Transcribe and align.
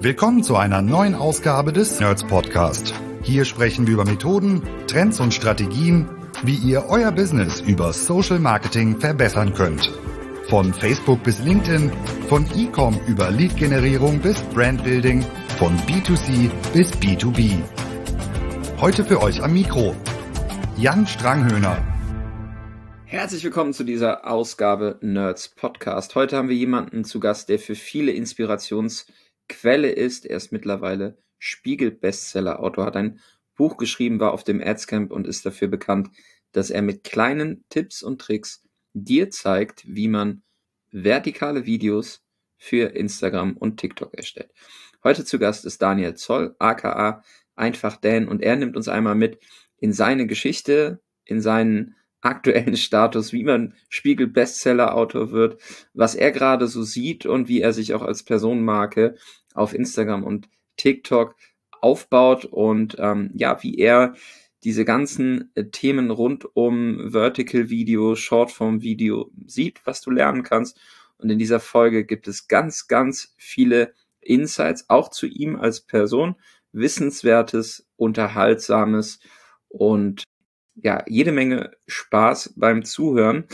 Willkommen 0.00 0.44
zu 0.44 0.54
einer 0.54 0.80
neuen 0.80 1.16
Ausgabe 1.16 1.72
des 1.72 1.98
Nerds 1.98 2.22
Podcast. 2.22 2.94
Hier 3.24 3.44
sprechen 3.44 3.88
wir 3.88 3.94
über 3.94 4.04
Methoden, 4.04 4.62
Trends 4.86 5.18
und 5.18 5.34
Strategien, 5.34 6.08
wie 6.44 6.54
ihr 6.54 6.84
euer 6.88 7.10
Business 7.10 7.60
über 7.62 7.92
Social 7.92 8.38
Marketing 8.38 9.00
verbessern 9.00 9.54
könnt. 9.54 9.92
Von 10.48 10.72
Facebook 10.72 11.24
bis 11.24 11.40
LinkedIn, 11.40 11.90
von 12.28 12.46
E-Com 12.54 13.00
über 13.08 13.32
Lead-Generierung 13.32 14.20
bis 14.20 14.40
Brandbuilding, 14.54 15.24
von 15.58 15.76
B2C 15.78 16.48
bis 16.72 16.92
B2B. 16.92 17.60
Heute 18.80 19.04
für 19.04 19.20
euch 19.20 19.42
am 19.42 19.52
Mikro 19.52 19.96
Jan 20.76 21.08
Stranghöhner. 21.08 21.76
Herzlich 23.04 23.42
willkommen 23.42 23.72
zu 23.72 23.82
dieser 23.82 24.30
Ausgabe 24.30 24.96
Nerds 25.00 25.48
Podcast. 25.48 26.14
Heute 26.14 26.36
haben 26.36 26.48
wir 26.48 26.56
jemanden 26.56 27.02
zu 27.02 27.18
Gast, 27.18 27.48
der 27.48 27.58
für 27.58 27.74
viele 27.74 28.12
Inspirationsquelle 29.48 29.90
ist. 29.90 30.26
Er 30.26 30.36
ist 30.36 30.52
mittlerweile 30.52 31.18
Spiegel-Bestseller-Autor, 31.38 32.86
hat 32.86 32.96
ein 32.96 33.20
Buch 33.56 33.76
geschrieben, 33.76 34.20
war 34.20 34.32
auf 34.32 34.44
dem 34.44 34.62
Adscamp 34.62 35.10
und 35.10 35.26
ist 35.26 35.44
dafür 35.44 35.68
bekannt, 35.68 36.10
dass 36.52 36.70
er 36.70 36.82
mit 36.82 37.04
kleinen 37.04 37.64
Tipps 37.68 38.02
und 38.02 38.20
Tricks 38.20 38.64
dir 38.94 39.30
zeigt, 39.30 39.84
wie 39.86 40.08
man 40.08 40.42
vertikale 40.90 41.66
Videos 41.66 42.22
für 42.56 42.94
Instagram 42.94 43.56
und 43.56 43.78
TikTok 43.78 44.14
erstellt. 44.14 44.50
Heute 45.04 45.24
zu 45.24 45.38
Gast 45.38 45.64
ist 45.64 45.82
Daniel 45.82 46.14
Zoll, 46.14 46.54
aka 46.58 47.22
Einfach 47.54 47.96
Dan, 47.96 48.28
und 48.28 48.40
er 48.40 48.54
nimmt 48.54 48.76
uns 48.76 48.86
einmal 48.86 49.16
mit 49.16 49.40
in 49.78 49.92
seine 49.92 50.28
Geschichte, 50.28 51.00
in 51.24 51.40
seinen 51.40 51.96
aktuellen 52.20 52.76
Status, 52.76 53.32
wie 53.32 53.44
man 53.44 53.74
Spiegel 53.88 54.26
Bestseller 54.26 54.94
Autor 54.94 55.30
wird, 55.30 55.60
was 55.94 56.14
er 56.14 56.32
gerade 56.32 56.66
so 56.66 56.82
sieht 56.82 57.26
und 57.26 57.48
wie 57.48 57.60
er 57.60 57.72
sich 57.72 57.94
auch 57.94 58.02
als 58.02 58.22
Personenmarke 58.22 59.16
auf 59.54 59.74
Instagram 59.74 60.24
und 60.24 60.48
TikTok 60.76 61.36
aufbaut 61.80 62.44
und 62.44 62.96
ähm, 62.98 63.30
ja, 63.34 63.62
wie 63.62 63.78
er 63.78 64.14
diese 64.64 64.84
ganzen 64.84 65.50
äh, 65.54 65.64
Themen 65.66 66.10
rund 66.10 66.44
um 66.54 67.10
Vertical 67.12 67.70
Video, 67.70 68.16
Shortform 68.16 68.82
Video 68.82 69.30
sieht, 69.46 69.80
was 69.84 70.00
du 70.00 70.10
lernen 70.10 70.42
kannst. 70.42 70.78
Und 71.18 71.30
in 71.30 71.38
dieser 71.38 71.60
Folge 71.60 72.04
gibt 72.04 72.28
es 72.28 72.48
ganz, 72.48 72.88
ganz 72.88 73.34
viele 73.36 73.92
Insights 74.20 74.88
auch 74.88 75.10
zu 75.10 75.26
ihm 75.26 75.56
als 75.56 75.80
Person, 75.80 76.36
wissenswertes, 76.72 77.86
unterhaltsames 77.96 79.20
und 79.68 80.24
ja, 80.82 81.04
jede 81.06 81.32
Menge 81.32 81.72
Spaß 81.86 82.54
beim 82.56 82.84
Zuhören. 82.84 83.44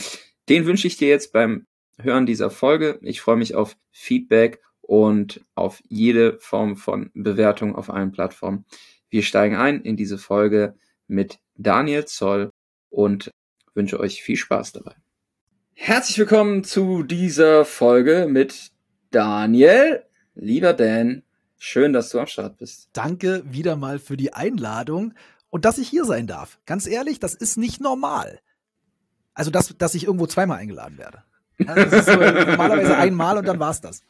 Den 0.49 0.67
wünsche 0.67 0.87
ich 0.87 0.97
dir 0.97 1.09
jetzt 1.09 1.33
beim 1.33 1.67
Hören 1.99 2.27
dieser 2.27 2.51
Folge. 2.51 2.99
Ich 3.03 3.21
freue 3.21 3.37
mich 3.37 3.55
auf 3.55 3.77
Feedback 3.91 4.61
und 4.81 5.41
auf 5.55 5.83
jede 5.89 6.39
Form 6.41 6.77
von 6.77 7.11
Bewertung 7.15 7.75
auf 7.75 7.89
allen 7.89 8.13
Plattformen. 8.13 8.65
Wir 9.09 9.23
steigen 9.23 9.57
ein 9.57 9.81
in 9.83 9.97
diese 9.97 10.19
Folge 10.19 10.75
mit 11.07 11.39
Daniel 11.57 12.05
Zoll 12.05 12.51
und 12.91 13.31
wünsche 13.75 14.01
euch 14.01 14.23
viel 14.23 14.37
Spaß 14.37 14.73
dabei. 14.73 14.95
Herzlich 15.73 16.19
willkommen 16.19 16.65
zu 16.65 17.03
dieser 17.03 17.65
Folge 17.65 18.27
mit 18.29 18.73
Daniel. 19.11 20.05
Lieber 20.35 20.73
Dan, 20.73 21.23
schön, 21.59 21.93
dass 21.93 22.11
du 22.11 22.19
am 22.19 22.27
Start 22.27 22.59
bist. 22.59 22.91
Danke 22.93 23.43
wieder 23.47 23.77
mal 23.77 23.99
für 23.99 24.17
die 24.17 24.33
Einladung 24.33 25.15
und 25.55 25.65
dass 25.65 25.79
ich 25.79 25.89
hier 25.89 26.05
sein 26.05 26.27
darf. 26.27 26.59
Ganz 26.67 26.89
ehrlich, 26.89 27.21
das 27.21 27.33
ist 27.33 27.57
nicht 27.57 27.81
normal. 27.81 28.41
Also, 29.35 29.53
dass, 29.53 29.73
dass 29.79 29.95
ich 29.95 30.03
irgendwo 30.03 30.27
zweimal 30.27 30.59
eingeladen 30.59 30.99
werde. 30.99 31.23
Das 31.59 31.93
ist 31.93 32.07
so 32.07 32.17
normalerweise 32.17 32.97
einmal 32.97 33.39
und 33.39 33.47
dann 33.47 33.61
war's 33.61 33.81
das. 33.81 34.03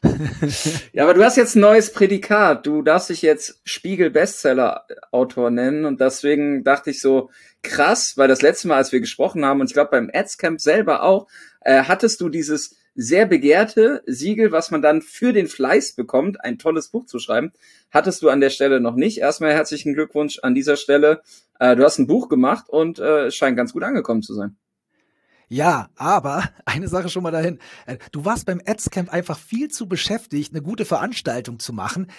ja, 0.94 1.02
aber 1.02 1.12
du 1.12 1.22
hast 1.22 1.36
jetzt 1.36 1.54
ein 1.54 1.60
neues 1.60 1.92
Prädikat. 1.92 2.64
Du 2.64 2.80
darfst 2.80 3.10
dich 3.10 3.20
jetzt 3.20 3.60
Spiegel-Bestseller-Autor 3.64 5.50
nennen 5.50 5.84
und 5.84 6.00
deswegen 6.00 6.64
dachte 6.64 6.88
ich 6.88 7.02
so, 7.02 7.28
krass, 7.62 8.14
weil 8.16 8.28
das 8.28 8.40
letzte 8.40 8.68
Mal, 8.68 8.76
als 8.76 8.92
wir 8.92 9.00
gesprochen 9.00 9.44
haben 9.44 9.60
und 9.60 9.66
ich 9.66 9.74
glaube 9.74 9.90
beim 9.90 10.10
Adscamp 10.14 10.62
selber 10.62 11.02
auch, 11.02 11.26
äh, 11.60 11.82
hattest 11.82 12.22
du 12.22 12.30
dieses 12.30 12.78
sehr 12.94 13.26
begehrte 13.26 14.02
Siegel, 14.06 14.52
was 14.52 14.70
man 14.70 14.82
dann 14.82 15.02
für 15.02 15.32
den 15.32 15.48
Fleiß 15.48 15.92
bekommt, 15.92 16.44
ein 16.44 16.58
tolles 16.58 16.88
Buch 16.88 17.06
zu 17.06 17.18
schreiben, 17.18 17.52
hattest 17.90 18.22
du 18.22 18.28
an 18.28 18.40
der 18.40 18.50
Stelle 18.50 18.80
noch 18.80 18.94
nicht. 18.94 19.18
Erstmal 19.18 19.52
herzlichen 19.52 19.94
Glückwunsch 19.94 20.38
an 20.42 20.54
dieser 20.54 20.76
Stelle. 20.76 21.22
Äh, 21.58 21.76
du 21.76 21.84
hast 21.84 21.98
ein 21.98 22.06
Buch 22.06 22.28
gemacht 22.28 22.68
und 22.68 22.98
äh, 22.98 23.26
es 23.26 23.34
scheint 23.34 23.56
ganz 23.56 23.72
gut 23.72 23.82
angekommen 23.82 24.22
zu 24.22 24.34
sein. 24.34 24.56
Ja, 25.48 25.90
aber 25.96 26.44
eine 26.64 26.88
Sache 26.88 27.08
schon 27.08 27.22
mal 27.22 27.30
dahin. 27.30 27.58
Äh, 27.86 27.98
du 28.12 28.24
warst 28.24 28.46
beim 28.46 28.60
Adscamp 28.64 29.12
einfach 29.12 29.38
viel 29.38 29.68
zu 29.68 29.88
beschäftigt, 29.88 30.52
eine 30.52 30.62
gute 30.62 30.84
Veranstaltung 30.84 31.58
zu 31.58 31.72
machen, 31.72 32.10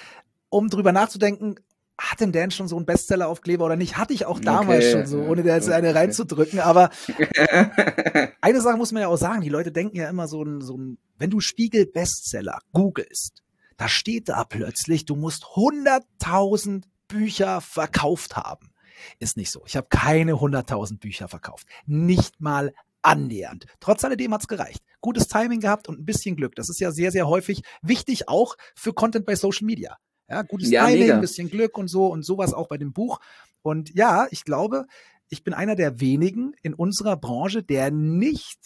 um 0.50 0.70
drüber 0.70 0.92
nachzudenken, 0.92 1.56
hat 1.98 2.20
denn 2.20 2.32
Dan 2.32 2.52
schon 2.52 2.68
so 2.68 2.76
einen 2.76 2.86
Bestseller-Aufkleber 2.86 3.66
oder 3.66 3.76
nicht? 3.76 3.98
Hatte 3.98 4.14
ich 4.14 4.26
auch 4.26 4.40
damals 4.40 4.86
okay. 4.86 4.92
schon 4.92 5.06
so, 5.06 5.20
ohne 5.22 5.44
da 5.44 5.56
jetzt 5.56 5.70
eine 5.70 5.96
reinzudrücken. 5.96 6.60
Aber 6.60 6.90
eine 8.42 8.62
Sache 8.62 8.78
muss 8.78 8.92
man 8.92 9.02
ja 9.02 9.08
auch 9.08 9.18
sagen, 9.18 9.42
die 9.42 9.50
Leute 9.50 9.72
denken 9.72 9.98
ja 9.98 10.10
immer 10.10 10.28
so 10.28 10.44
ein, 10.44 10.62
so 10.62 10.78
ein 10.78 10.98
wenn 11.18 11.30
du 11.30 11.40
Spiegel 11.40 11.86
Bestseller 11.86 12.60
googelst, 12.74 13.44
da 13.78 13.88
steht 13.88 14.30
da 14.30 14.44
plötzlich, 14.44 15.06
du 15.06 15.16
musst 15.16 15.44
100.000 15.44 16.84
Bücher 17.08 17.62
verkauft 17.62 18.36
haben. 18.36 18.72
Ist 19.20 19.38
nicht 19.38 19.52
so. 19.52 19.64
Ich 19.66 19.76
habe 19.76 19.88
keine 19.90 20.34
100.000 20.34 21.00
Bücher 21.00 21.28
verkauft. 21.28 21.68
Nicht 21.86 22.40
mal 22.42 22.74
annähernd. 23.02 23.66
Trotz 23.80 24.04
alledem 24.04 24.34
hat's 24.34 24.48
gereicht. 24.48 24.84
Gutes 25.02 25.28
Timing 25.28 25.60
gehabt 25.60 25.88
und 25.88 26.00
ein 26.00 26.06
bisschen 26.06 26.36
Glück. 26.36 26.56
Das 26.56 26.70
ist 26.70 26.80
ja 26.80 26.92
sehr, 26.92 27.12
sehr 27.12 27.28
häufig 27.28 27.62
wichtig 27.82 28.28
auch 28.28 28.56
für 28.76 28.94
Content 28.94 29.26
bei 29.26 29.36
Social 29.36 29.66
Media. 29.66 29.98
Ja, 30.30 30.42
gutes 30.42 30.70
ja, 30.70 30.88
Timing, 30.88 31.12
ein 31.12 31.22
bisschen 31.22 31.50
Glück 31.50 31.78
und 31.78 31.88
so 31.88 32.08
und 32.08 32.24
sowas 32.24 32.54
auch 32.54 32.68
bei 32.68 32.78
dem 32.78 32.94
Buch. 32.94 33.20
Und 33.62 33.94
ja, 33.94 34.28
ich 34.32 34.44
glaube, 34.44 34.86
ich 35.30 35.44
bin 35.44 35.54
einer 35.54 35.76
der 35.76 36.00
wenigen 36.00 36.54
in 36.62 36.74
unserer 36.74 37.18
Branche, 37.18 37.64
der 37.64 37.92
nicht 37.92 38.60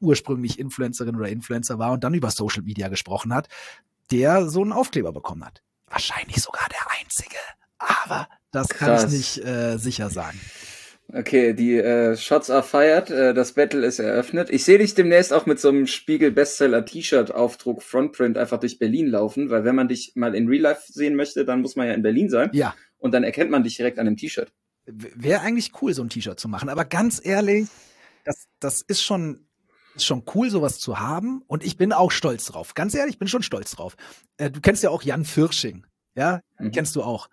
ursprünglich 0.00 0.58
Influencerin 0.58 1.16
oder 1.16 1.28
Influencer 1.28 1.78
war 1.78 1.92
und 1.92 2.04
dann 2.04 2.14
über 2.14 2.30
Social 2.30 2.62
Media 2.62 2.88
gesprochen 2.88 3.34
hat, 3.34 3.48
der 4.10 4.48
so 4.48 4.62
einen 4.62 4.72
Aufkleber 4.72 5.12
bekommen 5.12 5.44
hat. 5.44 5.62
Wahrscheinlich 5.88 6.42
sogar 6.42 6.68
der 6.68 7.00
einzige. 7.00 7.36
Aber 7.78 8.28
das 8.50 8.68
Krass. 8.68 9.02
kann 9.02 9.08
ich 9.08 9.12
nicht 9.12 9.44
äh, 9.44 9.78
sicher 9.78 10.10
sagen. 10.10 10.40
Okay, 11.12 11.54
die 11.54 11.76
äh, 11.76 12.16
Shots 12.16 12.50
are 12.50 12.64
fired, 12.64 13.10
äh, 13.10 13.32
das 13.32 13.52
Battle 13.52 13.86
ist 13.86 14.00
eröffnet. 14.00 14.50
Ich 14.50 14.64
sehe 14.64 14.78
dich 14.78 14.94
demnächst 14.94 15.32
auch 15.32 15.46
mit 15.46 15.60
so 15.60 15.68
einem 15.68 15.86
Spiegel 15.86 16.32
Bestseller 16.32 16.84
T-Shirt 16.84 17.32
Aufdruck 17.32 17.82
Frontprint 17.82 18.36
einfach 18.36 18.58
durch 18.58 18.78
Berlin 18.78 19.06
laufen, 19.06 19.48
weil 19.50 19.64
wenn 19.64 19.76
man 19.76 19.86
dich 19.86 20.12
mal 20.16 20.34
in 20.34 20.48
Real 20.48 20.62
Life 20.62 20.92
sehen 20.92 21.14
möchte, 21.14 21.44
dann 21.44 21.60
muss 21.60 21.76
man 21.76 21.86
ja 21.86 21.94
in 21.94 22.02
Berlin 22.02 22.28
sein. 22.28 22.50
Ja. 22.52 22.74
Und 22.98 23.12
dann 23.12 23.22
erkennt 23.22 23.50
man 23.50 23.62
dich 23.62 23.76
direkt 23.76 24.00
an 24.00 24.06
dem 24.06 24.16
T-Shirt. 24.16 24.52
Wäre 24.86 25.42
eigentlich 25.42 25.72
cool, 25.80 25.94
so 25.94 26.02
ein 26.02 26.08
T-Shirt 26.08 26.40
zu 26.40 26.48
machen, 26.48 26.68
aber 26.68 26.84
ganz 26.84 27.20
ehrlich, 27.24 27.68
das, 28.24 28.48
das 28.58 28.82
ist 28.82 29.02
schon, 29.02 29.46
ist 29.94 30.06
schon 30.06 30.24
cool, 30.34 30.50
sowas 30.50 30.80
zu 30.80 30.98
haben. 30.98 31.42
Und 31.46 31.64
ich 31.64 31.76
bin 31.76 31.92
auch 31.92 32.10
stolz 32.10 32.46
drauf. 32.46 32.74
Ganz 32.74 32.94
ehrlich, 32.94 33.14
ich 33.14 33.18
bin 33.18 33.28
schon 33.28 33.42
stolz 33.42 33.70
drauf. 33.70 33.96
Äh, 34.38 34.50
du 34.50 34.60
kennst 34.60 34.82
ja 34.82 34.90
auch 34.90 35.02
Jan 35.02 35.24
Firsching. 35.24 35.86
Ja, 36.16 36.40
mhm. 36.58 36.72
kennst 36.72 36.96
du 36.96 37.02
auch. 37.02 37.28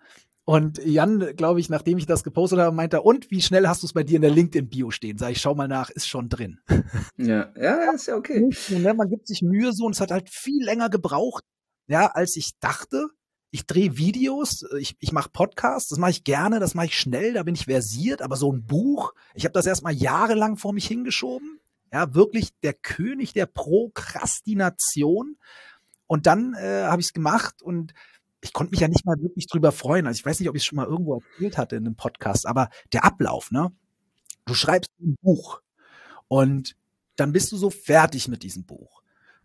Und 0.46 0.78
Jan, 0.84 1.34
glaube 1.36 1.60
ich, 1.60 1.70
nachdem 1.70 1.96
ich 1.96 2.04
das 2.04 2.22
gepostet 2.22 2.58
habe, 2.58 2.76
meinte 2.76 2.98
er, 2.98 3.06
und 3.06 3.30
wie 3.30 3.40
schnell 3.40 3.66
hast 3.66 3.82
du 3.82 3.86
es 3.86 3.94
bei 3.94 4.02
dir 4.02 4.16
in 4.16 4.22
der 4.22 4.30
LinkedIn-Bio 4.30 4.90
stehen? 4.90 5.16
Sag 5.16 5.30
ich, 5.30 5.40
schau 5.40 5.54
mal 5.54 5.68
nach, 5.68 5.88
ist 5.90 6.06
schon 6.06 6.28
drin. 6.28 6.60
Ja, 7.16 7.52
ja, 7.56 7.92
ist 7.92 8.06
ja 8.06 8.16
okay. 8.16 8.50
Ne, 8.68 8.92
man 8.92 9.08
gibt 9.08 9.26
sich 9.26 9.40
Mühe 9.40 9.72
so 9.72 9.86
und 9.86 9.94
es 9.94 10.00
hat 10.00 10.10
halt 10.10 10.28
viel 10.28 10.62
länger 10.64 10.90
gebraucht, 10.90 11.44
ja, 11.86 12.06
als 12.08 12.36
ich 12.36 12.58
dachte. 12.60 13.06
Ich 13.50 13.66
drehe 13.66 13.96
Videos, 13.96 14.64
ich, 14.78 14.96
ich 14.98 15.12
mache 15.12 15.30
Podcasts, 15.30 15.88
das 15.88 15.98
mache 15.98 16.10
ich 16.10 16.24
gerne, 16.24 16.58
das 16.58 16.74
mache 16.74 16.86
ich 16.86 16.98
schnell, 16.98 17.34
da 17.34 17.44
bin 17.44 17.54
ich 17.54 17.66
versiert, 17.66 18.20
aber 18.20 18.36
so 18.36 18.52
ein 18.52 18.66
Buch, 18.66 19.14
ich 19.34 19.44
habe 19.44 19.52
das 19.52 19.66
erstmal 19.66 19.94
jahrelang 19.94 20.56
vor 20.56 20.72
mich 20.72 20.86
hingeschoben. 20.86 21.60
Ja, 21.92 22.14
wirklich 22.14 22.50
der 22.64 22.74
König 22.74 23.32
der 23.32 23.46
Prokrastination. 23.46 25.36
Und 26.06 26.26
dann 26.26 26.54
äh, 26.54 26.82
habe 26.82 27.00
ich 27.00 27.06
es 27.06 27.12
gemacht 27.12 27.62
und 27.62 27.94
ich 28.44 28.52
konnte 28.52 28.72
mich 28.72 28.80
ja 28.80 28.88
nicht 28.88 29.06
mal 29.06 29.18
wirklich 29.20 29.46
drüber 29.46 29.72
freuen. 29.72 30.06
Also 30.06 30.18
ich 30.18 30.26
weiß 30.26 30.38
nicht, 30.38 30.50
ob 30.50 30.54
ich 30.54 30.62
es 30.62 30.66
schon 30.66 30.76
mal 30.76 30.86
irgendwo 30.86 31.14
erzählt 31.14 31.56
hatte 31.56 31.76
in 31.76 31.86
einem 31.86 31.96
Podcast, 31.96 32.46
aber 32.46 32.68
der 32.92 33.04
Ablauf, 33.04 33.50
ne? 33.50 33.72
Du 34.44 34.52
schreibst 34.52 34.90
ein 35.00 35.16
Buch 35.22 35.62
und 36.28 36.76
dann 37.16 37.32
bist 37.32 37.50
du 37.52 37.56
so 37.56 37.70
fertig 37.70 38.28
mit 38.28 38.42
diesem 38.42 38.66
Buch. 38.66 39.00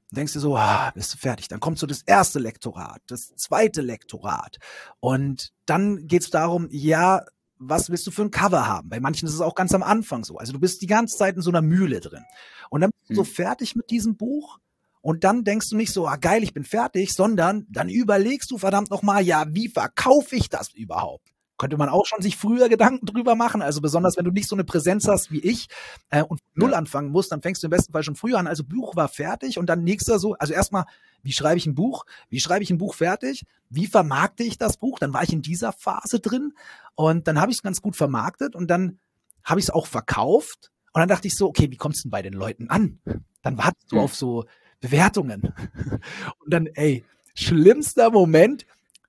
Und 0.09 0.17
denkst 0.17 0.33
dir 0.33 0.41
so, 0.41 0.57
ah, 0.57 0.91
bist 0.93 1.13
du 1.13 1.17
fertig. 1.17 1.47
Dann 1.47 1.61
kommt 1.61 1.79
so 1.79 1.87
das 1.87 2.01
erste 2.01 2.39
Lektorat, 2.39 3.01
das 3.07 3.33
zweite 3.35 3.81
Lektorat. 3.81 4.57
Und 4.99 5.53
dann 5.65 6.07
geht's 6.07 6.29
darum, 6.29 6.67
ja, 6.69 7.23
was 7.57 7.89
willst 7.89 8.05
du 8.05 8.11
für 8.11 8.23
ein 8.23 8.31
Cover 8.31 8.67
haben? 8.67 8.89
Bei 8.89 8.99
manchen 8.99 9.27
ist 9.27 9.33
es 9.33 9.41
auch 9.41 9.55
ganz 9.55 9.73
am 9.73 9.83
Anfang 9.83 10.25
so. 10.25 10.37
Also 10.37 10.51
du 10.51 10.59
bist 10.59 10.81
die 10.81 10.87
ganze 10.87 11.15
Zeit 11.15 11.37
in 11.37 11.41
so 11.41 11.51
einer 11.51 11.61
Mühle 11.61 12.01
drin. 12.01 12.25
Und 12.69 12.81
dann 12.81 12.91
bist 12.91 13.11
du 13.11 13.15
so 13.15 13.23
hm. 13.23 13.31
fertig 13.31 13.77
mit 13.77 13.91
diesem 13.91 14.17
Buch 14.17 14.59
und 15.01 15.23
dann 15.23 15.43
denkst 15.43 15.69
du 15.69 15.77
nicht 15.77 15.93
so, 15.93 16.07
ah 16.07 16.17
geil, 16.17 16.43
ich 16.43 16.53
bin 16.53 16.63
fertig, 16.63 17.13
sondern 17.13 17.65
dann 17.69 17.89
überlegst 17.89 18.51
du 18.51 18.57
verdammt 18.57 18.89
nochmal, 18.89 19.23
ja, 19.23 19.45
wie 19.49 19.69
verkaufe 19.69 20.35
ich 20.35 20.49
das 20.49 20.73
überhaupt? 20.73 21.29
könnte 21.59 21.77
man 21.77 21.89
auch 21.89 22.07
schon 22.07 22.21
sich 22.21 22.37
früher 22.37 22.69
Gedanken 22.69 23.05
drüber 23.05 23.35
machen. 23.35 23.61
Also 23.61 23.81
besonders, 23.81 24.17
wenn 24.17 24.25
du 24.25 24.31
nicht 24.31 24.49
so 24.49 24.55
eine 24.55 24.63
Präsenz 24.63 25.07
hast 25.07 25.29
wie 25.31 25.41
ich 25.41 25.67
äh, 26.09 26.23
und 26.23 26.39
null 26.55 26.71
ja. 26.71 26.77
anfangen 26.77 27.11
musst, 27.11 27.31
dann 27.31 27.43
fängst 27.43 27.61
du 27.61 27.67
im 27.67 27.71
besten 27.71 27.93
Fall 27.93 28.01
schon 28.01 28.15
früher 28.15 28.39
an. 28.39 28.47
Also 28.47 28.63
Buch 28.63 28.95
war 28.95 29.09
fertig 29.09 29.59
und 29.59 29.67
dann 29.67 29.83
nächster 29.83 30.17
so, 30.17 30.33
also 30.35 30.53
erstmal, 30.53 30.85
wie 31.21 31.33
schreibe 31.33 31.57
ich 31.57 31.67
ein 31.67 31.75
Buch? 31.75 32.05
Wie 32.29 32.39
schreibe 32.39 32.63
ich 32.63 32.71
ein 32.71 32.79
Buch 32.79 32.95
fertig? 32.95 33.45
Wie 33.69 33.85
vermarkte 33.85 34.43
ich 34.43 34.57
das 34.57 34.77
Buch? 34.77 34.97
Dann 34.97 35.13
war 35.13 35.21
ich 35.21 35.33
in 35.33 35.43
dieser 35.43 35.73
Phase 35.73 36.19
drin 36.19 36.53
und 36.95 37.27
dann 37.27 37.39
habe 37.39 37.51
ich 37.51 37.57
es 37.57 37.63
ganz 37.63 37.81
gut 37.81 37.95
vermarktet 37.95 38.55
und 38.55 38.71
dann 38.71 38.97
habe 39.43 39.59
ich 39.59 39.65
es 39.65 39.69
auch 39.69 39.85
verkauft 39.85 40.71
und 40.93 41.01
dann 41.01 41.09
dachte 41.09 41.27
ich 41.27 41.35
so, 41.35 41.47
okay, 41.47 41.69
wie 41.69 41.77
kommst 41.77 41.99
du 41.99 42.03
denn 42.03 42.11
bei 42.11 42.21
den 42.21 42.33
Leuten 42.33 42.69
an? 42.69 42.99
Dann 43.41 43.57
wartest 43.57 43.91
du 43.91 43.97
hm. 43.97 44.03
auf 44.03 44.15
so 44.15 44.45
Bewertungen. 44.79 45.41
Und 46.39 46.53
dann, 46.53 46.67
ey, 46.67 47.05
schlimmster 47.35 48.11
Moment, 48.11 48.65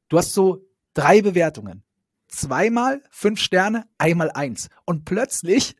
du 0.08 0.18
hast 0.18 0.32
so 0.32 0.64
drei 0.94 1.22
Bewertungen. 1.22 1.82
Zweimal 2.28 3.02
fünf 3.10 3.40
Sterne, 3.40 3.86
einmal 3.98 4.30
eins. 4.30 4.68
Und 4.84 5.04
plötzlich 5.04 5.76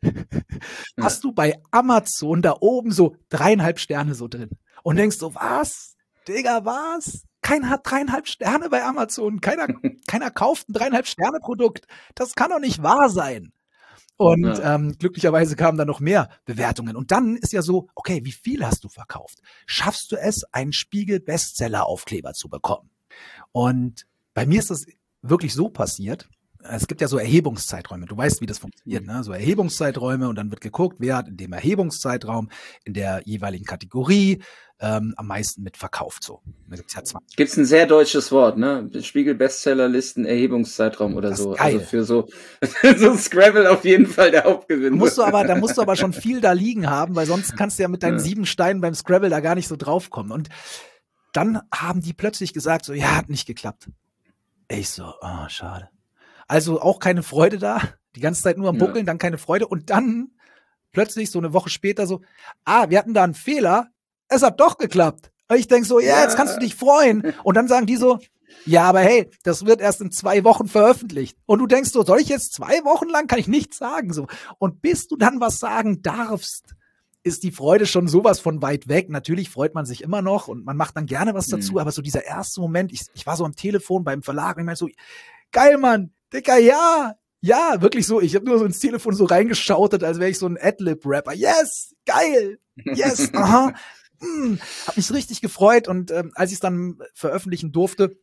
hast 0.99 1.23
du 1.23 1.31
bei 1.31 1.61
Amazon 1.71 2.41
da 2.41 2.57
oben 2.59 2.91
so 2.91 3.15
dreieinhalb 3.29 3.79
Sterne 3.79 4.15
so 4.15 4.27
drin. 4.27 4.49
Und 4.83 4.97
denkst 4.97 5.17
so, 5.17 5.33
was? 5.35 5.95
Digga, 6.27 6.65
was? 6.65 7.23
Keiner 7.41 7.69
hat 7.69 7.81
dreieinhalb 7.89 8.27
Sterne 8.27 8.69
bei 8.69 8.83
Amazon. 8.83 9.41
Keiner, 9.41 9.67
keiner 10.07 10.29
kauft 10.29 10.69
ein 10.69 10.73
dreieinhalb 10.73 11.07
Sterne 11.07 11.39
Produkt. 11.39 11.87
Das 12.15 12.35
kann 12.35 12.49
doch 12.49 12.59
nicht 12.59 12.83
wahr 12.83 13.09
sein. 13.09 13.53
Und 14.21 14.43
ja. 14.43 14.75
ähm, 14.75 14.95
glücklicherweise 14.99 15.55
kamen 15.55 15.79
dann 15.79 15.87
noch 15.87 15.99
mehr 15.99 16.29
Bewertungen. 16.45 16.95
Und 16.95 17.09
dann 17.09 17.37
ist 17.37 17.53
ja 17.53 17.63
so, 17.63 17.87
okay, 17.95 18.21
wie 18.23 18.31
viel 18.31 18.63
hast 18.63 18.83
du 18.83 18.89
verkauft? 18.89 19.39
Schaffst 19.65 20.11
du 20.11 20.15
es, 20.15 20.43
einen 20.51 20.73
Spiegel-Bestseller-Aufkleber 20.73 22.33
zu 22.33 22.47
bekommen? 22.47 22.91
Und 23.51 24.05
bei 24.35 24.45
mir 24.45 24.59
ist 24.59 24.69
das 24.69 24.85
wirklich 25.23 25.55
so 25.55 25.69
passiert. 25.69 26.29
Es 26.69 26.87
gibt 26.87 27.01
ja 27.01 27.07
so 27.07 27.17
Erhebungszeiträume. 27.17 28.05
Du 28.05 28.17
weißt, 28.17 28.41
wie 28.41 28.45
das 28.45 28.59
funktioniert, 28.59 29.05
ne? 29.05 29.23
So 29.23 29.31
Erhebungszeiträume 29.31 30.27
und 30.27 30.35
dann 30.35 30.49
wird 30.51 30.61
geguckt, 30.61 30.97
wer 30.99 31.17
hat 31.17 31.27
in 31.27 31.37
dem 31.37 31.53
Erhebungszeitraum 31.53 32.49
in 32.83 32.93
der 32.93 33.21
jeweiligen 33.25 33.65
Kategorie 33.65 34.41
ähm, 34.81 35.13
am 35.15 35.27
meisten 35.27 35.61
mit 35.61 35.77
verkauft. 35.77 36.23
So. 36.23 36.41
Da 36.67 36.75
gibt's 36.75 36.93
ja 36.93 37.01
Gibt's 37.35 37.57
ein 37.57 37.65
sehr 37.65 37.85
deutsches 37.85 38.31
Wort, 38.31 38.57
ne? 38.57 38.89
Spiegel 39.01 39.35
Bestsellerlisten 39.35 40.25
Erhebungszeitraum 40.25 41.15
oder 41.15 41.35
so. 41.35 41.53
Also 41.53 41.79
für 41.79 42.03
so 42.03 42.27
so 42.97 43.15
Scrabble 43.15 43.69
auf 43.69 43.85
jeden 43.85 44.07
Fall 44.07 44.31
der 44.31 44.43
Hauptgewinn. 44.45 44.95
Musst 44.95 45.17
du 45.17 45.23
aber, 45.23 45.43
da 45.43 45.55
musst 45.55 45.77
du 45.77 45.81
aber 45.81 45.95
schon 45.95 46.13
viel 46.13 46.41
da 46.41 46.51
liegen 46.51 46.89
haben, 46.89 47.15
weil 47.15 47.27
sonst 47.27 47.55
kannst 47.55 47.77
du 47.77 47.83
ja 47.83 47.89
mit 47.89 48.01
deinen 48.01 48.17
ja. 48.17 48.23
sieben 48.23 48.45
Steinen 48.45 48.81
beim 48.81 48.95
Scrabble 48.95 49.29
da 49.29 49.39
gar 49.39 49.55
nicht 49.55 49.67
so 49.67 49.75
draufkommen. 49.75 50.31
Und 50.31 50.49
dann 51.33 51.61
haben 51.73 52.01
die 52.01 52.13
plötzlich 52.13 52.53
gesagt, 52.53 52.85
so 52.85 52.93
ja, 52.93 53.15
hat 53.15 53.29
nicht 53.29 53.45
geklappt. 53.45 53.87
Ich 54.67 54.89
so, 54.89 55.13
oh, 55.21 55.47
schade. 55.47 55.89
Also 56.51 56.81
auch 56.81 56.99
keine 56.99 57.23
Freude 57.23 57.59
da, 57.59 57.79
die 58.13 58.19
ganze 58.19 58.41
Zeit 58.41 58.57
nur 58.57 58.67
am 58.67 58.77
Buckeln, 58.77 58.97
ja. 58.97 59.03
dann 59.05 59.17
keine 59.17 59.37
Freude 59.37 59.67
und 59.67 59.89
dann 59.89 60.31
plötzlich 60.91 61.31
so 61.31 61.39
eine 61.39 61.53
Woche 61.53 61.69
später 61.69 62.05
so, 62.05 62.19
ah, 62.65 62.89
wir 62.89 62.99
hatten 62.99 63.13
da 63.13 63.23
einen 63.23 63.35
Fehler, 63.35 63.87
es 64.27 64.43
hat 64.43 64.59
doch 64.59 64.77
geklappt. 64.77 65.31
Und 65.47 65.55
ich 65.55 65.69
denk 65.69 65.85
so, 65.85 66.01
ja, 66.01 66.23
jetzt 66.23 66.35
kannst 66.35 66.57
du 66.57 66.59
dich 66.59 66.75
freuen. 66.75 67.33
Und 67.45 67.55
dann 67.55 67.69
sagen 67.69 67.85
die 67.85 67.95
so, 67.95 68.19
ja, 68.65 68.83
aber 68.83 68.99
hey, 68.99 69.29
das 69.43 69.65
wird 69.65 69.79
erst 69.79 70.01
in 70.01 70.11
zwei 70.11 70.43
Wochen 70.43 70.67
veröffentlicht. 70.67 71.37
Und 71.45 71.59
du 71.59 71.67
denkst 71.67 71.91
so, 71.91 72.03
soll 72.03 72.19
ich 72.19 72.27
jetzt 72.27 72.51
zwei 72.51 72.83
Wochen 72.83 73.07
lang, 73.07 73.27
kann 73.27 73.39
ich 73.39 73.47
nichts 73.47 73.77
sagen, 73.77 74.11
so. 74.11 74.27
Und 74.57 74.81
bis 74.81 75.07
du 75.07 75.15
dann 75.15 75.39
was 75.39 75.57
sagen 75.57 76.01
darfst, 76.01 76.75
ist 77.23 77.43
die 77.43 77.51
Freude 77.51 77.85
schon 77.85 78.09
sowas 78.09 78.41
von 78.41 78.61
weit 78.61 78.89
weg. 78.89 79.09
Natürlich 79.09 79.49
freut 79.49 79.73
man 79.73 79.85
sich 79.85 80.03
immer 80.03 80.21
noch 80.21 80.49
und 80.49 80.65
man 80.65 80.75
macht 80.75 80.97
dann 80.97 81.05
gerne 81.05 81.33
was 81.33 81.47
dazu, 81.47 81.73
mhm. 81.73 81.77
aber 81.77 81.93
so 81.93 82.01
dieser 82.01 82.25
erste 82.25 82.59
Moment, 82.59 82.91
ich, 82.91 83.05
ich 83.13 83.25
war 83.25 83.37
so 83.37 83.45
am 83.45 83.55
Telefon 83.55 84.03
beim 84.03 84.21
Verlag 84.21 84.57
und 84.57 84.63
ich 84.63 84.65
meinte 84.65 84.79
so, 84.79 84.89
geil, 85.53 85.77
Mann, 85.77 86.11
Dicker, 86.33 86.57
ja, 86.57 87.15
ja, 87.41 87.81
wirklich 87.81 88.05
so. 88.05 88.21
Ich 88.21 88.35
habe 88.35 88.45
nur 88.45 88.59
so 88.59 88.65
ins 88.65 88.79
Telefon 88.79 89.15
so 89.15 89.25
reingeschautet, 89.25 90.03
als 90.03 90.19
wäre 90.19 90.29
ich 90.29 90.37
so 90.37 90.47
ein 90.47 90.57
Adlib-Rapper. 90.59 91.33
Yes, 91.33 91.95
geil, 92.05 92.59
yes, 92.75 93.31
aha 93.33 93.73
hm, 94.21 94.59
hab 94.87 94.97
mich 94.97 95.11
richtig 95.11 95.41
gefreut 95.41 95.87
und 95.87 96.11
ähm, 96.11 96.31
als 96.35 96.51
ich 96.51 96.55
es 96.55 96.59
dann 96.59 96.99
veröffentlichen 97.13 97.71
durfte, 97.71 98.17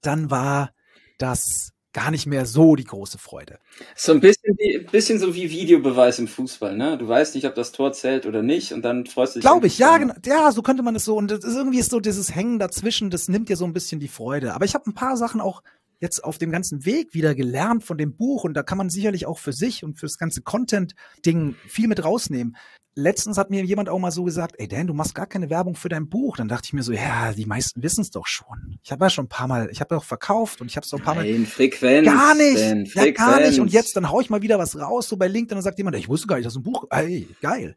dann 0.00 0.30
war 0.30 0.72
das 1.18 1.72
gar 1.92 2.10
nicht 2.10 2.26
mehr 2.26 2.46
so 2.46 2.74
die 2.74 2.84
große 2.84 3.18
Freude. 3.18 3.58
So 3.94 4.12
ein 4.12 4.20
bisschen 4.20 4.56
wie, 4.56 4.78
bisschen 4.78 5.18
so 5.18 5.34
wie 5.34 5.50
Videobeweis 5.50 6.18
im 6.18 6.26
Fußball, 6.26 6.74
ne? 6.74 6.96
Du 6.96 7.06
weißt 7.06 7.34
nicht, 7.34 7.46
ob 7.46 7.54
das 7.54 7.72
Tor 7.72 7.92
zählt 7.92 8.24
oder 8.24 8.42
nicht 8.42 8.72
und 8.72 8.80
dann 8.80 9.04
freust 9.04 9.34
du 9.34 9.40
dich. 9.40 9.44
Glaube 9.44 9.66
ich, 9.66 9.76
ja, 9.76 9.98
genau. 9.98 10.14
Ja, 10.24 10.50
so 10.52 10.62
könnte 10.62 10.82
man 10.82 10.96
es 10.96 11.04
so 11.04 11.16
und 11.16 11.30
das 11.30 11.44
ist 11.44 11.54
irgendwie 11.54 11.80
ist 11.80 11.90
so 11.90 12.00
dieses 12.00 12.34
Hängen 12.34 12.58
dazwischen, 12.58 13.10
das 13.10 13.28
nimmt 13.28 13.50
dir 13.50 13.56
so 13.56 13.66
ein 13.66 13.74
bisschen 13.74 14.00
die 14.00 14.08
Freude. 14.08 14.54
Aber 14.54 14.64
ich 14.64 14.74
habe 14.74 14.88
ein 14.88 14.94
paar 14.94 15.18
Sachen 15.18 15.42
auch 15.42 15.62
jetzt 16.02 16.22
auf 16.22 16.36
dem 16.36 16.50
ganzen 16.50 16.84
Weg 16.84 17.14
wieder 17.14 17.34
gelernt 17.34 17.84
von 17.84 17.96
dem 17.96 18.14
Buch 18.14 18.44
und 18.44 18.54
da 18.54 18.62
kann 18.62 18.76
man 18.76 18.90
sicherlich 18.90 19.24
auch 19.24 19.38
für 19.38 19.54
sich 19.54 19.84
und 19.84 19.98
fürs 19.98 20.18
ganze 20.18 20.42
Content-Ding 20.42 21.54
viel 21.66 21.88
mit 21.88 22.04
rausnehmen 22.04 22.56
letztens 22.94 23.38
hat 23.38 23.50
mir 23.50 23.64
jemand 23.64 23.88
auch 23.88 23.98
mal 23.98 24.10
so 24.10 24.24
gesagt, 24.24 24.56
ey 24.58 24.68
Dan, 24.68 24.86
du 24.86 24.94
machst 24.94 25.14
gar 25.14 25.26
keine 25.26 25.50
Werbung 25.50 25.74
für 25.74 25.88
dein 25.88 26.08
Buch. 26.08 26.36
Dann 26.36 26.48
dachte 26.48 26.66
ich 26.66 26.72
mir 26.72 26.82
so, 26.82 26.92
ja, 26.92 27.32
die 27.32 27.46
meisten 27.46 27.82
wissen 27.82 28.02
es 28.02 28.10
doch 28.10 28.26
schon. 28.26 28.78
Ich 28.82 28.92
habe 28.92 29.04
ja 29.04 29.10
schon 29.10 29.26
ein 29.26 29.28
paar 29.28 29.46
Mal, 29.46 29.68
ich 29.70 29.80
habe 29.80 29.94
ja 29.94 29.98
auch 29.98 30.04
verkauft 30.04 30.60
und 30.60 30.66
ich 30.66 30.76
habe 30.76 30.84
es 30.84 30.92
auch 30.92 30.98
ein 30.98 31.04
paar 31.04 31.14
Nein, 31.14 31.40
Mal. 31.40 31.46
Frequenz. 31.46 32.06
Gar 32.06 32.34
nicht. 32.34 32.56
Ben, 32.56 32.84
ja, 32.94 33.10
gar 33.12 33.40
nicht. 33.40 33.60
Und 33.60 33.72
jetzt, 33.72 33.96
dann 33.96 34.10
hau 34.10 34.20
ich 34.20 34.30
mal 34.30 34.42
wieder 34.42 34.58
was 34.58 34.78
raus, 34.78 35.08
so 35.08 35.16
bei 35.16 35.28
LinkedIn, 35.28 35.56
und 35.56 35.62
sagt 35.62 35.78
jemand, 35.78 35.96
ich 35.96 36.08
wusste 36.08 36.26
gar 36.26 36.36
nicht, 36.36 36.46
das 36.46 36.54
ist 36.54 36.58
ein 36.58 36.64
Buch. 36.64 36.84
Ey, 36.90 37.28
geil. 37.40 37.76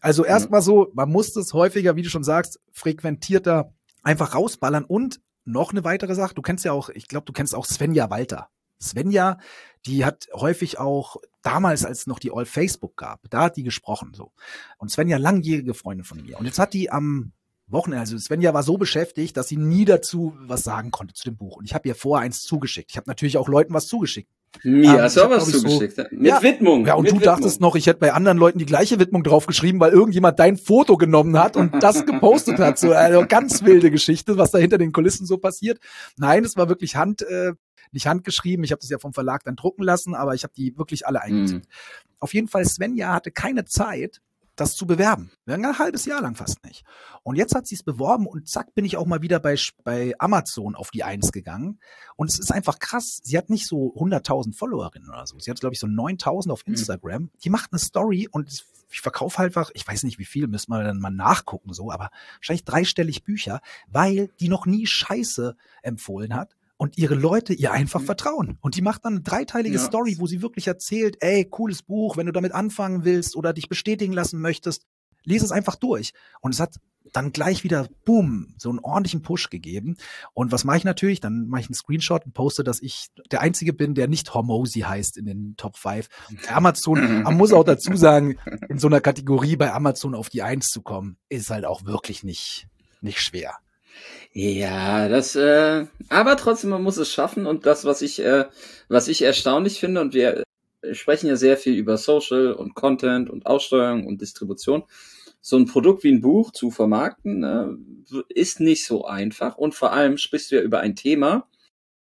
Also 0.00 0.24
erstmal 0.24 0.62
so, 0.62 0.90
man 0.94 1.10
muss 1.10 1.34
es 1.36 1.52
häufiger, 1.54 1.96
wie 1.96 2.02
du 2.02 2.10
schon 2.10 2.24
sagst, 2.24 2.60
frequentierter 2.72 3.72
einfach 4.02 4.34
rausballern 4.34 4.84
und 4.84 5.20
noch 5.44 5.72
eine 5.72 5.84
weitere 5.84 6.14
Sache, 6.14 6.34
du 6.34 6.42
kennst 6.42 6.64
ja 6.64 6.72
auch, 6.72 6.88
ich 6.88 7.08
glaube, 7.08 7.26
du 7.26 7.32
kennst 7.32 7.54
auch 7.54 7.66
Svenja 7.66 8.10
Walter. 8.10 8.50
Svenja, 8.80 9.38
die 9.86 10.04
hat 10.04 10.26
häufig 10.32 10.78
auch 10.78 11.16
damals, 11.42 11.84
als 11.84 12.00
es 12.00 12.06
noch 12.06 12.18
die 12.18 12.32
All 12.32 12.46
Facebook 12.46 12.96
gab, 12.96 13.20
da 13.30 13.44
hat 13.44 13.56
die 13.56 13.62
gesprochen 13.62 14.12
so. 14.14 14.32
Und 14.78 14.90
Svenja 14.90 15.18
langjährige 15.18 15.74
Freundin 15.74 16.04
von 16.04 16.22
mir. 16.22 16.38
Und 16.38 16.46
jetzt 16.46 16.58
hat 16.58 16.72
die 16.72 16.90
am 16.90 17.32
Wochenende, 17.66 18.00
also 18.00 18.18
Svenja 18.18 18.52
war 18.52 18.62
so 18.62 18.76
beschäftigt, 18.76 19.36
dass 19.36 19.48
sie 19.48 19.56
nie 19.56 19.84
dazu 19.84 20.34
was 20.40 20.64
sagen 20.64 20.90
konnte 20.90 21.14
zu 21.14 21.24
dem 21.24 21.36
Buch. 21.36 21.56
Und 21.56 21.64
ich 21.64 21.74
habe 21.74 21.88
ihr 21.88 21.94
vorher 21.94 22.24
eins 22.24 22.42
zugeschickt. 22.42 22.90
Ich 22.90 22.96
habe 22.96 23.08
natürlich 23.08 23.38
auch 23.38 23.48
Leuten 23.48 23.72
was 23.72 23.86
zugeschickt. 23.86 24.28
Mir 24.62 24.90
um, 24.90 25.00
hast 25.00 25.16
du 25.16 25.22
auch 25.22 25.30
was 25.30 25.50
zugeschickt. 25.50 25.96
So, 25.96 26.04
mit 26.10 26.26
ja, 26.26 26.42
Widmung. 26.42 26.86
Ja, 26.86 26.94
und 26.94 27.04
du 27.04 27.14
Widmung. 27.14 27.22
dachtest 27.22 27.60
noch, 27.60 27.74
ich 27.74 27.86
hätte 27.86 28.00
bei 28.00 28.12
anderen 28.12 28.38
Leuten 28.38 28.58
die 28.58 28.66
gleiche 28.66 28.98
Widmung 29.00 29.24
draufgeschrieben, 29.24 29.80
weil 29.80 29.92
irgendjemand 29.92 30.38
dein 30.38 30.58
Foto 30.58 30.96
genommen 30.96 31.38
hat 31.38 31.56
und 31.56 31.82
das 31.82 32.06
gepostet 32.06 32.58
hat. 32.58 32.78
So 32.78 32.92
eine 32.92 33.16
also 33.16 33.26
ganz 33.26 33.64
wilde 33.64 33.90
Geschichte, 33.90 34.36
was 34.36 34.50
da 34.50 34.58
hinter 34.58 34.78
den 34.78 34.92
Kulissen 34.92 35.26
so 35.26 35.38
passiert. 35.38 35.78
Nein, 36.16 36.44
es 36.44 36.56
war 36.56 36.68
wirklich 36.68 36.96
Hand, 36.96 37.22
äh, 37.22 37.52
nicht 37.92 38.06
handgeschrieben. 38.06 38.64
Ich 38.64 38.72
habe 38.72 38.80
das 38.80 38.90
ja 38.90 38.98
vom 38.98 39.14
Verlag 39.14 39.42
dann 39.44 39.56
drucken 39.56 39.82
lassen, 39.82 40.14
aber 40.14 40.34
ich 40.34 40.44
habe 40.44 40.52
die 40.56 40.76
wirklich 40.76 41.06
alle 41.06 41.22
eingetippt. 41.22 41.66
Mhm. 41.66 41.70
Auf 42.20 42.34
jeden 42.34 42.48
Fall, 42.48 42.64
Svenja 42.64 43.12
hatte 43.12 43.30
keine 43.30 43.64
Zeit, 43.64 44.20
das 44.56 44.76
zu 44.76 44.86
bewerben. 44.86 45.30
Ein 45.46 45.78
halbes 45.78 46.04
Jahr 46.04 46.22
lang 46.22 46.36
fast 46.36 46.64
nicht. 46.64 46.84
Und 47.22 47.36
jetzt 47.36 47.54
hat 47.54 47.66
sie 47.66 47.74
es 47.74 47.82
beworben 47.82 48.26
und 48.26 48.48
zack 48.48 48.74
bin 48.74 48.84
ich 48.84 48.96
auch 48.96 49.06
mal 49.06 49.22
wieder 49.22 49.40
bei, 49.40 49.56
bei 49.82 50.14
Amazon 50.18 50.74
auf 50.74 50.90
die 50.90 51.04
Eins 51.04 51.32
gegangen. 51.32 51.80
Und 52.16 52.30
es 52.30 52.38
ist 52.38 52.52
einfach 52.52 52.78
krass. 52.78 53.20
Sie 53.22 53.36
hat 53.36 53.50
nicht 53.50 53.66
so 53.66 53.94
100.000 53.94 54.54
Followerinnen 54.56 55.08
oder 55.08 55.26
so. 55.26 55.38
Sie 55.38 55.50
hat, 55.50 55.60
glaube 55.60 55.74
ich, 55.74 55.80
so 55.80 55.86
9.000 55.86 56.50
auf 56.50 56.66
mhm. 56.66 56.74
Instagram. 56.74 57.22
Mhm. 57.22 57.30
Die 57.42 57.50
macht 57.50 57.72
eine 57.72 57.78
Story 57.78 58.28
und 58.30 58.64
ich 58.90 59.00
verkaufe 59.00 59.38
halt 59.38 59.48
einfach, 59.48 59.70
ich 59.74 59.86
weiß 59.86 60.04
nicht 60.04 60.18
wie 60.18 60.24
viel, 60.24 60.46
müssen 60.46 60.70
wir 60.70 60.84
dann 60.84 61.00
mal 61.00 61.10
nachgucken 61.10 61.72
so, 61.72 61.90
aber 61.90 62.10
wahrscheinlich 62.36 62.64
dreistellig 62.64 63.24
Bücher, 63.24 63.60
weil 63.88 64.28
die 64.38 64.48
noch 64.48 64.66
nie 64.66 64.86
Scheiße 64.86 65.56
empfohlen 65.82 66.34
hat 66.34 66.54
und 66.84 66.98
ihre 66.98 67.14
Leute 67.14 67.54
ihr 67.54 67.72
einfach 67.72 68.00
mhm. 68.00 68.06
vertrauen. 68.06 68.58
Und 68.60 68.76
die 68.76 68.82
macht 68.82 69.04
dann 69.04 69.14
eine 69.14 69.22
dreiteilige 69.22 69.76
ja. 69.76 69.82
Story, 69.82 70.16
wo 70.18 70.26
sie 70.26 70.42
wirklich 70.42 70.66
erzählt, 70.66 71.16
ey, 71.20 71.46
cooles 71.46 71.82
Buch, 71.82 72.16
wenn 72.16 72.26
du 72.26 72.32
damit 72.32 72.52
anfangen 72.52 73.04
willst 73.04 73.36
oder 73.36 73.54
dich 73.54 73.68
bestätigen 73.68 74.12
lassen 74.12 74.38
möchtest, 74.40 74.84
lese 75.24 75.46
es 75.46 75.50
einfach 75.50 75.76
durch. 75.76 76.12
Und 76.40 76.52
es 76.54 76.60
hat 76.60 76.76
dann 77.12 77.32
gleich 77.32 77.64
wieder, 77.64 77.88
boom, 78.04 78.54
so 78.58 78.68
einen 78.68 78.80
ordentlichen 78.80 79.22
Push 79.22 79.48
gegeben. 79.48 79.96
Und 80.34 80.52
was 80.52 80.64
mache 80.64 80.76
ich 80.76 80.84
natürlich? 80.84 81.20
Dann 81.20 81.46
mache 81.48 81.62
ich 81.62 81.68
einen 81.68 81.74
Screenshot 81.74 82.26
und 82.26 82.34
poste, 82.34 82.64
dass 82.64 82.82
ich 82.82 83.06
der 83.30 83.40
Einzige 83.40 83.72
bin, 83.72 83.94
der 83.94 84.08
nicht 84.08 84.34
Hormosi 84.34 84.80
heißt 84.80 85.16
in 85.16 85.24
den 85.24 85.54
Top 85.56 85.78
5. 85.78 86.08
Amazon, 86.48 87.22
man 87.22 87.36
muss 87.36 87.52
auch 87.54 87.64
dazu 87.64 87.96
sagen, 87.96 88.36
in 88.68 88.78
so 88.78 88.88
einer 88.88 89.00
Kategorie 89.00 89.56
bei 89.56 89.72
Amazon 89.72 90.14
auf 90.14 90.28
die 90.28 90.42
Eins 90.42 90.68
zu 90.68 90.82
kommen, 90.82 91.16
ist 91.30 91.48
halt 91.48 91.64
auch 91.64 91.86
wirklich 91.86 92.24
nicht, 92.24 92.66
nicht 93.00 93.20
schwer. 93.20 93.54
Ja, 94.32 95.08
das, 95.08 95.36
äh, 95.36 95.86
aber 96.08 96.36
trotzdem, 96.36 96.70
man 96.70 96.82
muss 96.82 96.96
es 96.96 97.12
schaffen 97.12 97.46
und 97.46 97.66
das, 97.66 97.84
was 97.84 98.02
ich, 98.02 98.20
äh, 98.20 98.46
was 98.88 99.08
ich 99.08 99.22
erstaunlich 99.22 99.78
finde, 99.78 100.00
und 100.00 100.14
wir 100.14 100.42
sprechen 100.92 101.28
ja 101.28 101.36
sehr 101.36 101.56
viel 101.56 101.74
über 101.74 101.96
Social 101.96 102.52
und 102.52 102.74
Content 102.74 103.30
und 103.30 103.46
Aussteuerung 103.46 104.06
und 104.06 104.20
Distribution. 104.20 104.84
So 105.40 105.56
ein 105.56 105.66
Produkt 105.66 106.04
wie 106.04 106.12
ein 106.12 106.20
Buch 106.20 106.52
zu 106.52 106.70
vermarkten, 106.70 107.44
äh, 107.44 108.22
ist 108.28 108.60
nicht 108.60 108.86
so 108.86 109.04
einfach 109.04 109.56
und 109.56 109.74
vor 109.74 109.92
allem 109.92 110.18
sprichst 110.18 110.50
du 110.50 110.56
ja 110.56 110.62
über 110.62 110.80
ein 110.80 110.96
Thema, 110.96 111.46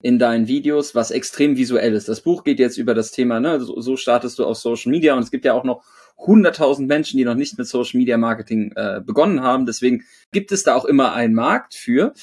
in 0.01 0.20
deinen 0.20 0.48
Videos, 0.48 0.94
was 0.94 1.10
extrem 1.12 1.58
visuell 1.58 1.94
ist. 1.94 2.08
Das 2.08 2.22
Buch 2.22 2.44
geht 2.44 2.60
jetzt 2.60 2.77
über 2.77 2.94
das 2.94 3.12
Thema, 3.12 3.39
ne, 3.39 3.60
so, 3.62 3.80
so 3.82 3.98
startest 3.98 4.39
du 4.39 4.46
auf 4.46 4.58
Social 4.58 4.92
Media 4.92 5.15
und 5.15 5.24
es 5.24 5.32
gibt 5.32 5.46
ja 5.46 5.54
auch 5.54 5.63
noch 5.63 5.84
100.000 6.17 6.86
Menschen, 6.86 7.17
die 7.17 7.25
noch 7.25 7.36
nicht 7.36 7.57
mit 7.57 7.67
Social 7.67 7.98
Media 8.00 8.17
Marketing 8.17 8.72
äh, 8.75 9.01
begonnen 9.05 9.41
haben. 9.41 9.65
Deswegen 9.65 10.03
gibt 10.31 10.51
es 10.51 10.63
da 10.63 10.75
auch 10.75 10.86
immer 10.86 11.13
einen 11.13 11.34
Markt 11.34 11.75
für. 11.75 12.13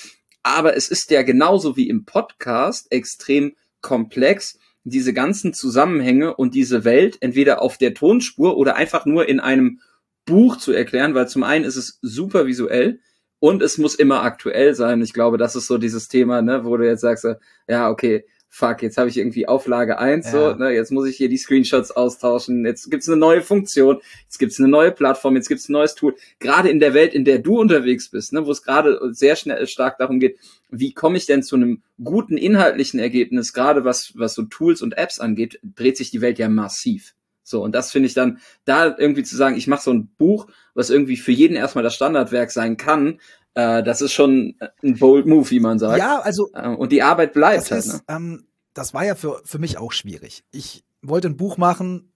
Aber 0.42 0.76
es 0.76 0.88
ist 0.88 1.10
ja 1.10 1.22
genauso 1.22 1.76
wie 1.76 1.88
im 1.88 2.04
Podcast 2.04 2.90
extrem 2.90 3.54
komplex, 3.80 4.58
diese 4.84 5.12
ganzen 5.12 5.54
Zusammenhänge 5.54 6.34
und 6.34 6.54
diese 6.54 6.84
Welt 6.84 7.18
entweder 7.20 7.62
auf 7.62 7.78
der 7.78 7.94
Tonspur 7.94 8.56
oder 8.56 8.74
einfach 8.76 9.06
nur 9.06 9.28
in 9.28 9.38
einem 9.38 9.80
Buch 10.24 10.56
zu 10.56 10.72
erklären, 10.72 11.14
weil 11.14 11.28
zum 11.28 11.42
einen 11.44 11.64
ist 11.64 11.76
es 11.76 11.98
super 12.02 12.46
visuell 12.46 13.00
und 13.38 13.62
es 13.62 13.78
muss 13.78 13.94
immer 13.94 14.22
aktuell 14.22 14.74
sein. 14.74 15.02
Ich 15.02 15.12
glaube, 15.12 15.38
das 15.38 15.56
ist 15.56 15.66
so 15.66 15.78
dieses 15.78 16.08
Thema, 16.08 16.42
ne, 16.42 16.64
wo 16.64 16.76
du 16.76 16.86
jetzt 16.86 17.00
sagst, 17.00 17.26
ja, 17.68 17.90
okay, 17.90 18.24
fuck, 18.54 18.82
jetzt 18.82 18.98
habe 18.98 19.08
ich 19.08 19.16
irgendwie 19.16 19.48
Auflage 19.48 19.98
eins, 19.98 20.26
ja. 20.26 20.32
so, 20.32 20.54
ne, 20.54 20.70
jetzt 20.72 20.92
muss 20.92 21.08
ich 21.08 21.16
hier 21.16 21.30
die 21.30 21.38
Screenshots 21.38 21.90
austauschen, 21.90 22.66
jetzt 22.66 22.90
gibt's 22.90 23.08
eine 23.08 23.16
neue 23.16 23.40
Funktion, 23.40 24.02
jetzt 24.24 24.38
gibt's 24.38 24.58
eine 24.58 24.68
neue 24.68 24.92
Plattform, 24.92 25.36
jetzt 25.36 25.48
gibt's 25.48 25.70
ein 25.70 25.72
neues 25.72 25.94
Tool. 25.94 26.14
Gerade 26.38 26.68
in 26.68 26.78
der 26.78 26.92
Welt, 26.92 27.14
in 27.14 27.24
der 27.24 27.38
du 27.38 27.58
unterwegs 27.58 28.10
bist, 28.10 28.34
ne, 28.34 28.44
wo 28.44 28.50
es 28.50 28.62
gerade 28.62 29.00
sehr 29.12 29.36
schnell 29.36 29.66
stark 29.66 29.96
darum 29.96 30.20
geht, 30.20 30.38
wie 30.68 30.92
komme 30.92 31.16
ich 31.16 31.24
denn 31.24 31.42
zu 31.42 31.56
einem 31.56 31.82
guten 32.04 32.36
inhaltlichen 32.36 33.00
Ergebnis, 33.00 33.54
gerade 33.54 33.86
was, 33.86 34.12
was 34.16 34.34
so 34.34 34.42
Tools 34.42 34.82
und 34.82 34.98
Apps 34.98 35.18
angeht, 35.18 35.58
dreht 35.62 35.96
sich 35.96 36.10
die 36.10 36.20
Welt 36.20 36.38
ja 36.38 36.50
massiv. 36.50 37.14
So, 37.44 37.62
und 37.62 37.74
das 37.74 37.90
finde 37.90 38.06
ich 38.06 38.14
dann, 38.14 38.38
da 38.66 38.94
irgendwie 38.96 39.22
zu 39.22 39.34
sagen, 39.34 39.56
ich 39.56 39.66
mache 39.66 39.82
so 39.82 39.92
ein 39.92 40.08
Buch, 40.18 40.46
was 40.74 40.90
irgendwie 40.90 41.16
für 41.16 41.32
jeden 41.32 41.56
erstmal 41.56 41.84
das 41.84 41.94
Standardwerk 41.94 42.50
sein 42.50 42.76
kann, 42.76 43.18
äh, 43.54 43.82
das 43.82 44.00
ist 44.00 44.12
schon 44.12 44.54
ein 44.82 44.98
bold 44.98 45.26
Move, 45.26 45.50
wie 45.50 45.60
man 45.60 45.78
sagt. 45.78 45.98
Ja, 45.98 46.20
also. 46.20 46.50
Äh, 46.54 46.68
und 46.68 46.92
die 46.92 47.02
Arbeit 47.02 47.32
bleibt 47.32 47.62
das 47.62 47.70
halt. 47.70 47.84
Ist, 47.84 47.92
ne? 47.94 48.00
ähm, 48.08 48.46
das 48.74 48.94
war 48.94 49.04
ja 49.04 49.14
für, 49.14 49.42
für 49.44 49.58
mich 49.58 49.78
auch 49.78 49.92
schwierig. 49.92 50.44
Ich 50.50 50.84
wollte 51.02 51.28
ein 51.28 51.36
Buch 51.36 51.58
machen, 51.58 52.12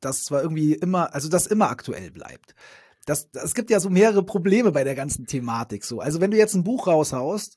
das 0.00 0.24
zwar 0.24 0.42
irgendwie 0.42 0.74
immer, 0.74 1.14
also 1.14 1.28
das 1.28 1.46
immer 1.46 1.70
aktuell 1.70 2.10
bleibt. 2.10 2.54
Das, 3.06 3.28
es 3.32 3.54
gibt 3.54 3.70
ja 3.70 3.80
so 3.80 3.90
mehrere 3.90 4.22
Probleme 4.22 4.70
bei 4.70 4.84
der 4.84 4.94
ganzen 4.94 5.26
Thematik. 5.26 5.84
So, 5.84 6.00
also 6.00 6.20
wenn 6.20 6.30
du 6.30 6.36
jetzt 6.36 6.54
ein 6.54 6.62
Buch 6.62 6.86
raushaust, 6.86 7.56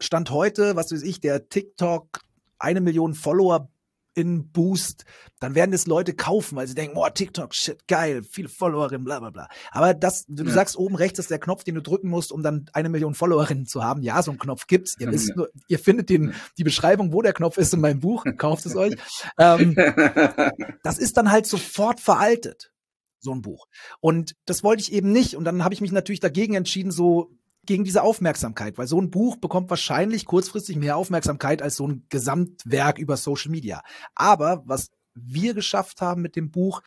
stand 0.00 0.30
heute, 0.30 0.76
was 0.76 0.92
weiß 0.92 1.02
ich, 1.02 1.20
der 1.20 1.48
TikTok 1.48 2.20
eine 2.58 2.80
Million 2.80 3.14
Follower 3.14 3.70
in 4.14 4.50
Boost, 4.50 5.04
dann 5.40 5.54
werden 5.54 5.72
es 5.72 5.86
Leute 5.86 6.14
kaufen, 6.14 6.56
weil 6.56 6.66
sie 6.66 6.74
denken, 6.74 6.96
oh, 6.96 7.08
TikTok, 7.08 7.54
shit, 7.54 7.86
geil, 7.88 8.22
viele 8.22 8.48
Followerinnen, 8.48 9.04
bla 9.04 9.20
bla 9.20 9.30
bla. 9.30 9.48
Aber 9.70 9.94
das, 9.94 10.24
du 10.28 10.44
ja. 10.44 10.50
sagst, 10.50 10.76
oben 10.76 10.94
rechts 10.94 11.18
ist 11.18 11.30
der 11.30 11.38
Knopf, 11.38 11.64
den 11.64 11.74
du 11.74 11.82
drücken 11.82 12.08
musst, 12.08 12.32
um 12.32 12.42
dann 12.42 12.66
eine 12.72 12.88
Million 12.88 13.14
Followerinnen 13.14 13.66
zu 13.66 13.82
haben. 13.82 14.02
Ja, 14.02 14.22
so 14.22 14.30
ein 14.30 14.38
Knopf 14.38 14.66
gibt's. 14.66 14.96
Ihr, 14.98 15.10
wisst 15.10 15.36
nur, 15.36 15.50
ihr 15.68 15.78
findet 15.78 16.08
den, 16.08 16.34
die 16.58 16.64
Beschreibung, 16.64 17.12
wo 17.12 17.22
der 17.22 17.32
Knopf 17.32 17.58
ist 17.58 17.74
in 17.74 17.80
meinem 17.80 18.00
Buch, 18.00 18.24
kauft 18.38 18.66
es 18.66 18.76
euch. 18.76 18.94
Ähm, 19.38 19.74
das 20.82 20.98
ist 20.98 21.16
dann 21.16 21.30
halt 21.30 21.46
sofort 21.46 21.98
veraltet 21.98 22.72
so 23.24 23.32
ein 23.32 23.42
Buch. 23.42 23.66
Und 24.00 24.36
das 24.44 24.62
wollte 24.62 24.82
ich 24.82 24.92
eben 24.92 25.10
nicht. 25.10 25.34
Und 25.34 25.44
dann 25.44 25.64
habe 25.64 25.74
ich 25.74 25.80
mich 25.80 25.90
natürlich 25.90 26.20
dagegen 26.20 26.54
entschieden, 26.54 26.92
so 26.92 27.30
gegen 27.66 27.84
diese 27.84 28.02
Aufmerksamkeit, 28.02 28.78
weil 28.78 28.86
so 28.86 29.00
ein 29.00 29.10
Buch 29.10 29.36
bekommt 29.36 29.70
wahrscheinlich 29.70 30.24
kurzfristig 30.26 30.76
mehr 30.76 30.96
Aufmerksamkeit 30.96 31.62
als 31.62 31.76
so 31.76 31.86
ein 31.86 32.04
Gesamtwerk 32.08 32.98
über 32.98 33.16
Social 33.16 33.50
Media. 33.50 33.82
Aber 34.14 34.62
was 34.66 34.90
wir 35.14 35.54
geschafft 35.54 36.00
haben 36.00 36.22
mit 36.22 36.36
dem 36.36 36.50
Buch, 36.50 36.82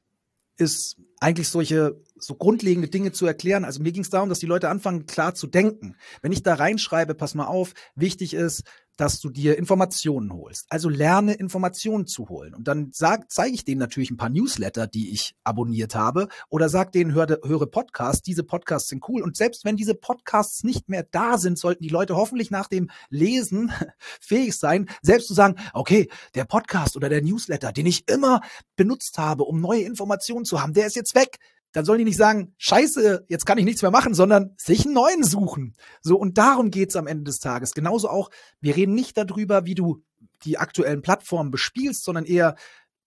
ist 0.57 0.97
eigentlich 1.19 1.49
solche 1.49 2.01
so 2.19 2.35
grundlegende 2.35 2.89
Dinge 2.89 3.11
zu 3.11 3.25
erklären. 3.25 3.65
Also 3.65 3.81
mir 3.81 3.91
ging 3.91 4.03
es 4.03 4.09
darum, 4.09 4.29
dass 4.29 4.39
die 4.39 4.45
Leute 4.45 4.69
anfangen, 4.69 5.05
klar 5.05 5.35
zu 5.35 5.47
denken. 5.47 5.95
Wenn 6.21 6.31
ich 6.31 6.43
da 6.43 6.55
reinschreibe, 6.55 7.15
pass 7.15 7.35
mal 7.35 7.45
auf, 7.45 7.73
wichtig 7.95 8.33
ist, 8.33 8.63
dass 8.97 9.19
du 9.19 9.29
dir 9.29 9.57
Informationen 9.57 10.33
holst. 10.33 10.65
Also 10.69 10.89
lerne 10.89 11.35
Informationen 11.35 12.07
zu 12.07 12.29
holen. 12.29 12.53
Und 12.53 12.67
dann 12.67 12.91
zeige 12.91 13.53
ich 13.53 13.63
denen 13.63 13.79
natürlich 13.79 14.11
ein 14.11 14.17
paar 14.17 14.29
Newsletter, 14.29 14.87
die 14.87 15.11
ich 15.11 15.35
abonniert 15.43 15.95
habe, 15.95 16.27
oder 16.49 16.67
sag 16.67 16.91
denen, 16.91 17.13
höre, 17.13 17.39
höre 17.43 17.67
Podcasts, 17.67 18.23
diese 18.23 18.43
Podcasts 18.43 18.89
sind 18.89 19.07
cool. 19.07 19.21
Und 19.21 19.37
selbst 19.37 19.63
wenn 19.63 19.77
diese 19.77 19.93
Podcasts 19.93 20.63
nicht 20.63 20.89
mehr 20.89 21.03
da 21.03 21.37
sind, 21.37 21.59
sollten 21.59 21.83
die 21.83 21.89
Leute 21.89 22.15
hoffentlich 22.15 22.51
nach 22.51 22.67
dem 22.67 22.89
Lesen 23.09 23.71
fähig 24.19 24.57
sein, 24.57 24.89
selbst 25.01 25.27
zu 25.27 25.35
sagen, 25.35 25.55
okay, 25.73 26.09
der 26.33 26.45
Podcast 26.45 26.97
oder 26.97 27.07
der 27.07 27.21
Newsletter, 27.21 27.71
den 27.71 27.85
ich 27.85 28.09
immer 28.09 28.41
benutzt 28.75 29.19
habe, 29.19 29.43
um 29.43 29.61
neue 29.61 29.81
Informationen 29.81 30.45
zu 30.45 30.61
haben, 30.61 30.73
der 30.73 30.87
ist 30.87 30.95
jetzt 30.95 31.15
weg 31.15 31.37
dann 31.77 31.85
sollen 31.85 31.99
die 31.99 32.05
nicht 32.05 32.17
sagen, 32.17 32.55
scheiße, 32.57 33.25
jetzt 33.27 33.45
kann 33.45 33.59
ich 33.59 33.63
nichts 33.63 33.83
mehr 33.83 33.91
machen, 33.91 34.15
sondern 34.15 34.55
sich 34.57 34.85
einen 34.85 34.95
neuen 34.95 35.23
suchen. 35.23 35.75
So, 36.01 36.17
und 36.17 36.39
darum 36.39 36.71
geht's 36.71 36.95
am 36.95 37.05
Ende 37.05 37.25
des 37.25 37.39
Tages. 37.39 37.75
Genauso 37.75 38.09
auch, 38.09 38.31
wir 38.59 38.75
reden 38.75 38.95
nicht 38.95 39.15
darüber, 39.15 39.67
wie 39.67 39.75
du 39.75 40.03
die 40.41 40.57
aktuellen 40.57 41.03
Plattformen 41.03 41.51
bespielst, 41.51 42.03
sondern 42.03 42.25
eher 42.25 42.55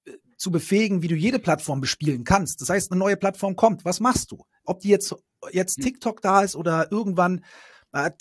äh, 0.04 0.12
zu 0.36 0.52
befähigen, 0.52 1.02
wie 1.02 1.08
du 1.08 1.16
jede 1.16 1.40
Plattform 1.40 1.80
bespielen 1.80 2.22
kannst. 2.22 2.60
Das 2.60 2.68
heißt, 2.70 2.92
eine 2.92 3.00
neue 3.00 3.16
Plattform 3.16 3.56
kommt, 3.56 3.84
was 3.84 3.98
machst 3.98 4.30
du? 4.30 4.44
Ob 4.64 4.78
die 4.78 4.90
jetzt, 4.90 5.16
jetzt 5.50 5.78
hm. 5.78 5.82
TikTok 5.86 6.22
da 6.22 6.42
ist 6.42 6.54
oder 6.54 6.92
irgendwann 6.92 7.44
äh, 7.92 8.12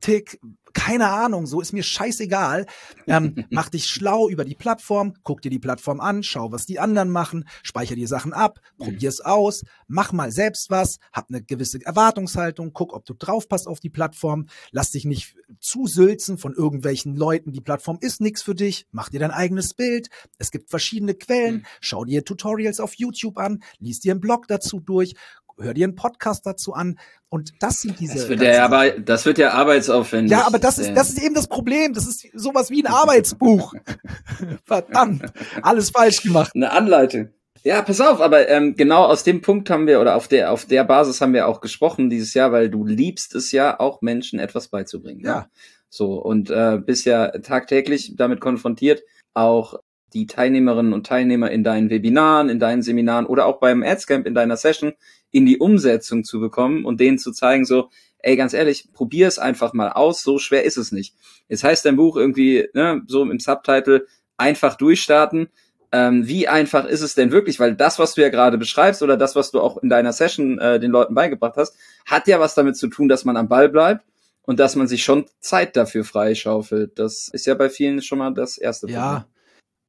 Taktik, 0.00 0.40
keine 0.72 1.08
Ahnung, 1.08 1.46
so 1.46 1.60
ist 1.60 1.72
mir 1.72 1.82
scheißegal. 1.82 2.66
Ähm, 3.06 3.44
mach 3.50 3.68
dich 3.68 3.86
schlau 3.86 4.28
über 4.28 4.44
die 4.44 4.54
Plattform, 4.54 5.14
guck 5.24 5.42
dir 5.42 5.50
die 5.50 5.58
Plattform 5.58 6.00
an, 6.00 6.22
schau, 6.22 6.52
was 6.52 6.64
die 6.64 6.78
anderen 6.78 7.10
machen, 7.10 7.46
speicher 7.62 7.96
die 7.96 8.06
Sachen 8.06 8.32
ab, 8.32 8.60
probier's 8.78 9.20
aus, 9.20 9.62
mach 9.88 10.12
mal 10.12 10.30
selbst 10.30 10.70
was, 10.70 10.98
hab 11.12 11.28
eine 11.28 11.42
gewisse 11.42 11.84
Erwartungshaltung, 11.84 12.72
guck, 12.72 12.94
ob 12.94 13.04
du 13.04 13.14
draufpasst 13.14 13.66
auf 13.66 13.80
die 13.80 13.90
Plattform, 13.90 14.46
lass 14.70 14.92
dich 14.92 15.04
nicht 15.04 15.34
zusülzen 15.58 16.38
von 16.38 16.54
irgendwelchen 16.54 17.14
Leuten, 17.14 17.52
die 17.52 17.60
Plattform 17.60 17.98
ist 18.00 18.20
nichts 18.20 18.42
für 18.42 18.54
dich, 18.54 18.86
mach 18.92 19.10
dir 19.10 19.20
dein 19.20 19.32
eigenes 19.32 19.74
Bild, 19.74 20.08
es 20.38 20.50
gibt 20.50 20.70
verschiedene 20.70 21.14
Quellen, 21.14 21.56
mhm. 21.56 21.66
schau 21.80 22.04
dir 22.04 22.24
Tutorials 22.24 22.80
auf 22.80 22.94
YouTube 22.94 23.38
an, 23.38 23.62
lies 23.80 24.00
dir 24.00 24.12
einen 24.12 24.20
Blog 24.20 24.46
dazu 24.46 24.80
durch, 24.80 25.14
hör 25.60 25.74
dir 25.74 25.84
einen 25.84 25.94
Podcast 25.94 26.46
dazu 26.46 26.74
an. 26.74 26.98
Und 27.28 27.52
das 27.60 27.80
sind 27.80 28.00
diese. 28.00 28.14
Das 28.14 28.28
wird 28.28 28.42
ja, 28.42 28.64
aber, 28.64 28.90
das 28.90 29.24
wird 29.26 29.38
ja 29.38 29.52
arbeitsaufwendig. 29.52 30.32
Ja, 30.32 30.46
aber 30.46 30.58
das 30.58 30.78
ist, 30.78 30.94
das 30.94 31.10
ist 31.10 31.22
eben 31.22 31.34
das 31.34 31.46
Problem. 31.46 31.92
Das 31.92 32.06
ist 32.06 32.26
sowas 32.34 32.70
wie 32.70 32.84
ein 32.84 32.92
Arbeitsbuch. 32.92 33.74
Verdammt. 34.64 35.32
Alles 35.62 35.90
falsch 35.90 36.22
gemacht. 36.22 36.52
Eine 36.54 36.72
Anleitung. 36.72 37.28
Ja, 37.62 37.82
pass 37.82 38.00
auf, 38.00 38.20
aber 38.22 38.48
ähm, 38.48 38.74
genau 38.74 39.04
aus 39.04 39.22
dem 39.22 39.42
Punkt 39.42 39.68
haben 39.68 39.86
wir 39.86 40.00
oder 40.00 40.16
auf 40.16 40.28
der 40.28 40.50
auf 40.50 40.64
der 40.64 40.82
Basis 40.82 41.20
haben 41.20 41.34
wir 41.34 41.46
auch 41.46 41.60
gesprochen 41.60 42.08
dieses 42.08 42.32
Jahr, 42.32 42.52
weil 42.52 42.70
du 42.70 42.86
liebst 42.86 43.34
es 43.34 43.52
ja 43.52 43.78
auch 43.78 44.00
Menschen 44.00 44.38
etwas 44.38 44.68
beizubringen. 44.68 45.20
Ja. 45.20 45.40
Ne? 45.40 45.46
So 45.90 46.14
und 46.14 46.50
äh, 46.50 46.78
bist 46.84 47.04
ja 47.04 47.28
tagtäglich 47.28 48.14
damit 48.16 48.40
konfrontiert, 48.40 49.02
auch 49.34 49.74
die 50.14 50.26
Teilnehmerinnen 50.26 50.92
und 50.92 51.06
Teilnehmer 51.06 51.50
in 51.50 51.62
deinen 51.62 51.90
Webinaren, 51.90 52.48
in 52.48 52.58
deinen 52.58 52.82
Seminaren 52.82 53.26
oder 53.26 53.46
auch 53.46 53.60
beim 53.60 53.82
Adscamp 53.82 54.26
in 54.26 54.34
deiner 54.34 54.56
Session 54.56 54.94
in 55.30 55.46
die 55.46 55.58
Umsetzung 55.58 56.24
zu 56.24 56.40
bekommen 56.40 56.84
und 56.84 57.00
denen 57.00 57.18
zu 57.18 57.32
zeigen, 57.32 57.64
so, 57.64 57.90
ey, 58.18 58.36
ganz 58.36 58.52
ehrlich, 58.52 58.88
probier 58.92 59.28
es 59.28 59.38
einfach 59.38 59.72
mal 59.72 59.92
aus, 59.92 60.22
so 60.22 60.38
schwer 60.38 60.64
ist 60.64 60.76
es 60.76 60.92
nicht. 60.92 61.14
Jetzt 61.48 61.64
heißt 61.64 61.84
dein 61.84 61.96
Buch 61.96 62.16
irgendwie, 62.16 62.68
ne, 62.74 63.02
so 63.06 63.22
im 63.22 63.38
Subtitle, 63.38 64.06
einfach 64.36 64.76
durchstarten. 64.76 65.48
Ähm, 65.92 66.26
wie 66.26 66.46
einfach 66.46 66.84
ist 66.84 67.00
es 67.00 67.14
denn 67.14 67.32
wirklich? 67.32 67.58
Weil 67.58 67.74
das, 67.74 67.98
was 67.98 68.14
du 68.14 68.22
ja 68.22 68.28
gerade 68.28 68.58
beschreibst 68.58 69.02
oder 69.02 69.16
das, 69.16 69.34
was 69.34 69.50
du 69.50 69.60
auch 69.60 69.78
in 69.78 69.88
deiner 69.88 70.12
Session 70.12 70.58
äh, 70.58 70.78
den 70.78 70.90
Leuten 70.90 71.14
beigebracht 71.14 71.56
hast, 71.56 71.76
hat 72.06 72.28
ja 72.28 72.38
was 72.38 72.54
damit 72.54 72.76
zu 72.76 72.88
tun, 72.88 73.08
dass 73.08 73.24
man 73.24 73.36
am 73.36 73.48
Ball 73.48 73.68
bleibt 73.68 74.04
und 74.42 74.60
dass 74.60 74.76
man 74.76 74.86
sich 74.86 75.02
schon 75.02 75.26
Zeit 75.40 75.76
dafür 75.76 76.04
freischaufelt. 76.04 76.98
Das 76.98 77.28
ist 77.32 77.46
ja 77.46 77.54
bei 77.54 77.68
vielen 77.68 78.02
schon 78.02 78.18
mal 78.18 78.32
das 78.32 78.56
erste 78.56 78.86
Problem. 78.86 79.02
Ja, 79.02 79.26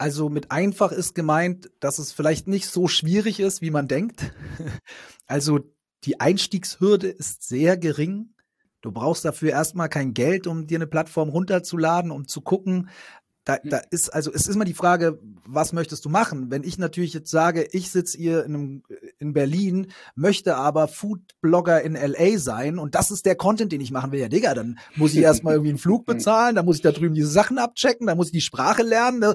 also 0.01 0.29
mit 0.29 0.49
einfach 0.49 0.91
ist 0.91 1.13
gemeint, 1.13 1.69
dass 1.79 1.99
es 1.99 2.11
vielleicht 2.11 2.47
nicht 2.47 2.67
so 2.67 2.87
schwierig 2.87 3.39
ist, 3.39 3.61
wie 3.61 3.71
man 3.71 3.87
denkt. 3.87 4.33
Also 5.27 5.59
die 6.03 6.19
Einstiegshürde 6.19 7.07
ist 7.07 7.47
sehr 7.47 7.77
gering. 7.77 8.33
Du 8.81 8.91
brauchst 8.91 9.23
dafür 9.23 9.51
erstmal 9.51 9.87
kein 9.87 10.13
Geld, 10.13 10.45
um 10.45 10.67
dir 10.67 10.77
eine 10.77 10.87
Plattform 10.87 11.29
runterzuladen, 11.29 12.11
um 12.11 12.27
zu 12.27 12.41
gucken. 12.41 12.89
Da, 13.45 13.59
da 13.63 13.81
ist 13.91 14.13
also 14.13 14.29
es 14.33 14.45
ist 14.45 14.55
immer 14.55 14.65
die 14.65 14.73
Frage, 14.73 15.19
was 15.45 15.71
möchtest 15.71 16.03
du 16.03 16.09
machen? 16.09 16.51
Wenn 16.51 16.63
ich 16.63 16.77
natürlich 16.77 17.13
jetzt 17.13 17.31
sage, 17.31 17.67
ich 17.71 17.89
sitze 17.91 18.17
hier 18.17 18.43
in, 18.43 18.55
einem, 18.55 18.83
in 19.19 19.31
Berlin, 19.31 19.87
möchte 20.15 20.57
aber 20.57 20.89
Foodblogger 20.89 21.81
in 21.81 21.93
LA 21.93 22.37
sein 22.37 22.77
und 22.77 22.93
das 22.93 23.09
ist 23.09 23.25
der 23.25 23.35
Content, 23.35 23.71
den 23.71 23.81
ich 23.81 23.91
machen 23.91 24.11
will, 24.11 24.19
ja 24.19 24.27
Digga, 24.27 24.53
dann 24.53 24.77
muss 24.95 25.13
ich 25.13 25.21
erstmal 25.21 25.53
irgendwie 25.55 25.69
einen 25.69 25.79
Flug 25.79 26.05
bezahlen, 26.05 26.55
dann 26.55 26.65
muss 26.65 26.75
ich 26.75 26.81
da 26.83 26.91
drüben 26.91 27.15
diese 27.15 27.29
Sachen 27.29 27.57
abchecken, 27.57 28.07
dann 28.07 28.17
muss 28.17 28.27
ich 28.27 28.33
die 28.33 28.41
Sprache 28.41 28.83
lernen. 28.83 29.33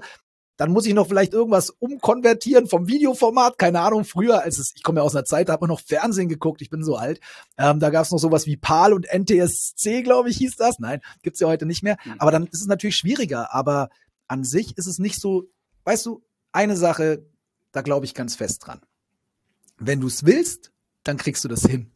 Dann 0.57 0.73
muss 0.73 0.87
ich 0.87 0.95
noch 0.95 1.09
vielleicht 1.09 1.35
irgendwas 1.35 1.71
umkonvertieren 1.71 2.67
vom 2.67 2.89
Videoformat. 2.89 3.59
Keine 3.59 3.81
Ahnung, 3.81 4.05
früher, 4.05 4.43
als 4.43 4.59
es, 4.59 4.73
ich 4.75 4.83
komme 4.83 5.01
ja 5.01 5.05
aus 5.05 5.15
einer 5.15 5.25
Zeit, 5.25 5.49
da 5.49 5.53
hat 5.53 5.61
man 5.61 5.69
noch 5.69 5.81
Fernsehen 5.81 6.29
geguckt, 6.29 6.63
ich 6.63 6.71
bin 6.71 6.83
so 6.83 6.97
alt. 6.97 7.21
Ähm, 7.59 7.79
da 7.79 7.91
gab 7.91 8.05
es 8.05 8.11
noch 8.11 8.19
sowas 8.19 8.47
wie 8.47 8.57
PAL 8.57 8.95
und 8.95 9.07
NTSC, 9.13 10.03
glaube 10.03 10.31
ich, 10.31 10.39
hieß 10.39 10.57
das. 10.57 10.79
Nein, 10.79 11.01
gibt's 11.23 11.41
ja 11.41 11.49
heute 11.49 11.67
nicht 11.67 11.83
mehr. 11.83 11.99
Mhm. 12.05 12.15
Aber 12.19 12.31
dann 12.31 12.47
ist 12.47 12.61
es 12.61 12.67
natürlich 12.67 12.97
schwieriger. 12.97 13.55
Aber 13.55 13.91
an 14.29 14.45
sich 14.45 14.77
ist 14.79 14.87
es 14.87 14.99
nicht 14.99 15.21
so, 15.21 15.45
weißt 15.85 16.07
du, 16.07 16.23
eine 16.53 16.77
Sache, 16.77 17.27
da 17.73 17.83
glaube 17.83 18.07
ich 18.07 18.15
ganz 18.15 18.35
fest 18.35 18.67
dran. 18.67 18.81
Wenn 19.79 20.01
du 20.01 20.07
es 20.07 20.25
willst, 20.25 20.73
dann 21.05 21.19
kriegst 21.19 21.45
du 21.45 21.49
das 21.49 21.63
hin. 21.63 21.93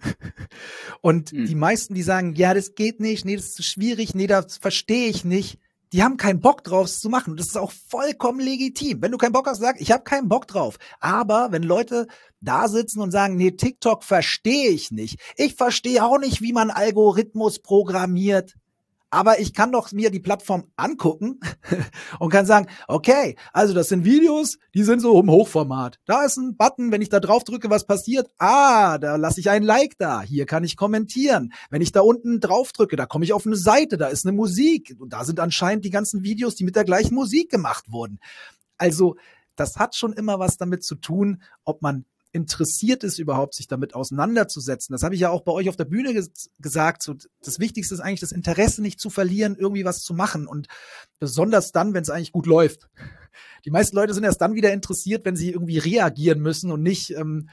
Und 1.01 1.33
mhm. 1.33 1.47
die 1.47 1.55
meisten, 1.55 1.95
die 1.95 2.03
sagen, 2.03 2.35
ja, 2.35 2.53
das 2.53 2.75
geht 2.75 3.01
nicht, 3.01 3.25
nee, 3.25 3.37
das 3.37 3.47
ist 3.47 3.55
zu 3.55 3.63
schwierig, 3.63 4.15
nee, 4.15 4.27
das 4.27 4.59
verstehe 4.59 5.09
ich 5.09 5.25
nicht 5.25 5.59
die 5.93 6.03
haben 6.03 6.17
keinen 6.17 6.41
Bock 6.41 6.63
drauf, 6.63 6.87
es 6.87 7.01
zu 7.01 7.09
machen. 7.09 7.33
Und 7.33 7.41
das 7.41 7.49
ist 7.49 7.59
auch 7.59 7.73
vollkommen 7.73 8.41
legitim. 8.41 9.03
Wenn 9.03 9.13
du 9.13 9.19
keinen 9.19 9.33
Bock 9.33 9.49
hast, 9.49 9.61
sag, 9.61 9.81
ich 9.81 9.91
habe 9.91 10.05
keinen 10.05 10.29
Bock 10.29 10.47
drauf. 10.47 10.79
Aber 11.01 11.49
wenn 11.51 11.63
Leute 11.63 12.07
da 12.41 12.69
sitzen 12.69 13.01
und 13.01 13.11
sagen, 13.11 13.37
nee, 13.37 13.53
TikTok 13.53 14.05
verstehe 14.05 14.71
ich 14.71 14.91
nicht. 14.91 15.19
Ich 15.37 15.55
verstehe 15.55 16.05
auch 16.05 16.19
nicht, 16.19 16.41
wie 16.41 16.53
man 16.53 16.71
Algorithmus 16.71 17.59
programmiert. 17.59 18.55
Aber 19.11 19.41
ich 19.41 19.53
kann 19.55 19.73
doch 19.73 19.91
mir 19.91 20.11
die 20.11 20.21
Plattform 20.21 20.71
angucken 20.77 21.41
und 22.21 22.31
kann 22.31 22.47
sagen, 22.47 22.69
okay, 22.87 23.37
also 23.53 23.75
das 23.75 23.89
sind 23.89 24.05
Videos, 24.05 24.59
die 24.73 24.85
sind 24.85 25.01
so 25.01 25.19
im 25.21 25.31
Hochformat. 25.31 25.99
Da 26.07 26.25
ist 26.25 26.37
ein 26.37 26.57
Button, 26.57 26.93
wenn 26.93 27.03
ich 27.03 27.09
da 27.09 27.19
drauf 27.19 27.43
drücke, 27.43 27.71
was 27.71 27.87
passiert? 27.87 28.31
Ah, 28.39 28.99
da 28.99 29.17
lasse 29.17 29.41
ich 29.41 29.51
ein 29.51 29.65
Like 29.65 29.99
da. 29.99 30.23
Hier 30.23 30.47
kann 30.47 30.63
ich 30.63 30.77
kommentieren. 30.77 31.53
Wenn 31.71 31.83
ich 31.83 31.91
da 31.91 32.03
unten 32.03 32.39
drauf 32.39 32.73
drücke, 32.73 32.95
da 32.95 33.07
komme 33.07 33.25
ich 33.25 33.33
auf 33.33 33.47
eine 33.47 33.57
Seite, 33.57 33.99
da 33.99 34.07
ist 34.07 34.25
eine 34.25 34.37
Musik. 34.37 34.95
Und 34.99 35.13
da 35.13 35.25
sind 35.25 35.41
anscheinend 35.41 35.85
die 35.85 35.91
ganzen 35.91 36.23
Videos, 36.23 36.55
die 36.55 36.65
mit 36.65 36.77
der 36.77 36.85
gleichen 36.85 37.17
Musik 37.17 37.51
gemacht 37.51 37.91
wurden. 37.91 38.21
Also, 38.79 39.17
das 39.57 39.77
hat 39.77 39.97
schon 39.97 40.13
immer 40.13 40.39
was 40.39 40.57
damit 40.57 40.85
zu 40.85 40.95
tun, 40.95 41.43
ob 41.65 41.83
man 41.83 42.05
interessiert 42.33 43.03
ist, 43.03 43.19
überhaupt 43.19 43.55
sich 43.55 43.67
damit 43.67 43.95
auseinanderzusetzen. 43.95 44.93
Das 44.93 45.03
habe 45.03 45.15
ich 45.15 45.21
ja 45.21 45.31
auch 45.31 45.43
bei 45.43 45.53
euch 45.53 45.69
auf 45.69 45.77
der 45.77 45.85
Bühne 45.85 46.13
ges 46.13 46.51
gesagt. 46.61 47.03
So, 47.03 47.15
das 47.43 47.59
Wichtigste 47.59 47.95
ist 47.95 48.01
eigentlich 48.01 48.21
das 48.21 48.33
Interesse 48.33 48.83
nicht 48.83 49.01
zu 49.01 49.11
verlieren, 49.11 49.57
irgendwie 49.59 49.85
was 49.85 50.03
zu 50.03 50.15
machen. 50.15 50.47
Und 50.47 50.69
besonders 51.19 51.73
dann, 51.73 51.93
wenn 51.93 52.03
es 52.03 52.11
eigentlich 52.11 52.33
gut 52.33 52.47
läuft. 52.47 52.89
Die 53.65 53.71
meisten 53.71 53.97
Leute 53.97 54.15
sind 54.15 54.25
erst 54.25 54.41
dann 54.41 54.55
wieder 54.55 54.73
interessiert, 54.73 55.25
wenn 55.25 55.37
sie 55.37 55.51
irgendwie 55.51 55.79
reagieren 55.79 56.41
müssen 56.41 56.71
und 56.71 56.83
nicht 56.83 57.11
ähm, 57.11 57.49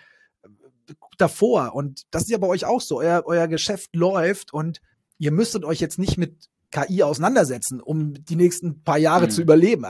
davor. 1.17 1.73
Und 1.73 2.03
das 2.11 2.23
ist 2.23 2.29
ja 2.29 2.37
bei 2.37 2.47
euch 2.47 2.65
auch 2.65 2.81
so. 2.81 2.99
Euer, 2.99 3.23
euer 3.25 3.47
Geschäft 3.47 3.95
läuft 3.95 4.53
und 4.53 4.81
ihr 5.17 5.31
müsstet 5.31 5.65
euch 5.65 5.79
jetzt 5.79 5.97
nicht 5.97 6.17
mit 6.17 6.49
KI 6.71 7.03
auseinandersetzen, 7.03 7.81
um 7.81 8.13
die 8.13 8.35
nächsten 8.35 8.83
paar 8.83 8.97
Jahre 8.97 9.25
mhm. 9.25 9.31
zu 9.31 9.41
überleben. 9.41 9.85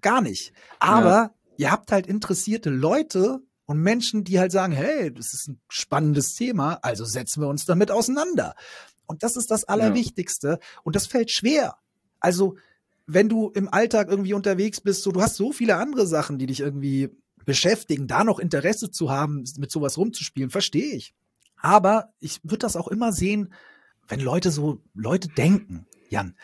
Gar 0.00 0.20
nicht. 0.20 0.52
Aber 0.78 1.10
ja. 1.10 1.34
ihr 1.56 1.70
habt 1.70 1.90
halt 1.90 2.06
interessierte 2.06 2.70
Leute, 2.70 3.40
und 3.68 3.82
Menschen, 3.82 4.24
die 4.24 4.38
halt 4.40 4.50
sagen, 4.50 4.72
hey, 4.72 5.12
das 5.12 5.34
ist 5.34 5.48
ein 5.48 5.60
spannendes 5.68 6.34
Thema, 6.34 6.78
also 6.80 7.04
setzen 7.04 7.42
wir 7.42 7.48
uns 7.48 7.66
damit 7.66 7.90
auseinander. 7.90 8.54
Und 9.04 9.22
das 9.22 9.36
ist 9.36 9.50
das 9.50 9.64
Allerwichtigste. 9.64 10.48
Ja. 10.48 10.80
Und 10.84 10.96
das 10.96 11.06
fällt 11.06 11.30
schwer. 11.30 11.76
Also, 12.18 12.56
wenn 13.06 13.28
du 13.28 13.50
im 13.50 13.68
Alltag 13.70 14.08
irgendwie 14.08 14.32
unterwegs 14.32 14.80
bist, 14.80 15.02
so, 15.02 15.12
du 15.12 15.20
hast 15.20 15.36
so 15.36 15.52
viele 15.52 15.76
andere 15.76 16.06
Sachen, 16.06 16.38
die 16.38 16.46
dich 16.46 16.60
irgendwie 16.60 17.10
beschäftigen, 17.44 18.06
da 18.06 18.24
noch 18.24 18.38
Interesse 18.38 18.90
zu 18.90 19.10
haben, 19.10 19.44
mit 19.58 19.70
sowas 19.70 19.98
rumzuspielen, 19.98 20.48
verstehe 20.48 20.94
ich. 20.94 21.14
Aber 21.60 22.14
ich 22.20 22.40
würde 22.44 22.58
das 22.58 22.74
auch 22.74 22.88
immer 22.88 23.12
sehen, 23.12 23.52
wenn 24.08 24.20
Leute 24.20 24.50
so, 24.50 24.80
Leute 24.94 25.28
denken, 25.28 25.86
Jan, 26.08 26.36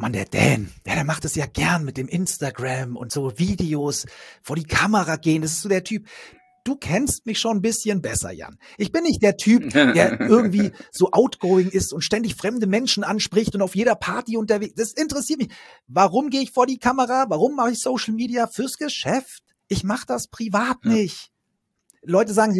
Mann, 0.00 0.14
der 0.14 0.24
Dan, 0.24 0.72
ja, 0.86 0.94
der 0.94 1.04
macht 1.04 1.26
es 1.26 1.34
ja 1.34 1.44
gern 1.44 1.84
mit 1.84 1.98
dem 1.98 2.08
Instagram 2.08 2.96
und 2.96 3.12
so 3.12 3.38
Videos 3.38 4.06
vor 4.42 4.56
die 4.56 4.64
Kamera 4.64 5.16
gehen. 5.16 5.42
Das 5.42 5.52
ist 5.52 5.60
so 5.60 5.68
der 5.68 5.84
Typ. 5.84 6.08
Du 6.64 6.76
kennst 6.76 7.26
mich 7.26 7.38
schon 7.38 7.58
ein 7.58 7.62
bisschen 7.62 8.00
besser, 8.00 8.30
Jan. 8.32 8.56
Ich 8.78 8.92
bin 8.92 9.02
nicht 9.02 9.22
der 9.22 9.36
Typ, 9.36 9.70
der 9.70 10.18
irgendwie 10.20 10.72
so 10.90 11.10
outgoing 11.10 11.68
ist 11.68 11.92
und 11.92 12.00
ständig 12.00 12.34
fremde 12.34 12.66
Menschen 12.66 13.04
anspricht 13.04 13.54
und 13.54 13.60
auf 13.60 13.76
jeder 13.76 13.94
Party 13.94 14.38
unterwegs. 14.38 14.72
Das 14.74 14.92
interessiert 14.92 15.40
mich. 15.40 15.52
Warum 15.86 16.30
gehe 16.30 16.40
ich 16.40 16.52
vor 16.52 16.66
die 16.66 16.78
Kamera? 16.78 17.26
Warum 17.28 17.54
mache 17.54 17.72
ich 17.72 17.80
Social 17.80 18.14
Media? 18.14 18.46
Fürs 18.46 18.78
Geschäft. 18.78 19.42
Ich 19.68 19.84
mache 19.84 20.06
das 20.06 20.28
privat 20.28 20.82
nicht. 20.84 21.29
Leute 22.02 22.32
sagen, 22.32 22.54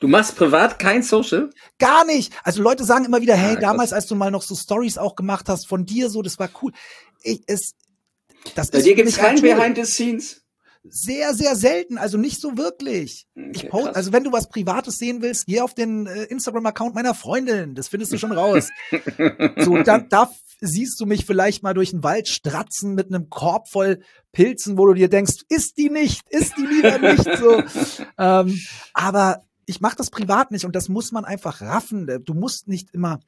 du 0.00 0.08
machst 0.08 0.36
privat 0.36 0.78
kein 0.78 1.02
Social? 1.02 1.50
Gar 1.78 2.04
nicht. 2.04 2.32
Also 2.44 2.62
Leute 2.62 2.84
sagen 2.84 3.04
immer 3.04 3.20
wieder, 3.20 3.34
hey, 3.34 3.54
ja, 3.54 3.60
damals, 3.60 3.92
als 3.92 4.06
du 4.06 4.14
mal 4.14 4.30
noch 4.30 4.42
so 4.42 4.54
Stories 4.54 4.98
auch 4.98 5.16
gemacht 5.16 5.48
hast 5.48 5.66
von 5.66 5.84
dir, 5.84 6.08
so, 6.08 6.22
das 6.22 6.38
war 6.38 6.48
cool. 6.62 6.72
Ich, 7.22 7.42
es, 7.46 7.74
das 8.54 8.70
Bei 8.70 8.78
ist 8.78 8.86
dir 8.86 8.94
gibt's 8.94 9.16
kein 9.16 9.40
Behind 9.40 9.76
the 9.76 9.84
Scenes? 9.84 10.42
Sehr, 10.88 11.34
sehr 11.34 11.56
selten, 11.56 11.98
also 11.98 12.16
nicht 12.16 12.40
so 12.40 12.56
wirklich. 12.56 13.26
Okay, 13.36 13.50
ich 13.52 13.68
post, 13.68 13.96
also 13.96 14.12
wenn 14.12 14.22
du 14.22 14.30
was 14.30 14.48
Privates 14.48 14.98
sehen 14.98 15.20
willst, 15.20 15.46
geh 15.46 15.60
auf 15.60 15.74
den 15.74 16.06
äh, 16.06 16.24
Instagram-Account 16.24 16.94
meiner 16.94 17.14
Freundin, 17.14 17.74
das 17.74 17.88
findest 17.88 18.12
du 18.12 18.18
schon 18.18 18.30
raus. 18.30 18.68
so, 19.56 19.82
dann, 19.82 20.08
da 20.08 20.30
siehst 20.60 21.00
du 21.00 21.06
mich 21.06 21.26
vielleicht 21.26 21.62
mal 21.62 21.74
durch 21.74 21.90
den 21.90 22.02
Wald 22.02 22.28
stratzen 22.28 22.94
mit 22.94 23.08
einem 23.08 23.28
Korb 23.30 23.68
voll 23.68 24.00
Pilzen, 24.32 24.78
wo 24.78 24.86
du 24.86 24.94
dir 24.94 25.08
denkst, 25.08 25.44
ist 25.48 25.76
die 25.78 25.90
nicht, 25.90 26.28
ist 26.30 26.54
die 26.56 26.66
lieber 26.66 26.98
nicht 26.98 27.38
so. 27.38 27.62
ähm, 28.18 28.60
aber 28.94 29.44
ich 29.66 29.80
mache 29.80 29.96
das 29.96 30.10
privat 30.10 30.50
nicht 30.50 30.64
und 30.64 30.76
das 30.76 30.88
muss 30.88 31.12
man 31.12 31.24
einfach 31.24 31.60
raffen. 31.60 32.06
Du 32.24 32.34
musst 32.34 32.68
nicht 32.68 32.94
immer, 32.94 33.20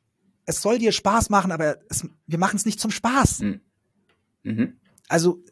es 0.47 0.63
soll 0.63 0.79
dir 0.79 0.93
Spaß 0.93 1.31
machen, 1.31 1.53
aber 1.53 1.77
es, 1.91 2.07
wir 2.27 2.39
machen 2.39 2.57
es 2.57 2.65
nicht 2.65 2.81
zum 2.81 2.91
Spaß. 2.91 3.41
Mhm. 3.41 3.61
Mhm. 4.45 4.77
Also 5.09 5.43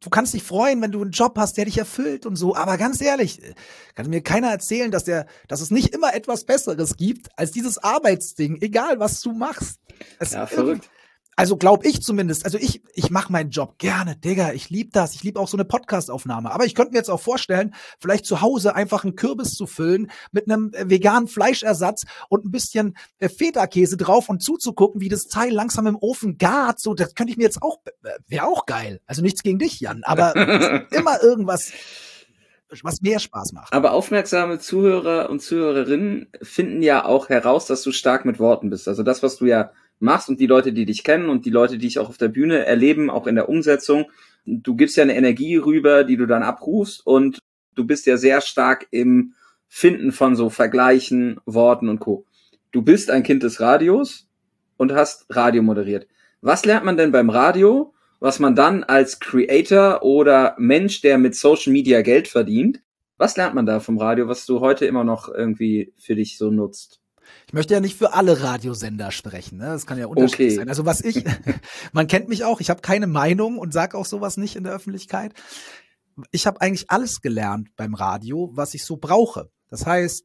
du 0.00 0.10
kannst 0.10 0.34
dich 0.34 0.42
freuen, 0.42 0.82
wenn 0.82 0.92
du 0.92 1.02
einen 1.02 1.12
Job 1.12 1.36
hast, 1.38 1.56
der 1.56 1.64
dich 1.64 1.78
erfüllt 1.78 2.26
und 2.26 2.36
so. 2.36 2.54
Aber 2.54 2.76
ganz 2.76 3.00
ehrlich, 3.00 3.40
kann 3.94 4.10
mir 4.10 4.22
keiner 4.22 4.50
erzählen, 4.50 4.90
dass 4.90 5.04
der, 5.04 5.26
dass 5.48 5.60
es 5.60 5.70
nicht 5.70 5.94
immer 5.94 6.14
etwas 6.14 6.44
Besseres 6.44 6.96
gibt 6.96 7.28
als 7.38 7.52
dieses 7.52 7.78
Arbeitsding, 7.78 8.58
egal 8.60 8.98
was 8.98 9.20
du 9.20 9.32
machst. 9.32 9.80
Es 10.18 10.32
ja, 10.32 10.46
verrückt. 10.46 10.90
Also 11.36 11.58
glaube 11.58 11.86
ich 11.86 12.00
zumindest. 12.00 12.46
Also 12.46 12.56
ich, 12.56 12.82
ich 12.94 13.10
mache 13.10 13.30
meinen 13.30 13.50
Job 13.50 13.78
gerne, 13.78 14.16
Digga. 14.16 14.52
Ich 14.52 14.70
liebe 14.70 14.90
das. 14.90 15.14
Ich 15.14 15.22
liebe 15.22 15.38
auch 15.38 15.48
so 15.48 15.58
eine 15.58 15.66
Podcast-Aufnahme. 15.66 16.50
Aber 16.50 16.64
ich 16.64 16.74
könnte 16.74 16.92
mir 16.92 16.98
jetzt 16.98 17.10
auch 17.10 17.20
vorstellen, 17.20 17.74
vielleicht 18.00 18.24
zu 18.24 18.40
Hause 18.40 18.74
einfach 18.74 19.04
einen 19.04 19.16
Kürbis 19.16 19.52
zu 19.52 19.66
füllen 19.66 20.10
mit 20.32 20.50
einem 20.50 20.72
äh, 20.72 20.88
veganen 20.88 21.28
Fleischersatz 21.28 22.04
und 22.30 22.46
ein 22.46 22.50
bisschen 22.50 22.96
äh, 23.18 23.28
Feta-Käse 23.28 23.98
drauf 23.98 24.30
und 24.30 24.42
zuzugucken, 24.42 25.02
wie 25.02 25.10
das 25.10 25.28
Teil 25.28 25.52
langsam 25.52 25.86
im 25.86 25.96
Ofen 25.96 26.38
gart. 26.38 26.80
So, 26.80 26.94
das 26.94 27.14
könnte 27.14 27.32
ich 27.32 27.36
mir 27.36 27.44
jetzt 27.44 27.62
auch, 27.62 27.80
äh, 28.02 28.12
wäre 28.26 28.46
auch 28.46 28.64
geil. 28.64 29.02
Also 29.06 29.20
nichts 29.20 29.42
gegen 29.42 29.58
dich, 29.58 29.78
Jan, 29.80 30.04
aber 30.04 30.34
immer 30.90 31.22
irgendwas 31.22 31.72
was 32.82 33.00
mehr 33.00 33.20
Spaß 33.20 33.52
macht. 33.52 33.72
Aber 33.72 33.92
aufmerksame 33.92 34.58
Zuhörer 34.58 35.30
und 35.30 35.40
Zuhörerinnen 35.40 36.28
finden 36.42 36.82
ja 36.82 37.04
auch 37.04 37.28
heraus, 37.28 37.66
dass 37.66 37.82
du 37.82 37.92
stark 37.92 38.24
mit 38.24 38.40
Worten 38.40 38.70
bist. 38.70 38.88
Also 38.88 39.04
das, 39.04 39.22
was 39.22 39.36
du 39.36 39.46
ja 39.46 39.70
machst 39.98 40.28
und 40.28 40.40
die 40.40 40.46
Leute, 40.46 40.72
die 40.72 40.86
dich 40.86 41.04
kennen 41.04 41.28
und 41.28 41.44
die 41.46 41.50
Leute, 41.50 41.78
die 41.78 41.86
ich 41.86 41.98
auch 41.98 42.08
auf 42.08 42.18
der 42.18 42.28
Bühne 42.28 42.66
erleben, 42.66 43.10
auch 43.10 43.26
in 43.26 43.34
der 43.34 43.48
Umsetzung. 43.48 44.06
Du 44.44 44.76
gibst 44.76 44.96
ja 44.96 45.02
eine 45.02 45.16
Energie 45.16 45.56
rüber, 45.56 46.04
die 46.04 46.16
du 46.16 46.26
dann 46.26 46.42
abrufst 46.42 47.06
und 47.06 47.38
du 47.74 47.84
bist 47.84 48.06
ja 48.06 48.16
sehr 48.16 48.40
stark 48.40 48.86
im 48.90 49.34
Finden 49.68 50.12
von 50.12 50.36
so 50.36 50.50
Vergleichen, 50.50 51.40
Worten 51.44 51.88
und 51.88 52.00
Co. 52.00 52.24
Du 52.72 52.82
bist 52.82 53.10
ein 53.10 53.22
Kind 53.22 53.42
des 53.42 53.60
Radios 53.60 54.28
und 54.76 54.92
hast 54.92 55.26
Radio 55.30 55.62
moderiert. 55.62 56.06
Was 56.40 56.64
lernt 56.64 56.84
man 56.84 56.96
denn 56.96 57.12
beim 57.12 57.30
Radio, 57.30 57.94
was 58.20 58.38
man 58.38 58.54
dann 58.54 58.84
als 58.84 59.18
Creator 59.18 60.02
oder 60.02 60.54
Mensch, 60.58 61.00
der 61.00 61.18
mit 61.18 61.34
Social 61.34 61.72
Media 61.72 62.02
Geld 62.02 62.28
verdient, 62.28 62.80
was 63.18 63.36
lernt 63.36 63.54
man 63.54 63.66
da 63.66 63.80
vom 63.80 63.98
Radio, 63.98 64.28
was 64.28 64.46
du 64.46 64.60
heute 64.60 64.84
immer 64.86 65.04
noch 65.04 65.28
irgendwie 65.28 65.92
für 65.96 66.14
dich 66.14 66.36
so 66.36 66.50
nutzt? 66.50 67.00
Ich 67.46 67.52
möchte 67.52 67.74
ja 67.74 67.80
nicht 67.80 67.96
für 67.96 68.12
alle 68.12 68.42
Radiosender 68.42 69.12
sprechen, 69.12 69.58
ne? 69.58 69.66
Das 69.66 69.86
kann 69.86 69.98
ja 69.98 70.06
unterschiedlich 70.06 70.48
okay. 70.48 70.56
sein. 70.56 70.68
Also 70.68 70.84
was 70.84 71.00
ich, 71.00 71.24
man 71.92 72.08
kennt 72.08 72.28
mich 72.28 72.44
auch, 72.44 72.60
ich 72.60 72.70
habe 72.70 72.80
keine 72.80 73.06
Meinung 73.06 73.58
und 73.58 73.72
sage 73.72 73.96
auch 73.96 74.04
sowas 74.04 74.36
nicht 74.36 74.56
in 74.56 74.64
der 74.64 74.72
Öffentlichkeit. 74.72 75.32
Ich 76.32 76.46
habe 76.46 76.60
eigentlich 76.60 76.90
alles 76.90 77.20
gelernt 77.20 77.68
beim 77.76 77.94
Radio, 77.94 78.50
was 78.54 78.74
ich 78.74 78.84
so 78.84 78.96
brauche. 78.96 79.50
Das 79.68 79.86
heißt, 79.86 80.24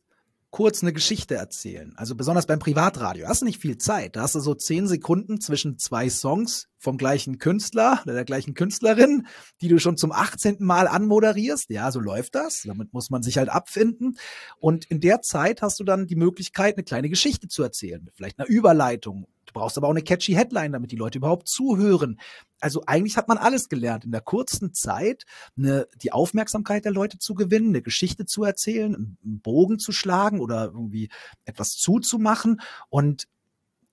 kurz 0.50 0.82
eine 0.82 0.94
Geschichte 0.94 1.36
erzählen. 1.36 1.94
Also 1.96 2.16
besonders 2.16 2.48
beim 2.48 2.60
Privatradio. 2.60 3.28
Hast 3.28 3.42
du 3.42 3.46
nicht 3.46 3.62
viel 3.62 3.78
Zeit. 3.78 4.16
Da 4.16 4.22
hast 4.22 4.36
du 4.36 4.40
so 4.40 4.56
zehn 4.56 4.88
Sekunden 4.88 5.40
zwischen 5.40 5.78
zwei 5.78 6.10
Songs 6.10 6.68
vom 6.82 6.98
gleichen 6.98 7.38
Künstler 7.38 8.02
oder 8.04 8.14
der 8.14 8.26
gleichen 8.26 8.54
Künstlerin, 8.54 9.28
die 9.62 9.70
du 9.70 9.80
schon 9.80 9.98
zum 9.98 10.12
18. 10.12 10.58
Mal 10.60 10.88
anmoderierst. 10.88 11.70
Ja, 11.70 11.92
so 11.92 12.00
läuft 12.00 12.36
das. 12.36 12.64
Damit 12.66 12.94
muss 12.94 13.10
man 13.10 13.24
sich 13.24 13.38
halt 13.38 13.50
abfinden. 13.50 14.18
Und 14.60 14.86
in 14.86 15.00
der 15.00 15.22
Zeit 15.22 15.62
hast 15.62 15.80
du 15.80 15.84
dann 15.84 16.08
die 16.08 16.16
Möglichkeit, 16.16 16.76
eine 16.76 16.84
kleine 16.84 17.10
Geschichte 17.10 17.48
zu 17.48 17.64
erzählen. 17.64 18.10
Vielleicht 18.14 18.40
eine 18.40 18.48
Überleitung 18.48 19.28
Du 19.52 19.60
brauchst 19.60 19.78
aber 19.78 19.88
auch 19.88 19.92
eine 19.92 20.02
catchy 20.02 20.34
Headline, 20.34 20.72
damit 20.72 20.92
die 20.92 20.96
Leute 20.96 21.18
überhaupt 21.18 21.50
zuhören. 21.50 22.20
Also 22.62 22.84
eigentlich 22.86 23.18
hat 23.18 23.28
man 23.28 23.38
alles 23.38 23.68
gelernt, 23.68 24.06
in 24.06 24.12
der 24.12 24.22
kurzen 24.22 24.74
Zeit 24.74 25.26
eine, 25.58 25.88
die 26.02 26.14
Aufmerksamkeit 26.14 26.86
der 26.86 26.94
Leute 26.94 27.18
zu 27.18 27.34
gewinnen, 27.34 27.70
eine 27.70 27.82
Geschichte 27.82 28.26
zu 28.26 28.46
erzählen, 28.46 28.96
einen 28.96 29.42
Bogen 29.42 29.78
zu 29.78 29.92
schlagen 29.92 30.40
oder 30.40 30.66
irgendwie 30.66 31.10
etwas 31.44 31.72
zuzumachen. 31.72 32.62
Und 32.90 33.28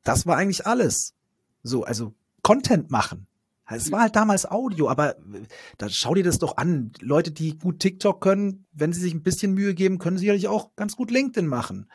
das 0.04 0.26
war 0.26 0.36
eigentlich 0.36 0.64
alles. 0.64 1.14
So, 1.64 1.82
also 1.82 2.14
Content 2.48 2.90
machen. 2.90 3.26
Es 3.66 3.92
war 3.92 4.00
halt 4.00 4.16
damals 4.16 4.50
Audio, 4.50 4.88
aber 4.88 5.16
da 5.76 5.90
schau 5.90 6.14
dir 6.14 6.24
das 6.24 6.38
doch 6.38 6.56
an. 6.56 6.92
Leute, 6.98 7.30
die 7.30 7.58
gut 7.58 7.80
TikTok 7.80 8.22
können, 8.22 8.64
wenn 8.72 8.94
sie 8.94 9.02
sich 9.02 9.12
ein 9.12 9.22
bisschen 9.22 9.52
Mühe 9.52 9.74
geben, 9.74 9.98
können 9.98 10.16
sicherlich 10.16 10.48
auch 10.48 10.74
ganz 10.74 10.96
gut 10.96 11.10
LinkedIn 11.10 11.46
machen. 11.46 11.90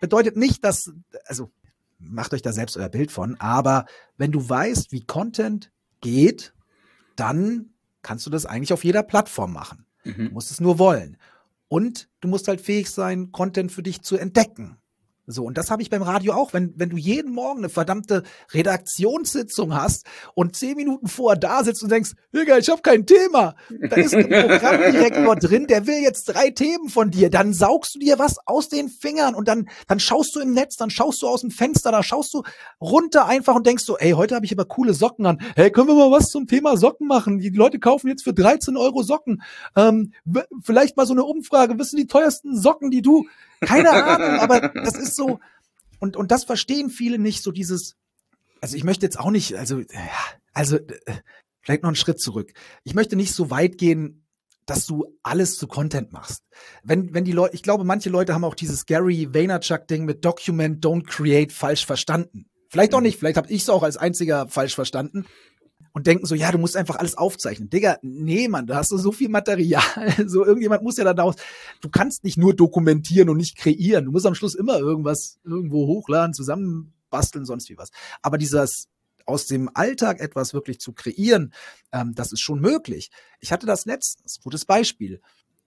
Bedeutet 0.00 0.36
nicht, 0.36 0.64
dass, 0.64 0.92
also 1.26 1.52
macht 2.00 2.34
euch 2.34 2.42
da 2.42 2.52
selbst 2.52 2.76
euer 2.76 2.88
Bild 2.88 3.12
von. 3.12 3.38
Aber 3.38 3.86
wenn 4.16 4.32
du 4.32 4.48
weißt, 4.48 4.90
wie 4.90 5.06
Content 5.06 5.70
geht, 6.00 6.54
dann 7.14 7.70
kannst 8.02 8.26
du 8.26 8.30
das 8.30 8.46
eigentlich 8.46 8.72
auf 8.72 8.82
jeder 8.82 9.04
Plattform 9.04 9.52
machen. 9.52 9.86
Mhm. 10.02 10.26
Du 10.26 10.30
musst 10.32 10.50
es 10.50 10.60
nur 10.60 10.80
wollen. 10.80 11.18
Und 11.68 12.08
du 12.18 12.26
musst 12.26 12.48
halt 12.48 12.60
fähig 12.60 12.90
sein, 12.90 13.30
Content 13.30 13.70
für 13.70 13.84
dich 13.84 14.02
zu 14.02 14.16
entdecken. 14.16 14.76
So, 15.26 15.44
und 15.44 15.56
das 15.56 15.70
habe 15.70 15.80
ich 15.80 15.88
beim 15.88 16.02
Radio 16.02 16.34
auch. 16.34 16.52
Wenn, 16.52 16.74
wenn 16.76 16.90
du 16.90 16.98
jeden 16.98 17.32
Morgen 17.32 17.60
eine 17.60 17.70
verdammte 17.70 18.24
Redaktionssitzung 18.52 19.74
hast 19.74 20.04
und 20.34 20.54
zehn 20.54 20.76
Minuten 20.76 21.06
vorher 21.06 21.38
da 21.38 21.64
sitzt 21.64 21.82
und 21.82 21.90
denkst, 21.90 22.12
Digga, 22.34 22.58
ich 22.58 22.68
habe 22.68 22.82
kein 22.82 23.06
Thema. 23.06 23.54
Da 23.70 23.96
ist 23.96 24.14
ein 24.14 24.28
Programmdirektor 24.28 25.36
drin, 25.36 25.66
der 25.66 25.86
will 25.86 26.02
jetzt 26.02 26.24
drei 26.26 26.50
Themen 26.50 26.90
von 26.90 27.10
dir. 27.10 27.30
Dann 27.30 27.54
saugst 27.54 27.94
du 27.94 28.00
dir 28.00 28.18
was 28.18 28.36
aus 28.46 28.68
den 28.68 28.90
Fingern 28.90 29.34
und 29.34 29.48
dann, 29.48 29.68
dann 29.88 29.98
schaust 29.98 30.36
du 30.36 30.40
im 30.40 30.52
Netz, 30.52 30.76
dann 30.76 30.90
schaust 30.90 31.22
du 31.22 31.28
aus 31.28 31.40
dem 31.40 31.50
Fenster, 31.50 31.90
da 31.90 32.02
schaust 32.02 32.34
du 32.34 32.42
runter 32.80 33.26
einfach 33.26 33.54
und 33.54 33.66
denkst 33.66 33.84
so, 33.84 33.96
ey, 33.96 34.12
heute 34.12 34.34
habe 34.34 34.44
ich 34.44 34.52
aber 34.52 34.66
coole 34.66 34.92
Socken 34.92 35.24
an. 35.24 35.40
Hey, 35.56 35.70
können 35.70 35.88
wir 35.88 35.94
mal 35.94 36.10
was 36.10 36.30
zum 36.30 36.46
Thema 36.46 36.76
Socken 36.76 37.06
machen? 37.06 37.38
Die 37.38 37.48
Leute 37.48 37.78
kaufen 37.78 38.08
jetzt 38.08 38.24
für 38.24 38.34
13 38.34 38.76
Euro 38.76 39.02
Socken. 39.02 39.42
Ähm, 39.74 40.12
vielleicht 40.62 40.98
mal 40.98 41.06
so 41.06 41.14
eine 41.14 41.24
Umfrage. 41.24 41.78
Was 41.78 41.90
sind 41.90 42.00
die 42.00 42.06
teuersten 42.06 42.54
Socken, 42.56 42.90
die 42.90 43.00
du 43.00 43.24
keine 43.60 43.90
Ahnung, 43.90 44.40
aber 44.40 44.68
das 44.68 44.96
ist 44.96 45.13
so, 45.14 45.40
und, 45.98 46.16
und 46.16 46.30
das 46.30 46.44
verstehen 46.44 46.90
viele 46.90 47.18
nicht, 47.18 47.42
so 47.42 47.50
dieses, 47.52 47.96
also 48.60 48.76
ich 48.76 48.84
möchte 48.84 49.06
jetzt 49.06 49.18
auch 49.18 49.30
nicht, 49.30 49.54
also, 49.56 49.82
also, 50.52 50.78
vielleicht 51.60 51.82
noch 51.82 51.88
einen 51.88 51.96
Schritt 51.96 52.20
zurück. 52.20 52.52
Ich 52.84 52.94
möchte 52.94 53.16
nicht 53.16 53.32
so 53.32 53.50
weit 53.50 53.78
gehen, 53.78 54.26
dass 54.66 54.86
du 54.86 55.18
alles 55.22 55.56
zu 55.56 55.66
Content 55.66 56.12
machst. 56.12 56.42
Wenn, 56.82 57.12
wenn 57.12 57.24
die 57.24 57.32
Leute, 57.32 57.54
ich 57.54 57.62
glaube, 57.62 57.84
manche 57.84 58.10
Leute 58.10 58.34
haben 58.34 58.44
auch 58.44 58.54
dieses 58.54 58.86
Gary 58.86 59.28
Vaynerchuk-Ding 59.32 60.04
mit 60.04 60.24
Document, 60.24 60.84
Don't 60.84 61.04
Create 61.06 61.52
falsch 61.52 61.84
verstanden. 61.84 62.46
Vielleicht 62.68 62.94
auch 62.94 63.00
mhm. 63.00 63.04
nicht, 63.04 63.18
vielleicht 63.18 63.36
habe 63.36 63.50
ich 63.50 63.62
es 63.62 63.68
auch 63.68 63.82
als 63.82 63.96
einziger 63.96 64.48
falsch 64.48 64.74
verstanden 64.74 65.26
und 65.94 66.08
denken 66.08 66.26
so, 66.26 66.34
ja, 66.34 66.50
du 66.50 66.58
musst 66.58 66.76
einfach 66.76 66.96
alles 66.96 67.16
aufzeichnen. 67.16 67.70
Digga, 67.70 67.98
nee, 68.02 68.48
Mann, 68.48 68.66
da 68.66 68.76
hast 68.76 68.90
du 68.90 68.98
so 68.98 69.12
viel 69.12 69.28
Material. 69.28 69.82
So, 70.26 70.44
irgendjemand 70.44 70.82
muss 70.82 70.96
ja 70.96 71.04
da 71.04 71.14
daraus. 71.14 71.36
Du 71.80 71.88
kannst 71.88 72.24
nicht 72.24 72.36
nur 72.36 72.54
dokumentieren 72.54 73.28
und 73.28 73.36
nicht 73.36 73.56
kreieren. 73.56 74.06
Du 74.06 74.10
musst 74.10 74.26
am 74.26 74.34
Schluss 74.34 74.54
immer 74.54 74.78
irgendwas 74.78 75.38
irgendwo 75.44 75.86
hochladen, 75.86 76.34
zusammenbasteln, 76.34 77.44
sonst 77.44 77.68
wie 77.70 77.78
was. 77.78 77.90
Aber 78.22 78.38
dieses 78.38 78.88
aus 79.24 79.46
dem 79.46 79.70
Alltag 79.72 80.20
etwas 80.20 80.52
wirklich 80.52 80.80
zu 80.80 80.92
kreieren, 80.92 81.52
ähm, 81.92 82.14
das 82.14 82.32
ist 82.32 82.40
schon 82.40 82.60
möglich. 82.60 83.10
Ich 83.40 83.52
hatte 83.52 83.66
das 83.66 83.86
letztens, 83.86 84.40
gutes 84.42 84.64
Beispiel. 84.64 85.20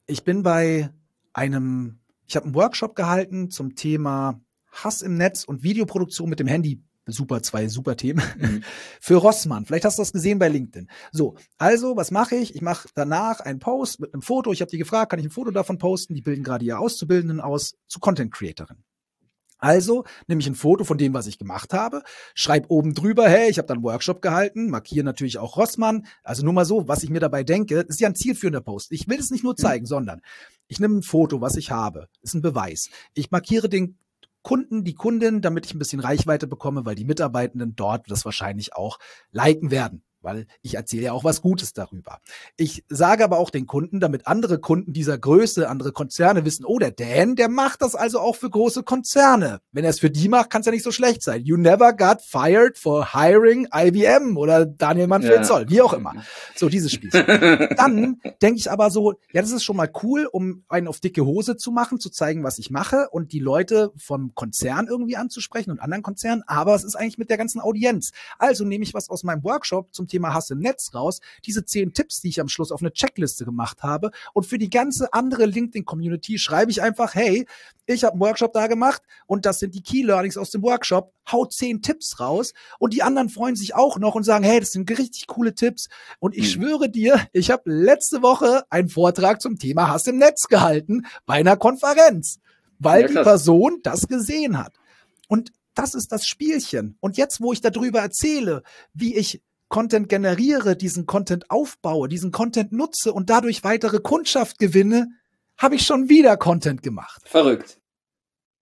Ich 0.07 0.25
bin 0.25 0.43
bei 0.43 0.89
einem, 1.31 1.99
ich 2.27 2.35
habe 2.35 2.45
einen 2.45 2.55
Workshop 2.55 2.95
gehalten 2.95 3.49
zum 3.49 3.75
Thema 3.75 4.41
Hass 4.71 5.01
im 5.01 5.15
Netz 5.15 5.45
und 5.45 5.63
Videoproduktion 5.63 6.29
mit 6.29 6.39
dem 6.39 6.47
Handy 6.47 6.83
Super, 7.07 7.41
zwei 7.41 7.67
super 7.67 7.95
Themen. 7.95 8.23
Mhm. 8.37 8.63
Für 9.01 9.15
Rossmann. 9.15 9.65
Vielleicht 9.65 9.85
hast 9.85 9.97
du 9.97 10.01
das 10.01 10.11
gesehen 10.11 10.39
bei 10.39 10.49
LinkedIn. 10.49 10.89
So, 11.11 11.35
also, 11.57 11.95
was 11.95 12.11
mache 12.11 12.35
ich? 12.35 12.55
Ich 12.55 12.61
mache 12.61 12.89
danach 12.95 13.39
einen 13.39 13.59
Post 13.59 13.99
mit 13.99 14.13
einem 14.13 14.21
Foto. 14.21 14.51
Ich 14.51 14.61
habe 14.61 14.71
die 14.71 14.77
gefragt, 14.77 15.11
kann 15.11 15.19
ich 15.19 15.25
ein 15.25 15.31
Foto 15.31 15.51
davon 15.51 15.77
posten? 15.77 16.13
Die 16.13 16.21
bilden 16.21 16.43
gerade 16.43 16.65
ihr 16.65 16.79
Auszubildenden 16.79 17.41
aus 17.41 17.75
zu 17.87 17.99
Content 17.99 18.33
Creatorin. 18.33 18.83
Also 19.59 20.03
nehme 20.27 20.41
ich 20.41 20.47
ein 20.47 20.55
Foto 20.55 20.83
von 20.83 20.97
dem, 20.97 21.13
was 21.13 21.27
ich 21.27 21.39
gemacht 21.39 21.73
habe, 21.73 22.03
schreibe 22.35 22.69
oben 22.69 22.93
drüber, 22.93 23.27
hey, 23.27 23.49
ich 23.49 23.57
habe 23.57 23.67
da 23.67 23.73
einen 23.73 23.83
Workshop 23.83 24.21
gehalten, 24.21 24.69
markiere 24.69 25.03
natürlich 25.03 25.39
auch 25.39 25.57
Rossmann. 25.57 26.05
Also 26.23 26.43
nur 26.43 26.53
mal 26.53 26.65
so, 26.65 26.87
was 26.87 27.03
ich 27.03 27.09
mir 27.09 27.19
dabei 27.19 27.43
denke, 27.43 27.79
ist 27.79 27.99
ja 27.99 28.07
ein 28.07 28.15
zielführender 28.15 28.61
Post. 28.61 28.91
Ich 28.91 29.07
will 29.07 29.19
es 29.19 29.31
nicht 29.31 29.43
nur 29.43 29.53
mhm. 29.53 29.57
zeigen, 29.57 29.83
mhm. 29.83 29.87
sondern 29.87 30.21
ich 30.67 30.79
nehme 30.79 30.97
ein 30.97 31.03
Foto, 31.03 31.41
was 31.41 31.55
ich 31.55 31.71
habe, 31.71 32.07
ist 32.21 32.35
ein 32.35 32.41
Beweis. 32.41 32.89
Ich 33.13 33.31
markiere 33.31 33.69
den 33.69 33.97
Kunden, 34.41 34.83
die 34.83 34.93
Kundin, 34.93 35.41
damit 35.41 35.65
ich 35.65 35.73
ein 35.73 35.79
bisschen 35.79 35.99
Reichweite 35.99 36.47
bekomme, 36.47 36.85
weil 36.85 36.95
die 36.95 37.05
Mitarbeitenden 37.05 37.75
dort 37.75 38.09
das 38.09 38.25
wahrscheinlich 38.25 38.73
auch 38.73 38.99
liken 39.31 39.71
werden 39.71 40.03
weil 40.27 40.45
ich 40.61 40.75
erzähle 40.75 41.03
ja 41.03 41.13
auch 41.13 41.23
was 41.23 41.41
Gutes 41.41 41.71
darüber. 41.71 42.19
Ich 42.57 42.83
sage 42.89 43.23
aber 43.23 43.37
auch 43.37 43.49
den 43.49 43.65
Kunden, 43.65 44.01
damit 44.01 44.27
andere 44.27 44.59
Kunden 44.59 44.91
dieser 44.91 45.17
Größe, 45.17 45.69
andere 45.69 45.93
Konzerne 45.93 46.43
wissen, 46.43 46.65
oh, 46.65 46.79
der 46.79 46.91
Dan, 46.91 47.37
der 47.37 47.47
macht 47.47 47.81
das 47.81 47.95
also 47.95 48.19
auch 48.19 48.35
für 48.35 48.49
große 48.49 48.83
Konzerne. 48.83 49.61
Wenn 49.71 49.85
er 49.85 49.91
es 49.91 50.01
für 50.01 50.09
die 50.09 50.27
macht, 50.27 50.49
kann 50.49 50.59
es 50.59 50.65
ja 50.65 50.73
nicht 50.73 50.83
so 50.83 50.91
schlecht 50.91 51.23
sein. 51.23 51.45
You 51.45 51.55
never 51.55 51.93
got 51.93 52.21
fired 52.21 52.77
for 52.77 53.13
hiring 53.13 53.69
IBM 53.73 54.35
oder 54.35 54.65
Daniel 54.65 55.07
Manfred 55.07 55.31
ja. 55.37 55.43
Zoll, 55.43 55.69
wie 55.69 55.81
auch 55.81 55.93
immer. 55.93 56.13
So 56.57 56.67
dieses 56.67 56.91
Spiel. 56.91 57.09
Dann 57.77 58.19
denke 58.41 58.59
ich 58.59 58.69
aber 58.69 58.91
so, 58.91 59.13
ja, 59.31 59.41
das 59.41 59.51
ist 59.51 59.63
schon 59.63 59.77
mal 59.77 59.89
cool, 60.03 60.27
um 60.29 60.65
einen 60.67 60.89
auf 60.89 60.99
dicke 60.99 61.25
Hose 61.25 61.55
zu 61.55 61.71
machen, 61.71 62.01
zu 62.01 62.09
zeigen, 62.09 62.43
was 62.43 62.59
ich 62.59 62.69
mache 62.69 63.07
und 63.11 63.31
die 63.31 63.39
Leute 63.39 63.93
vom 63.95 64.35
Konzern 64.35 64.87
irgendwie 64.87 65.15
anzusprechen 65.15 65.71
und 65.71 65.79
anderen 65.79 66.03
Konzernen, 66.03 66.43
aber 66.47 66.75
es 66.75 66.83
ist 66.83 66.95
eigentlich 66.95 67.17
mit 67.17 67.29
der 67.29 67.37
ganzen 67.37 67.61
Audienz. 67.61 68.11
Also 68.37 68.65
nehme 68.65 68.83
ich 68.83 68.93
was 68.93 69.09
aus 69.09 69.23
meinem 69.23 69.45
Workshop 69.45 69.93
zum 69.93 70.09
Thema 70.09 70.16
Thema 70.17 70.33
Hass 70.33 70.49
im 70.49 70.59
Netz 70.59 70.93
raus, 70.95 71.19
diese 71.45 71.63
zehn 71.63 71.93
Tipps, 71.93 72.21
die 72.21 72.29
ich 72.29 72.41
am 72.41 72.49
Schluss 72.49 72.71
auf 72.71 72.81
eine 72.81 72.91
Checkliste 72.91 73.45
gemacht 73.45 73.83
habe. 73.83 74.11
Und 74.33 74.45
für 74.45 74.57
die 74.57 74.69
ganze 74.69 75.13
andere 75.13 75.45
LinkedIn-Community 75.45 76.39
schreibe 76.39 76.71
ich 76.71 76.81
einfach, 76.81 77.13
hey, 77.13 77.45
ich 77.85 78.03
habe 78.03 78.13
einen 78.13 78.21
Workshop 78.21 78.53
da 78.53 78.67
gemacht 78.67 79.03
und 79.27 79.45
das 79.45 79.59
sind 79.59 79.75
die 79.75 79.81
Key 79.81 80.01
Learnings 80.01 80.37
aus 80.37 80.49
dem 80.49 80.63
Workshop. 80.63 81.13
Hau 81.31 81.45
zehn 81.45 81.81
Tipps 81.81 82.19
raus 82.19 82.53
und 82.79 82.93
die 82.93 83.03
anderen 83.03 83.29
freuen 83.29 83.55
sich 83.55 83.75
auch 83.75 83.99
noch 83.99 84.15
und 84.15 84.23
sagen, 84.23 84.43
hey, 84.43 84.59
das 84.59 84.71
sind 84.71 84.89
richtig 84.89 85.27
coole 85.27 85.53
Tipps. 85.53 85.87
Und 86.19 86.35
ich 86.35 86.57
mhm. 86.57 86.61
schwöre 86.61 86.89
dir, 86.89 87.27
ich 87.31 87.51
habe 87.51 87.63
letzte 87.65 88.21
Woche 88.23 88.63
einen 88.69 88.89
Vortrag 88.89 89.41
zum 89.41 89.59
Thema 89.59 89.89
Hass 89.89 90.07
im 90.07 90.17
Netz 90.17 90.47
gehalten 90.47 91.05
bei 91.25 91.35
einer 91.35 91.57
Konferenz, 91.57 92.39
weil 92.79 93.03
ja, 93.03 93.07
die 93.07 93.13
Person 93.13 93.79
das 93.83 94.07
gesehen 94.07 94.57
hat. 94.57 94.73
Und 95.27 95.51
das 95.77 95.93
ist 95.93 96.11
das 96.11 96.25
Spielchen. 96.25 96.97
Und 96.99 97.17
jetzt, 97.17 97.39
wo 97.39 97.53
ich 97.53 97.61
darüber 97.61 97.99
erzähle, 97.99 98.63
wie 98.93 99.15
ich 99.15 99.41
Content 99.69 100.09
generiere, 100.09 100.75
diesen 100.75 101.05
Content 101.05 101.49
aufbaue, 101.51 102.07
diesen 102.07 102.31
Content 102.31 102.71
nutze 102.71 103.13
und 103.13 103.29
dadurch 103.29 103.63
weitere 103.63 103.99
Kundschaft 103.99 104.59
gewinne, 104.59 105.07
habe 105.57 105.75
ich 105.75 105.85
schon 105.85 106.09
wieder 106.09 106.37
Content 106.37 106.83
gemacht. 106.83 107.21
Verrückt. 107.25 107.79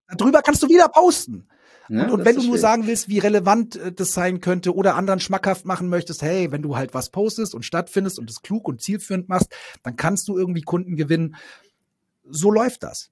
Darüber 0.07 0.41
kannst 0.41 0.63
du 0.63 0.69
wieder 0.69 0.87
posten. 0.87 1.47
Ja, 1.87 2.05
und, 2.05 2.11
und 2.11 2.25
wenn 2.25 2.35
du 2.35 2.43
nur 2.43 2.57
sagen 2.57 2.87
willst, 2.87 3.09
wie 3.09 3.19
relevant 3.19 3.75
äh, 3.75 3.91
das 3.91 4.13
sein 4.13 4.41
könnte 4.41 4.73
oder 4.73 4.95
anderen 4.95 5.19
schmackhaft 5.19 5.65
machen 5.65 5.87
möchtest, 5.87 6.23
hey, 6.23 6.51
wenn 6.51 6.63
du 6.63 6.75
halt 6.75 6.93
was 6.93 7.09
postest 7.09 7.53
und 7.53 7.63
stattfindest 7.63 8.17
und 8.17 8.29
es 8.29 8.41
klug 8.41 8.67
und 8.67 8.81
zielführend 8.81 9.29
machst, 9.29 9.49
dann 9.83 9.95
kannst 9.95 10.27
du 10.27 10.37
irgendwie 10.37 10.61
Kunden 10.61 10.95
gewinnen. 10.95 11.35
So 12.27 12.49
läuft 12.49 12.81
das. 12.81 13.11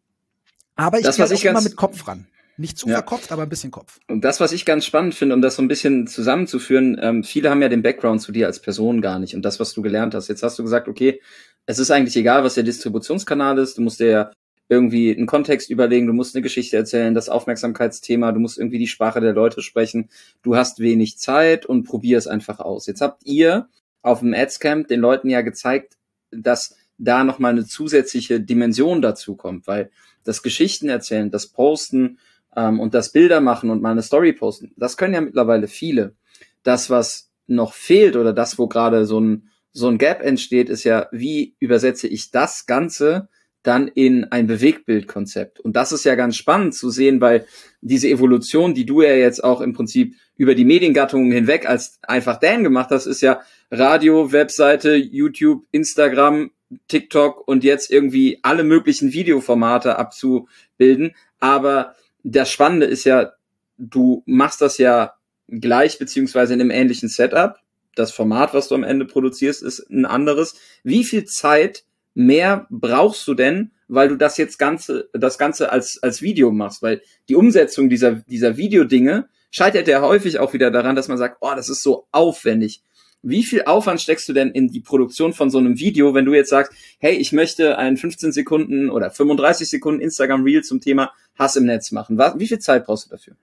Aber 0.76 1.00
ich 1.00 1.16
gehe 1.16 1.26
auch 1.26 1.44
immer 1.44 1.62
mit 1.62 1.76
Kopf 1.76 2.08
ran. 2.08 2.28
Nicht 2.56 2.78
zu 2.78 2.88
ja. 2.88 2.96
verkopft, 2.96 3.32
aber 3.32 3.44
ein 3.44 3.50
bisschen 3.50 3.72
Kopf. 3.72 4.00
Und 4.08 4.24
das, 4.24 4.40
was 4.40 4.52
ich 4.52 4.66
ganz 4.66 4.86
spannend 4.86 5.16
finde, 5.16 5.34
um 5.34 5.42
das 5.42 5.56
so 5.56 5.62
ein 5.64 5.68
bisschen 5.68 6.06
zusammenzuführen, 6.06 7.00
ähm, 7.02 7.24
viele 7.24 7.50
haben 7.50 7.62
ja 7.62 7.70
den 7.70 7.82
Background 7.82 8.22
zu 8.22 8.32
dir 8.32 8.46
als 8.46 8.60
Person 8.60 9.02
gar 9.02 9.18
nicht 9.18 9.36
und 9.36 9.44
das, 9.44 9.60
was 9.60 9.74
du 9.74 9.82
gelernt 9.82 10.14
hast. 10.14 10.28
Jetzt 10.28 10.44
hast 10.44 10.60
du 10.60 10.64
gesagt, 10.64 10.88
okay, 10.88 11.20
es 11.66 11.80
ist 11.80 11.90
eigentlich 11.90 12.16
egal, 12.16 12.44
was 12.44 12.54
der 12.54 12.64
Distributionskanal 12.64 13.58
ist, 13.58 13.78
du 13.78 13.82
musst 13.82 14.00
dir 14.00 14.10
ja 14.10 14.32
irgendwie 14.70 15.16
einen 15.16 15.26
Kontext 15.26 15.70
überlegen, 15.70 16.08
du 16.08 16.14
musst 16.14 16.36
eine 16.36 16.42
Geschichte 16.42 16.78
erzählen, 16.78 17.14
das 17.14 17.30
Aufmerksamkeitsthema, 17.30 18.32
du 18.32 18.40
musst 18.40 18.58
irgendwie 18.58 18.80
die 18.80 18.88
Sprache 18.88 19.20
der 19.20 19.34
Leute 19.34 19.62
sprechen, 19.62 20.10
du 20.42 20.56
hast 20.56 20.80
wenig 20.80 21.18
Zeit 21.18 21.66
und 21.66 21.84
probier 21.84 22.18
es 22.18 22.28
einfach 22.28 22.60
aus. 22.60 22.86
Jetzt 22.88 23.02
habt 23.02 23.26
ihr 23.26 23.68
auf 24.02 24.20
dem 24.20 24.34
Adscamp 24.34 24.88
den 24.88 25.00
Leuten 25.00 25.30
ja 25.30 25.42
gezeigt, 25.42 25.98
dass 26.32 26.76
da 26.98 27.24
nochmal 27.24 27.52
eine 27.52 27.66
zusätzliche 27.66 28.40
Dimension 28.40 29.02
dazu 29.02 29.36
kommt, 29.36 29.68
weil 29.68 29.90
das 30.24 30.44
Geschichten 30.44 30.90
erzählen, 30.90 31.32
das 31.32 31.48
Posten, 31.48 32.20
ähm, 32.56 32.80
und 32.80 32.94
das 32.94 33.12
Bilder 33.12 33.42
machen 33.42 33.70
und 33.70 33.82
mal 33.82 33.92
eine 33.92 34.04
Story 34.04 34.34
posten. 34.34 34.74
Das 34.78 34.98
können 34.98 35.14
ja 35.14 35.22
mittlerweile 35.22 35.68
viele. 35.68 36.16
Das, 36.64 36.90
was 36.90 37.32
noch 37.48 37.74
fehlt 37.74 38.16
oder 38.16 38.34
das, 38.34 38.58
wo 38.58 38.68
gerade 38.68 39.06
so 39.06 39.20
ein, 39.20 39.50
so 39.72 39.88
ein 39.88 39.98
Gap 39.98 40.22
entsteht, 40.22 40.70
ist 40.70 40.84
ja, 40.84 41.08
wie 41.12 41.56
übersetze 41.60 42.08
ich 42.08 42.32
das 42.32 42.66
Ganze 42.66 43.28
dann 43.64 43.88
in 43.88 44.26
ein 44.26 44.46
Bewegtbildkonzept. 44.46 45.60
Und 45.62 45.76
das 45.76 45.94
ist 45.94 46.04
ja 46.04 46.16
ganz 46.16 46.36
spannend 46.36 46.76
zu 46.76 46.90
sehen, 46.90 47.22
weil 47.22 47.46
diese 47.82 48.10
Evolution, 48.10 48.74
die 48.74 48.86
du 48.86 49.02
ja 49.02 49.14
jetzt 49.16 49.44
auch 49.44 49.62
im 49.62 49.74
Prinzip 49.74 50.16
über 50.36 50.54
die 50.54 50.66
Mediengattungen 50.66 51.32
hinweg 51.32 51.68
als 51.68 51.98
einfach 52.02 52.40
Dan 52.40 52.64
gemacht 52.64 52.90
hast, 52.92 53.06
ist 53.06 53.22
ja 53.22 53.42
Radio, 53.72 54.34
Webseite, 54.34 54.96
YouTube, 54.96 55.66
Instagram, 55.72 56.52
TikTok 56.90 57.48
und 57.48 57.64
jetzt 57.64 57.90
irgendwie 57.90 58.40
alle 58.42 58.64
möglichen 58.64 59.14
Videoformate 59.14 59.98
abzubilden. 59.98 61.16
Aber 61.40 61.96
das 62.24 62.50
Spannende 62.50 62.86
ist 62.86 63.04
ja, 63.04 63.34
du 63.78 64.24
machst 64.26 64.62
das 64.62 64.78
ja 64.78 65.14
gleich 65.48 66.00
beziehungsweise 66.00 66.54
in 66.54 66.62
einem 66.62 66.72
ähnlichen 66.72 67.10
Setup. 67.10 67.58
Das 67.96 68.12
Format, 68.12 68.54
was 68.54 68.70
du 68.70 68.76
am 68.76 68.84
Ende 68.84 69.06
produzierst, 69.06 69.62
ist 69.62 69.90
ein 69.90 70.06
anderes. 70.06 70.56
Wie 70.84 71.04
viel 71.04 71.26
Zeit 71.26 71.84
mehr 72.16 72.66
brauchst 72.70 73.28
du 73.28 73.34
denn, 73.34 73.72
weil 73.88 74.08
du 74.08 74.16
das 74.16 74.38
jetzt 74.38 74.58
ganze, 74.58 75.10
das 75.14 75.38
Ganze 75.38 75.72
als, 75.72 76.02
als 76.02 76.22
Video 76.22 76.52
machst? 76.52 76.82
Weil 76.82 77.02
die 77.30 77.36
Umsetzung 77.36 77.90
dieser, 77.90 78.14
dieser 78.28 78.58
Videodinge 78.58 79.28
scheitert 79.52 79.88
ja 79.88 80.02
häufig 80.02 80.40
auch 80.40 80.54
wieder 80.54 80.72
daran, 80.72 80.96
dass 80.96 81.08
man 81.08 81.20
sagt, 81.20 81.38
oh, 81.42 81.52
das 81.56 81.70
ist 81.70 81.84
so 81.84 82.08
aufwendig. 82.12 82.82
Wie 83.24 83.44
viel 83.44 83.64
Aufwand 83.64 84.02
steckst 84.02 84.28
du 84.28 84.34
denn 84.34 84.52
in 84.52 84.68
die 84.68 84.82
Produktion 84.82 85.34
von 85.34 85.50
so 85.50 85.58
einem 85.58 85.80
Video, 85.80 86.14
wenn 86.14 86.26
du 86.26 86.34
jetzt 86.34 86.50
sagst, 86.50 86.74
hey, 87.00 87.16
ich 87.16 87.32
möchte 87.32 87.78
ein 87.78 87.96
15 87.96 88.34
Sekunden 88.34 88.90
oder 88.90 89.10
35 89.10 89.70
Sekunden 89.70 90.02
Instagram 90.02 90.44
Reel 90.44 90.62
zum 90.62 90.82
Thema 90.82 91.12
Hass 91.40 91.56
im 91.56 91.66
Netz 91.66 91.92
machen? 91.92 92.20
Wie 92.38 92.48
viel 92.48 92.60
Zeit 92.60 92.86
brauchst 92.86 93.06
du 93.06 93.10
dafür? 93.12 93.36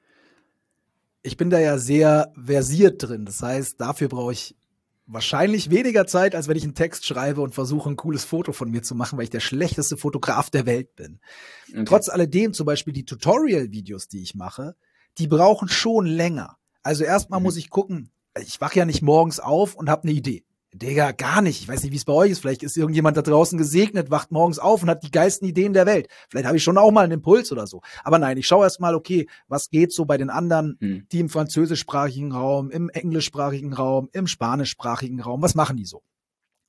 Ich 1.22 1.38
bin 1.38 1.48
da 1.48 1.58
ja 1.58 1.78
sehr 1.78 2.32
versiert 2.36 3.02
drin. 3.02 3.24
Das 3.24 3.42
heißt, 3.42 3.80
dafür 3.80 4.08
brauche 4.08 4.32
ich 4.32 4.54
wahrscheinlich 5.06 5.70
weniger 5.70 6.06
Zeit, 6.06 6.34
als 6.34 6.46
wenn 6.46 6.56
ich 6.56 6.62
einen 6.62 6.74
Text 6.74 7.06
schreibe 7.06 7.40
und 7.40 7.54
versuche, 7.54 7.88
ein 7.88 7.96
cooles 7.96 8.24
Foto 8.24 8.52
von 8.52 8.70
mir 8.70 8.82
zu 8.82 8.94
machen, 8.94 9.16
weil 9.16 9.24
ich 9.24 9.30
der 9.30 9.40
schlechteste 9.40 9.96
Fotograf 9.96 10.50
der 10.50 10.66
Welt 10.66 10.94
bin. 10.94 11.20
Okay. 11.70 11.84
Trotz 11.84 12.08
alledem 12.08 12.52
zum 12.52 12.66
Beispiel 12.66 12.92
die 12.92 13.04
Tutorial-Videos, 13.04 14.08
die 14.08 14.22
ich 14.22 14.34
mache, 14.34 14.76
die 15.18 15.26
brauchen 15.26 15.68
schon 15.68 16.06
länger. 16.06 16.58
Also 16.82 17.04
erstmal 17.04 17.40
mhm. 17.40 17.44
muss 17.44 17.56
ich 17.56 17.70
gucken, 17.70 18.10
ich 18.40 18.60
wache 18.60 18.78
ja 18.78 18.84
nicht 18.84 19.02
morgens 19.02 19.40
auf 19.40 19.74
und 19.74 19.88
habe 19.88 20.04
eine 20.04 20.12
Idee. 20.12 20.44
Digga, 20.72 21.10
gar 21.10 21.42
nicht. 21.42 21.60
Ich 21.62 21.68
weiß 21.68 21.82
nicht, 21.82 21.92
wie 21.92 21.96
es 21.96 22.04
bei 22.04 22.12
euch 22.12 22.30
ist. 22.30 22.38
Vielleicht 22.40 22.62
ist 22.62 22.76
irgendjemand 22.76 23.16
da 23.16 23.22
draußen 23.22 23.58
gesegnet, 23.58 24.10
wacht 24.10 24.30
morgens 24.30 24.60
auf 24.60 24.82
und 24.82 24.88
hat 24.88 25.02
die 25.02 25.10
geilsten 25.10 25.48
Ideen 25.48 25.72
der 25.72 25.84
Welt. 25.84 26.06
Vielleicht 26.28 26.46
habe 26.46 26.56
ich 26.56 26.62
schon 26.62 26.78
auch 26.78 26.92
mal 26.92 27.02
einen 27.02 27.14
Impuls 27.14 27.50
oder 27.50 27.66
so. 27.66 27.82
Aber 28.04 28.20
nein, 28.20 28.36
ich 28.36 28.46
schaue 28.46 28.64
erst 28.64 28.78
mal, 28.78 28.94
okay, 28.94 29.28
was 29.48 29.70
geht 29.70 29.92
so 29.92 30.04
bei 30.04 30.16
den 30.16 30.30
anderen, 30.30 30.76
hm. 30.78 31.06
die 31.10 31.18
im 31.18 31.28
französischsprachigen 31.28 32.30
Raum, 32.30 32.70
im 32.70 32.88
englischsprachigen 32.88 33.72
Raum, 33.72 34.10
im 34.12 34.28
spanischsprachigen 34.28 35.20
Raum, 35.20 35.42
was 35.42 35.56
machen 35.56 35.76
die 35.76 35.86
so? 35.86 36.02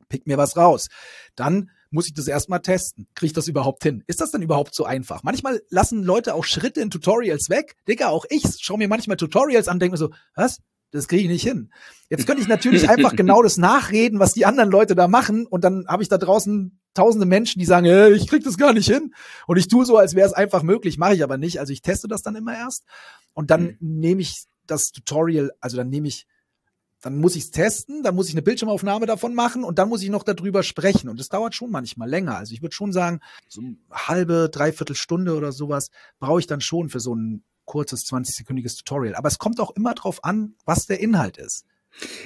Pick 0.10 0.26
mir 0.26 0.38
was 0.38 0.58
raus. 0.58 0.88
Dann 1.36 1.70
muss 1.92 2.08
ich 2.08 2.14
das 2.14 2.28
erstmal 2.28 2.62
testen. 2.62 3.08
Kriege 3.14 3.28
ich 3.28 3.34
das 3.34 3.48
überhaupt 3.48 3.84
hin? 3.84 4.04
Ist 4.08 4.20
das 4.20 4.32
denn 4.32 4.42
überhaupt 4.42 4.74
so 4.74 4.84
einfach? 4.84 5.22
Manchmal 5.24 5.62
lassen 5.70 6.04
Leute 6.04 6.34
auch 6.34 6.44
Schritte 6.44 6.82
in 6.82 6.90
Tutorials 6.90 7.50
weg. 7.50 7.76
Digga, 7.88 8.10
auch 8.10 8.26
ich 8.30 8.44
schaue 8.60 8.80
mir 8.80 8.88
manchmal 8.88 9.18
Tutorials 9.18 9.68
an, 9.68 9.80
denke 9.80 9.94
mir 9.94 9.98
so, 9.98 10.10
was? 10.34 10.60
Das 10.92 11.08
kriege 11.08 11.24
ich 11.24 11.30
nicht 11.30 11.44
hin. 11.44 11.72
Jetzt 12.10 12.28
könnte 12.28 12.42
ich 12.42 12.48
natürlich 12.48 12.90
einfach 12.90 13.16
genau 13.16 13.42
das 13.42 13.58
nachreden, 13.58 14.20
was 14.20 14.34
die 14.34 14.46
anderen 14.46 14.70
Leute 14.70 14.96
da 14.96 15.08
machen, 15.08 15.46
und 15.46 15.64
dann 15.64 15.86
habe 15.88 16.04
ich 16.04 16.10
da 16.10 16.18
draußen 16.18 16.78
tausende 16.94 17.26
Menschen, 17.26 17.60
die 17.60 17.66
sagen, 17.66 17.86
hey, 17.86 18.14
ich 18.14 18.28
krieg 18.28 18.44
das 18.44 18.58
gar 18.58 18.74
nicht 18.74 18.88
hin. 18.88 19.14
Und 19.48 19.58
ich 19.58 19.68
tue 19.68 19.86
so, 19.86 19.98
als 19.98 20.16
wäre 20.16 20.28
es 20.28 20.34
einfach 20.34 20.64
möglich, 20.64 20.98
mache 20.98 21.16
ich 21.16 21.24
aber 21.24 21.38
nicht. 21.38 21.60
Also 21.60 21.74
ich 21.74 21.82
teste 21.82 22.08
das 22.08 22.22
dann 22.22 22.36
immer 22.36 22.56
erst 22.56 22.84
und 23.34 23.52
dann 23.52 23.78
mhm. 23.80 24.00
nehme 24.00 24.22
ich 24.22 24.44
das 24.68 24.92
Tutorial, 24.92 25.52
also 25.60 25.78
dann 25.78 25.90
nehme 25.90 26.08
ich, 26.08 26.28
dann 27.02 27.18
muss 27.18 27.36
ich 27.36 27.46
es 27.46 27.52
testen, 27.52 28.04
dann 28.04 28.16
muss 28.16 28.28
ich 28.28 28.36
eine 28.36 28.44
Bildschirmaufnahme 28.44 29.06
davon 29.06 29.34
machen 29.34 29.64
und 29.64 29.80
dann 29.80 29.90
muss 29.90 30.04
ich 30.04 30.10
noch 30.10 30.24
darüber 30.24 30.64
sprechen. 30.64 31.10
Und 31.10 31.20
das 31.20 31.30
dauert 31.30 31.56
schon 31.56 31.72
manchmal 31.72 32.10
länger. 32.10 32.38
Also 32.38 32.54
ich 32.54 32.62
würde 32.62 32.76
schon 32.76 32.92
sagen, 32.92 33.22
so 33.48 33.62
eine 33.62 33.78
halbe, 33.90 34.50
dreiviertel 34.52 34.96
Stunde 34.96 35.36
oder 35.36 35.52
sowas 35.52 35.90
brauche 36.20 36.40
ich 36.40 36.48
dann 36.48 36.62
schon 36.62 36.90
für 36.90 37.00
so 37.00 37.16
ein 37.16 37.44
kurzes 37.72 38.06
20-sekündiges 38.06 38.78
Tutorial. 38.78 39.16
Aber 39.16 39.30
es 39.30 39.40
kommt 39.40 39.62
auch 39.62 39.72
immer 39.72 39.94
drauf 39.94 40.26
an, 40.26 40.56
was 40.66 40.88
der 40.88 41.00
Inhalt 41.00 41.38
ist. 41.38 41.66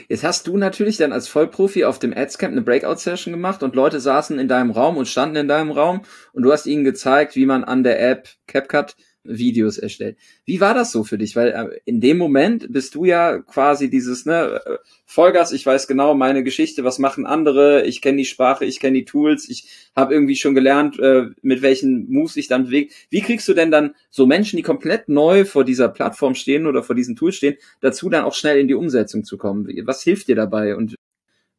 Jetzt 0.09 0.23
hast 0.23 0.47
du 0.47 0.57
natürlich 0.57 0.97
dann 0.97 1.11
als 1.11 1.27
Vollprofi 1.27 1.85
auf 1.85 1.99
dem 1.99 2.13
Adscamp 2.15 2.51
eine 2.51 2.63
Breakout-Session 2.63 3.31
gemacht 3.31 3.61
und 3.61 3.75
Leute 3.75 3.99
saßen 3.99 4.39
in 4.39 4.47
deinem 4.47 4.71
Raum 4.71 4.97
und 4.97 5.07
standen 5.07 5.35
in 5.35 5.47
deinem 5.47 5.71
Raum 5.71 6.01
und 6.33 6.43
du 6.43 6.51
hast 6.51 6.65
ihnen 6.65 6.83
gezeigt, 6.83 7.35
wie 7.35 7.45
man 7.45 7.63
an 7.63 7.83
der 7.83 8.01
App 8.01 8.29
CapCut 8.47 8.95
Videos 9.25 9.77
erstellt. 9.77 10.17
Wie 10.45 10.61
war 10.61 10.73
das 10.73 10.91
so 10.91 11.03
für 11.03 11.17
dich? 11.17 11.35
Weil 11.35 11.49
äh, 11.49 11.79
in 11.85 12.01
dem 12.01 12.17
Moment 12.17 12.71
bist 12.71 12.95
du 12.95 13.05
ja 13.05 13.39
quasi 13.39 13.89
dieses, 13.89 14.25
ne, 14.25 14.61
äh, 14.65 14.77
Vollgas, 15.05 15.51
ich 15.51 15.65
weiß 15.65 15.87
genau 15.87 16.13
meine 16.15 16.43
Geschichte, 16.43 16.83
was 16.83 16.99
machen 16.99 17.25
andere, 17.25 17.85
ich 17.85 18.01
kenne 18.01 18.17
die 18.17 18.25
Sprache, 18.25 18.65
ich 18.65 18.79
kenne 18.79 18.99
die 18.99 19.05
Tools, 19.05 19.49
ich 19.49 19.67
habe 19.95 20.13
irgendwie 20.13 20.35
schon 20.35 20.55
gelernt, 20.55 20.99
äh, 20.99 21.27
mit 21.41 21.61
welchen 21.61 22.09
Moves 22.11 22.37
ich 22.37 22.47
dann 22.47 22.65
bewege. 22.65 22.93
Wie 23.09 23.21
kriegst 23.21 23.47
du 23.47 23.53
denn 23.53 23.71
dann 23.71 23.95
so 24.09 24.25
Menschen, 24.25 24.57
die 24.57 24.63
komplett 24.63 25.09
neu 25.09 25.45
vor 25.45 25.63
dieser 25.63 25.89
Plattform 25.89 26.35
stehen 26.35 26.67
oder 26.67 26.83
vor 26.83 26.95
diesen 26.95 27.15
Tools 27.15 27.35
stehen, 27.35 27.57
dazu 27.81 28.09
dann 28.09 28.23
auch 28.23 28.33
schnell 28.33 28.59
in 28.59 28.67
die 28.67 28.73
Umsetzung 28.73 29.23
zu 29.23 29.37
kommen? 29.37 29.67
Was 29.85 30.03
hilft 30.03 30.27
dir 30.27 30.35
dabei 30.35 30.75
und 30.75 30.95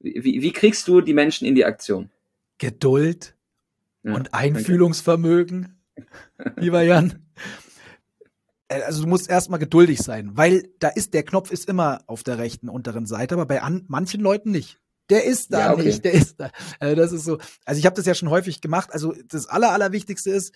wie, 0.01 0.43
wie 0.43 0.53
kriegst 0.53 0.87
du 0.89 1.01
die 1.01 1.15
Menschen 1.15 1.47
in 1.47 1.55
die 1.55 1.65
Aktion? 1.65 2.11
Geduld 2.59 3.35
ja, 4.03 4.15
und 4.15 4.35
Einfühlungsvermögen, 4.35 5.76
lieber 6.57 6.83
Jan. 6.83 7.27
Äh, 8.69 8.83
also 8.83 9.03
du 9.03 9.09
musst 9.09 9.29
erstmal 9.29 9.59
geduldig 9.59 10.01
sein, 10.01 10.37
weil 10.37 10.69
da 10.79 10.89
ist, 10.89 11.15
der 11.15 11.23
Knopf 11.23 11.51
ist 11.51 11.69
immer 11.69 12.03
auf 12.07 12.23
der 12.23 12.39
rechten 12.39 12.69
unteren 12.69 13.07
Seite, 13.07 13.35
aber 13.35 13.47
bei 13.47 13.63
an, 13.63 13.85
manchen 13.89 14.21
Leuten 14.21 14.51
nicht. 14.51 14.81
Der 15.09 15.25
ist 15.25 15.53
da 15.53 15.61
ja, 15.61 15.73
okay. 15.73 15.85
nicht, 15.85 16.05
der 16.05 16.13
ist 16.13 16.41
da. 16.41 16.51
Also 16.81 16.97
das 16.97 17.13
ist 17.13 17.25
so. 17.25 17.39
Also 17.65 17.79
ich 17.79 17.87
habe 17.87 17.95
das 17.95 18.07
ja 18.07 18.15
schon 18.15 18.31
häufig 18.31 18.61
gemacht. 18.61 18.93
Also 18.93 19.15
das 19.29 19.47
Aller, 19.47 19.71
Allerwichtigste 19.71 20.31
ist 20.31 20.53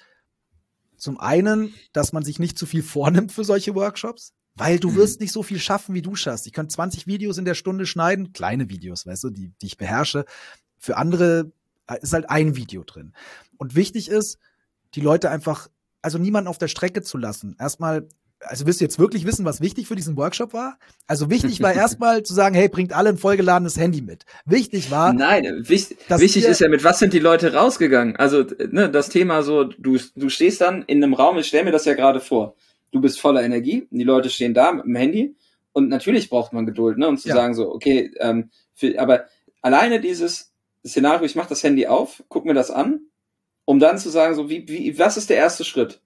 zum 0.97 1.21
einen, 1.21 1.73
dass 1.93 2.13
man 2.13 2.25
sich 2.25 2.39
nicht 2.39 2.59
zu 2.59 2.67
viel 2.67 2.83
vornimmt 2.83 3.31
für 3.33 3.45
solche 3.45 3.75
Workshops, 3.77 4.35
weil 4.55 4.81
du 4.81 4.91
mhm. 4.91 4.97
wirst 4.97 5.21
nicht 5.21 5.33
so 5.33 5.45
viel 5.45 5.61
schaffen, 5.61 5.95
wie 5.95 6.03
du 6.03 6.17
schaffst. 6.17 6.47
Ich 6.49 6.53
könnte 6.53 6.75
20 6.75 7.07
Videos 7.07 7.39
in 7.39 7.45
der 7.45 7.55
Stunde 7.55 7.87
schneiden, 7.87 8.33
kleine 8.33 8.69
Videos, 8.69 9.07
weißt 9.07 9.25
du, 9.25 9.31
die, 9.31 9.53
die 9.63 9.67
ich 9.67 9.77
beherrsche. 9.77 10.25
Für 10.79 10.97
andere 10.97 11.53
äh, 11.87 11.99
ist 12.03 12.13
halt 12.13 12.29
ein 12.29 12.57
Video 12.57 12.83
drin. 12.83 13.15
Und 13.57 13.77
wichtig 13.77 14.09
ist, 14.09 14.39
die 14.95 15.01
Leute 15.01 15.31
einfach 15.31 15.69
also 16.03 16.19
niemanden 16.19 16.49
auf 16.49 16.59
der 16.59 16.69
Strecke 16.69 17.03
zu 17.03 17.19
lassen. 17.19 17.57
Erstmal, 17.59 18.09
also 18.41 18.67
willst 18.67 18.81
du 18.81 18.85
jetzt 18.85 18.99
wirklich 18.99 19.27
wissen, 19.27 19.45
was 19.45 19.61
wichtig 19.61 19.87
für 19.87 19.97
diesen 19.97 20.17
Workshop 20.17 20.53
war? 20.53 20.79
Also 21.07 21.31
wichtig 21.31 21.61
war 21.61 21.73
erstmal 21.75 22.23
zu 22.23 22.35
sagen, 22.35 22.55
hey, 22.55 22.69
bringt 22.69 22.93
alle 22.93 23.11
ein 23.11 23.19
vollgeladenes 23.19 23.79
Handy 23.79 24.01
mit. 24.01 24.25
Wichtig 24.47 24.91
war. 24.91 25.13
Nein, 25.13 25.45
wichtig, 25.69 25.99
wichtig 26.09 26.45
ist 26.45 26.61
ja, 26.61 26.69
mit 26.69 26.85
was 26.85 26.99
sind 26.99 27.13
die 27.13 27.19
Leute 27.19 27.53
rausgegangen? 27.53 28.17
Also, 28.17 28.45
ne, 28.71 28.91
das 28.91 29.09
Thema 29.09 29.43
so, 29.43 29.65
du, 29.65 29.99
du 30.17 30.29
stehst 30.29 30.61
dann 30.61 30.83
in 30.83 31.03
einem 31.03 31.15
Raum, 31.15 31.39
ich 31.39 31.47
stell 31.47 31.65
mir 31.65 31.73
das 31.73 31.85
ja 31.85 31.95
gerade 31.95 32.21
vor. 32.21 32.55
Du 32.93 33.01
bist 33.01 33.21
voller 33.21 33.43
Energie, 33.43 33.87
die 33.91 34.05
Leute 34.05 34.31
stehen 34.31 34.55
da 34.55 34.73
mit 34.73 34.85
dem 34.85 34.97
Handy 34.97 35.37
und 35.73 35.89
natürlich 35.89 36.29
braucht 36.29 36.53
man 36.53 36.67
Geduld, 36.67 36.99
ne, 36.99 37.09
um 37.09 37.17
zu 37.17 37.29
ja. 37.29 37.35
sagen 37.35 37.55
so, 37.55 37.73
okay, 37.73 38.11
ähm, 38.19 38.51
für, 38.75 38.99
aber 38.99 39.27
alleine 39.63 40.01
dieses 40.01 40.53
Szenario, 40.85 41.25
ich 41.25 41.37
mach 41.37 41.47
das 41.47 41.63
Handy 41.63 41.87
auf, 41.87 42.25
guck 42.29 42.47
mir 42.47 42.55
das 42.55 42.71
an 42.71 43.01
um 43.71 43.79
dann 43.79 43.99
zu 43.99 44.09
sagen, 44.09 44.35
so 44.35 44.51
wie, 44.51 44.67
wie, 44.67 44.99
was 44.99 45.17
ist 45.17 45.31
der 45.31 45.37
erste 45.37 45.63
Schritt? 45.63 46.01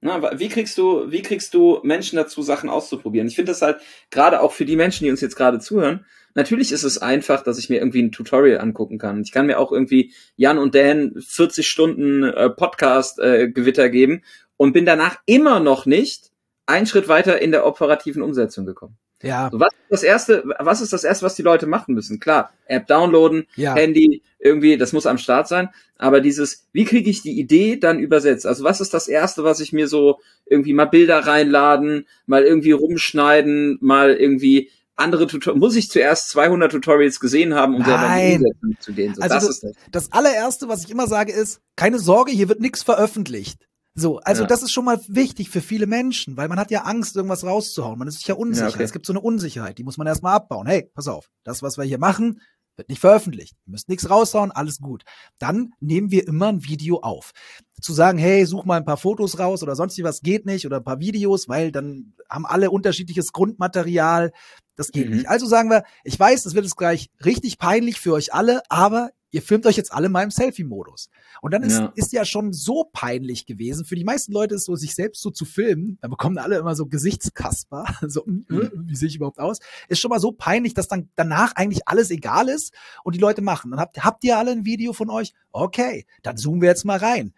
Na, 0.00 0.40
wie 0.40 0.48
kriegst 0.48 0.76
du, 0.76 1.08
wie 1.08 1.22
kriegst 1.22 1.54
du 1.54 1.78
Menschen 1.84 2.16
dazu, 2.16 2.42
Sachen 2.42 2.68
auszuprobieren? 2.68 3.28
Ich 3.28 3.36
finde 3.36 3.52
das 3.52 3.62
halt 3.62 3.78
gerade 4.10 4.40
auch 4.40 4.50
für 4.50 4.64
die 4.64 4.74
Menschen, 4.74 5.04
die 5.04 5.10
uns 5.12 5.20
jetzt 5.20 5.36
gerade 5.36 5.60
zuhören. 5.60 6.04
Natürlich 6.34 6.72
ist 6.72 6.82
es 6.82 6.98
einfach, 6.98 7.44
dass 7.44 7.60
ich 7.60 7.70
mir 7.70 7.76
irgendwie 7.76 8.02
ein 8.02 8.10
Tutorial 8.10 8.58
angucken 8.58 8.98
kann. 8.98 9.22
Ich 9.22 9.30
kann 9.30 9.46
mir 9.46 9.60
auch 9.60 9.70
irgendwie 9.70 10.14
Jan 10.34 10.58
und 10.58 10.74
Dan 10.74 11.14
40 11.16 11.68
Stunden 11.68 12.24
äh, 12.24 12.50
Podcast 12.50 13.20
äh, 13.20 13.52
Gewitter 13.52 13.88
geben 13.88 14.24
und 14.56 14.72
bin 14.72 14.84
danach 14.84 15.20
immer 15.26 15.60
noch 15.60 15.86
nicht 15.86 16.32
einen 16.66 16.86
Schritt 16.86 17.06
weiter 17.06 17.40
in 17.40 17.52
der 17.52 17.66
operativen 17.66 18.22
Umsetzung 18.22 18.66
gekommen. 18.66 18.98
Ja. 19.22 19.48
So, 19.50 19.58
was 19.60 19.72
ist 19.72 19.90
das 19.90 20.02
erste, 20.02 20.44
was 20.58 20.80
ist 20.80 20.92
das 20.92 21.04
erste, 21.04 21.24
was 21.24 21.34
die 21.34 21.42
Leute 21.42 21.66
machen 21.66 21.94
müssen? 21.94 22.20
Klar, 22.20 22.52
App 22.66 22.86
downloaden, 22.86 23.46
ja. 23.56 23.74
Handy, 23.74 24.22
irgendwie, 24.38 24.76
das 24.76 24.92
muss 24.92 25.06
am 25.06 25.18
Start 25.18 25.48
sein. 25.48 25.70
Aber 25.96 26.20
dieses, 26.20 26.66
wie 26.72 26.84
kriege 26.84 27.08
ich 27.08 27.22
die 27.22 27.38
Idee 27.38 27.76
dann 27.76 27.98
übersetzt? 27.98 28.46
Also 28.46 28.64
was 28.64 28.80
ist 28.80 28.92
das 28.92 29.08
erste, 29.08 29.44
was 29.44 29.60
ich 29.60 29.72
mir 29.72 29.88
so 29.88 30.20
irgendwie 30.44 30.74
mal 30.74 30.84
Bilder 30.84 31.20
reinladen, 31.20 32.06
mal 32.26 32.44
irgendwie 32.44 32.72
rumschneiden, 32.72 33.78
mal 33.80 34.12
irgendwie 34.12 34.70
andere 34.96 35.26
Tutorials, 35.26 35.60
muss 35.60 35.76
ich 35.76 35.90
zuerst 35.90 36.30
200 36.30 36.70
Tutorials 36.70 37.20
gesehen 37.20 37.54
haben, 37.54 37.74
um 37.76 37.84
selber 37.84 38.08
die 38.14 38.78
zu 38.80 38.92
gehen? 38.92 39.14
So, 39.14 39.22
also 39.22 39.34
das, 39.34 39.60
das. 39.60 39.72
das 39.90 40.12
allererste, 40.12 40.68
was 40.68 40.84
ich 40.84 40.90
immer 40.90 41.06
sage, 41.06 41.32
ist, 41.32 41.60
keine 41.76 41.98
Sorge, 41.98 42.32
hier 42.32 42.48
wird 42.48 42.60
nichts 42.60 42.82
veröffentlicht. 42.82 43.66
So, 43.98 44.18
also 44.20 44.42
ja. 44.42 44.46
das 44.46 44.62
ist 44.62 44.72
schon 44.72 44.84
mal 44.84 45.00
wichtig 45.08 45.48
für 45.48 45.62
viele 45.62 45.86
Menschen, 45.86 46.36
weil 46.36 46.48
man 46.48 46.58
hat 46.58 46.70
ja 46.70 46.82
Angst, 46.82 47.16
irgendwas 47.16 47.44
rauszuhauen. 47.44 47.98
Man 47.98 48.06
ist 48.08 48.18
sich 48.18 48.26
ja 48.26 48.34
unsicher. 48.34 48.68
Ja, 48.68 48.74
okay. 48.74 48.82
Es 48.82 48.92
gibt 48.92 49.06
so 49.06 49.12
eine 49.14 49.20
Unsicherheit, 49.20 49.78
die 49.78 49.84
muss 49.84 49.96
man 49.96 50.06
erstmal 50.06 50.34
abbauen. 50.34 50.66
Hey, 50.66 50.90
pass 50.94 51.08
auf, 51.08 51.30
das, 51.44 51.62
was 51.62 51.78
wir 51.78 51.84
hier 51.84 51.98
machen, 51.98 52.42
wird 52.76 52.90
nicht 52.90 53.00
veröffentlicht. 53.00 53.54
Ihr 53.66 53.70
müsst 53.70 53.88
nichts 53.88 54.10
raushauen, 54.10 54.52
alles 54.52 54.80
gut. 54.80 55.04
Dann 55.38 55.72
nehmen 55.80 56.10
wir 56.10 56.28
immer 56.28 56.48
ein 56.48 56.64
Video 56.64 57.00
auf. 57.00 57.32
Zu 57.80 57.94
sagen, 57.94 58.18
hey, 58.18 58.44
such 58.44 58.66
mal 58.66 58.76
ein 58.76 58.84
paar 58.84 58.98
Fotos 58.98 59.38
raus 59.38 59.62
oder 59.62 59.74
sonst 59.74 60.00
was 60.02 60.20
geht 60.20 60.44
nicht 60.44 60.66
oder 60.66 60.76
ein 60.76 60.84
paar 60.84 61.00
Videos, 61.00 61.48
weil 61.48 61.72
dann 61.72 62.12
haben 62.28 62.44
alle 62.44 62.70
unterschiedliches 62.70 63.32
Grundmaterial. 63.32 64.30
Das 64.76 64.92
geht 64.92 65.08
mhm. 65.08 65.16
nicht. 65.16 65.28
Also 65.28 65.46
sagen 65.46 65.70
wir, 65.70 65.84
ich 66.04 66.20
weiß, 66.20 66.42
das 66.42 66.54
wird 66.54 66.66
es 66.66 66.76
gleich 66.76 67.08
richtig 67.24 67.56
peinlich 67.56 67.98
für 67.98 68.12
euch 68.12 68.34
alle, 68.34 68.60
aber 68.68 69.10
ihr 69.36 69.42
filmt 69.42 69.66
euch 69.66 69.76
jetzt 69.76 69.92
alle 69.92 70.08
mal 70.08 70.22
im 70.22 70.30
Selfie-Modus. 70.30 71.10
Und 71.42 71.52
dann 71.52 71.62
ist 71.62 71.78
ja. 71.78 71.92
ist 71.94 72.12
ja 72.14 72.24
schon 72.24 72.54
so 72.54 72.88
peinlich 72.90 73.44
gewesen. 73.44 73.84
Für 73.84 73.94
die 73.94 74.02
meisten 74.02 74.32
Leute 74.32 74.54
ist 74.54 74.64
so, 74.64 74.76
sich 74.76 74.94
selbst 74.94 75.20
so 75.20 75.30
zu 75.30 75.44
filmen, 75.44 75.98
da 76.00 76.08
bekommen 76.08 76.38
alle 76.38 76.56
immer 76.56 76.74
so 76.74 76.86
Gesichtskasper, 76.86 77.84
so, 78.08 78.24
hm, 78.24 78.46
mhm. 78.48 78.70
wie 78.86 78.96
sehe 78.96 79.08
ich 79.08 79.16
überhaupt 79.16 79.38
aus? 79.38 79.58
Ist 79.88 80.00
schon 80.00 80.08
mal 80.08 80.20
so 80.20 80.32
peinlich, 80.32 80.72
dass 80.72 80.88
dann 80.88 81.10
danach 81.16 81.54
eigentlich 81.54 81.86
alles 81.86 82.10
egal 82.10 82.48
ist 82.48 82.72
und 83.04 83.14
die 83.14 83.20
Leute 83.20 83.42
machen. 83.42 83.70
Dann 83.70 83.80
habt, 83.80 84.02
habt 84.02 84.24
ihr 84.24 84.38
alle 84.38 84.52
ein 84.52 84.64
Video 84.64 84.94
von 84.94 85.10
euch? 85.10 85.34
Okay, 85.52 86.06
dann 86.22 86.38
zoomen 86.38 86.62
wir 86.62 86.70
jetzt 86.70 86.86
mal 86.86 86.98
rein. 86.98 87.34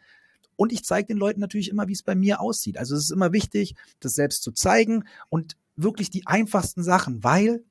Und 0.55 0.73
ich 0.73 0.85
zeige 0.85 1.09
den 1.09 1.19
Leuten 1.19 1.41
natürlich 1.41 1.69
immer, 1.69 1.89
wie 1.89 1.93
es 1.93 2.05
bei 2.05 2.15
mir 2.15 2.41
aussieht. 2.41 2.79
Also 2.79 2.95
es 2.95 3.05
ist 3.05 3.11
immer 3.11 3.33
wichtig, 3.33 3.75
das 3.99 4.15
selbst 4.15 4.45
zu 4.45 4.53
zeigen 4.53 5.03
und 5.31 5.57
wirklich 5.75 6.11
die 6.11 6.29
einfachsten 6.29 6.85
Sachen, 6.85 7.25
weil 7.25 7.65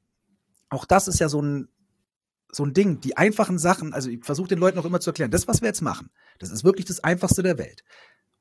auch 0.69 0.83
das 0.83 1.07
ist 1.07 1.19
ja 1.19 1.29
so 1.29 1.41
ein 1.41 1.69
so 2.51 2.63
ein 2.65 2.73
Ding, 2.73 2.99
die 3.01 3.17
einfachen 3.17 3.57
Sachen, 3.57 3.93
also 3.93 4.09
ich 4.09 4.23
versuche 4.23 4.47
den 4.47 4.59
Leuten 4.59 4.79
auch 4.79 4.85
immer 4.85 4.99
zu 4.99 5.09
erklären, 5.09 5.31
das, 5.31 5.47
was 5.47 5.61
wir 5.61 5.67
jetzt 5.67 5.81
machen, 5.81 6.09
das 6.39 6.51
ist 6.51 6.63
wirklich 6.63 6.85
das 6.85 7.03
Einfachste 7.03 7.43
der 7.43 7.57
Welt. 7.57 7.83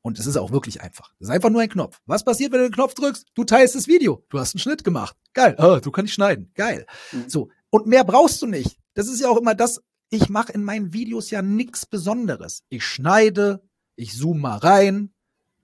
Und 0.02 0.20
es 0.20 0.26
ist 0.26 0.36
auch 0.36 0.52
wirklich 0.52 0.82
einfach. 0.82 1.12
Das 1.18 1.28
ist 1.28 1.34
einfach 1.34 1.50
nur 1.50 1.62
ein 1.62 1.68
Knopf. 1.68 2.00
Was 2.06 2.24
passiert, 2.24 2.52
wenn 2.52 2.60
du 2.60 2.68
den 2.68 2.74
Knopf 2.74 2.94
drückst? 2.94 3.26
Du 3.34 3.42
teilst 3.42 3.74
das 3.74 3.88
Video. 3.88 4.24
Du 4.28 4.38
hast 4.38 4.54
einen 4.54 4.60
Schnitt 4.60 4.84
gemacht. 4.84 5.16
Geil. 5.34 5.56
Oh, 5.58 5.80
du 5.82 5.90
kannst 5.90 6.12
schneiden. 6.12 6.52
Geil. 6.54 6.86
Mhm. 7.10 7.28
So. 7.28 7.50
Und 7.70 7.88
mehr 7.88 8.04
brauchst 8.04 8.40
du 8.40 8.46
nicht. 8.46 8.78
Das 8.94 9.08
ist 9.08 9.20
ja 9.20 9.28
auch 9.28 9.36
immer 9.36 9.56
das, 9.56 9.82
ich 10.10 10.28
mache 10.28 10.52
in 10.52 10.62
meinen 10.62 10.92
Videos 10.92 11.30
ja 11.30 11.42
nichts 11.42 11.86
Besonderes. 11.86 12.62
Ich 12.68 12.84
schneide, 12.84 13.64
ich 13.96 14.16
zoome 14.16 14.38
mal 14.38 14.58
rein. 14.58 15.12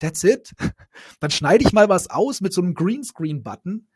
That's 0.01 0.25
it. 0.25 0.53
Dann 1.21 1.31
schneide 1.31 1.65
ich 1.65 1.73
mal 1.73 1.89
was 1.89 2.11
aus 2.11 2.41
mit 2.41 2.53
so 2.53 2.63
einem 2.63 2.75
Greenscreen-Button 2.75 3.87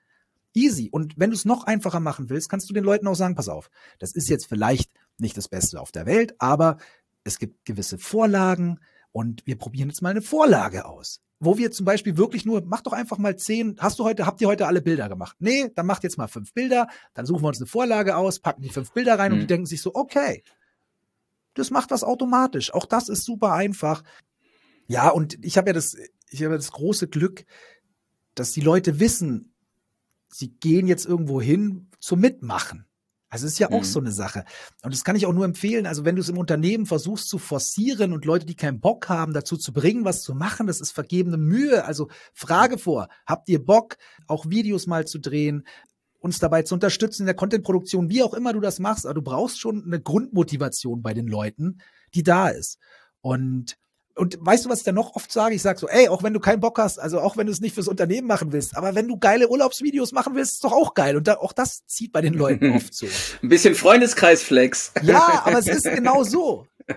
Easy. 0.57 0.89
Und 0.91 1.15
wenn 1.19 1.31
du 1.31 1.37
es 1.37 1.45
noch 1.45 1.65
einfacher 1.65 2.01
machen 2.01 2.31
willst, 2.31 2.49
kannst 2.49 2.69
du 2.69 2.75
den 2.75 2.85
Leuten 2.85 3.07
auch 3.07 3.15
sagen, 3.15 3.35
pass 3.35 3.49
auf, 3.49 3.71
das 3.99 4.13
ist 4.13 4.29
jetzt 4.29 4.47
vielleicht 4.47 4.91
nicht 5.19 5.37
das 5.37 5.49
Beste 5.49 5.81
auf 5.81 5.93
der 5.93 6.07
Welt, 6.07 6.35
aber 6.39 6.79
es 7.25 7.39
gibt 7.39 7.65
gewisse 7.65 7.99
Vorlagen 7.99 8.81
und 9.13 9.47
wir 9.47 9.57
probieren 9.57 9.89
jetzt 9.89 10.03
mal 10.03 10.11
eine 10.11 10.23
Vorlage 10.23 10.87
aus. 10.87 11.21
Wo 11.39 11.59
wir 11.59 11.71
zum 11.71 11.85
Beispiel 11.85 12.17
wirklich 12.17 12.47
nur, 12.47 12.63
mach 12.65 12.81
doch 12.81 12.95
einfach 12.95 13.19
mal 13.19 13.37
zehn, 13.37 13.77
hast 13.79 13.99
du 13.99 14.05
heute, 14.05 14.25
habt 14.25 14.41
ihr 14.41 14.49
heute 14.49 14.67
alle 14.67 14.81
Bilder 14.81 15.09
gemacht? 15.09 15.37
Nee, 15.39 15.71
dann 15.75 15.85
macht 15.85 16.03
jetzt 16.03 16.17
mal 16.17 16.29
fünf 16.29 16.55
Bilder, 16.55 16.89
dann 17.13 17.27
suchen 17.27 17.43
wir 17.43 17.49
uns 17.49 17.59
eine 17.59 17.67
Vorlage 17.67 18.17
aus, 18.17 18.41
packen 18.41 18.63
die 18.63 18.71
fünf 18.71 18.93
Bilder 18.93 19.19
rein 19.19 19.33
mhm. 19.33 19.35
und 19.35 19.39
die 19.41 19.45
mhm. 19.45 19.49
denken 19.49 19.67
sich 19.67 19.83
so, 19.83 19.95
okay, 19.95 20.43
das 21.53 21.71
macht 21.71 21.91
das 21.91 22.05
automatisch. 22.05 22.73
Auch 22.73 22.87
das 22.87 23.09
ist 23.09 23.25
super 23.25 23.53
einfach. 23.53 24.03
Ja, 24.87 25.09
und 25.11 25.45
ich 25.45 25.59
habe 25.59 25.71
ja 25.71 25.73
das, 25.73 25.97
ich 26.31 26.43
habe 26.43 26.55
ja 26.55 26.59
das 26.59 26.73
große 26.73 27.09
Glück, 27.09 27.45
dass 28.35 28.53
die 28.53 28.61
Leute 28.61 29.01
wissen, 29.01 29.55
sie 30.29 30.51
gehen 30.59 30.87
jetzt 30.87 31.07
irgendwo 31.07 31.41
hin 31.41 31.91
zum 32.01 32.21
Mitmachen. 32.21 32.87
Also 33.29 33.47
es 33.47 33.55
ist 33.55 33.59
ja 33.59 33.71
auch 33.71 33.81
mhm. 33.81 33.85
so 33.85 34.01
eine 34.01 34.13
Sache. 34.13 34.45
Und 34.83 34.95
das 34.95 35.05
kann 35.05 35.17
ich 35.17 35.27
auch 35.27 35.33
nur 35.33 35.45
empfehlen. 35.45 35.87
Also 35.87 36.05
wenn 36.05 36.15
du 36.15 36.23
es 36.23 36.29
im 36.29 36.39
Unternehmen 36.39 36.87
versuchst 36.87 37.29
zu 37.29 37.39
forcieren 37.39 38.13
und 38.13 38.25
Leute, 38.25 38.47
die 38.47 38.55
keinen 38.55 38.81
Bock 38.81 39.09
haben, 39.09 39.33
dazu 39.33 39.57
zu 39.57 39.73
bringen, 39.73 40.05
was 40.05 40.23
zu 40.23 40.35
machen, 40.35 40.67
das 40.69 40.81
ist 40.81 40.93
vergebene 40.93 41.37
Mühe. 41.37 41.85
Also 41.85 42.09
Frage 42.33 42.79
vor, 42.79 43.09
habt 43.27 43.49
ihr 43.49 43.65
Bock, 43.65 43.97
auch 44.29 44.47
Videos 44.47 44.87
mal 44.87 45.07
zu 45.07 45.19
drehen? 45.19 45.65
uns 46.19 46.39
dabei 46.41 46.63
zu 46.63 46.75
unterstützen 46.75 47.23
in 47.23 47.27
der 47.27 47.37
Contentproduktion, 47.37 48.11
wie 48.11 48.23
auch 48.23 48.35
immer 48.35 48.53
du 48.53 48.61
das 48.61 48.81
machst, 48.81 49.07
aber 49.07 49.15
du 49.15 49.23
brauchst 49.23 49.61
schon 49.61 49.85
eine 49.85 50.01
Grundmotivation 50.01 51.01
bei 51.01 51.15
den 51.15 51.29
Leuten, 51.29 51.79
die 52.15 52.23
da 52.23 52.49
ist. 52.49 52.79
Und 53.21 53.77
und 54.17 54.39
weißt 54.41 54.65
du, 54.65 54.71
was 54.71 54.79
ich 54.79 54.85
dann 54.85 54.95
noch 54.95 55.15
oft 55.15 55.31
sage? 55.31 55.55
Ich 55.55 55.63
sage 55.63 55.79
so, 55.79 55.89
ey, 55.89 56.09
auch 56.09 56.23
wenn 56.23 56.33
du 56.33 56.41
keinen 56.41 56.61
Bock 56.61 56.79
hast, 56.79 56.99
also 56.99 57.21
auch 57.21 57.37
wenn 57.37 57.47
du 57.47 57.53
es 57.53 57.61
nicht 57.61 57.75
fürs 57.75 57.87
Unternehmen 57.87 58.27
machen 58.27 58.51
willst, 58.53 58.77
aber 58.77 58.95
wenn 58.95 59.07
du 59.07 59.19
geile 59.19 59.49
Urlaubsvideos 59.49 60.13
machen 60.13 60.35
willst, 60.35 60.55
ist 60.55 60.65
doch 60.65 60.73
auch 60.73 60.95
geil. 60.95 61.17
Und 61.17 61.29
da, 61.29 61.35
auch 61.35 61.53
das 61.53 61.87
zieht 61.87 62.13
bei 62.13 62.23
den 62.23 62.35
Leuten 62.35 62.73
oft 62.77 62.95
so. 62.95 63.07
Ein 63.43 63.49
bisschen 63.51 63.75
Freundeskreisflex. 63.75 64.93
Ja, 65.03 65.43
aber 65.45 65.59
es 65.59 65.67
ist 65.67 65.85
genau 65.85 66.25
so. 66.25 66.67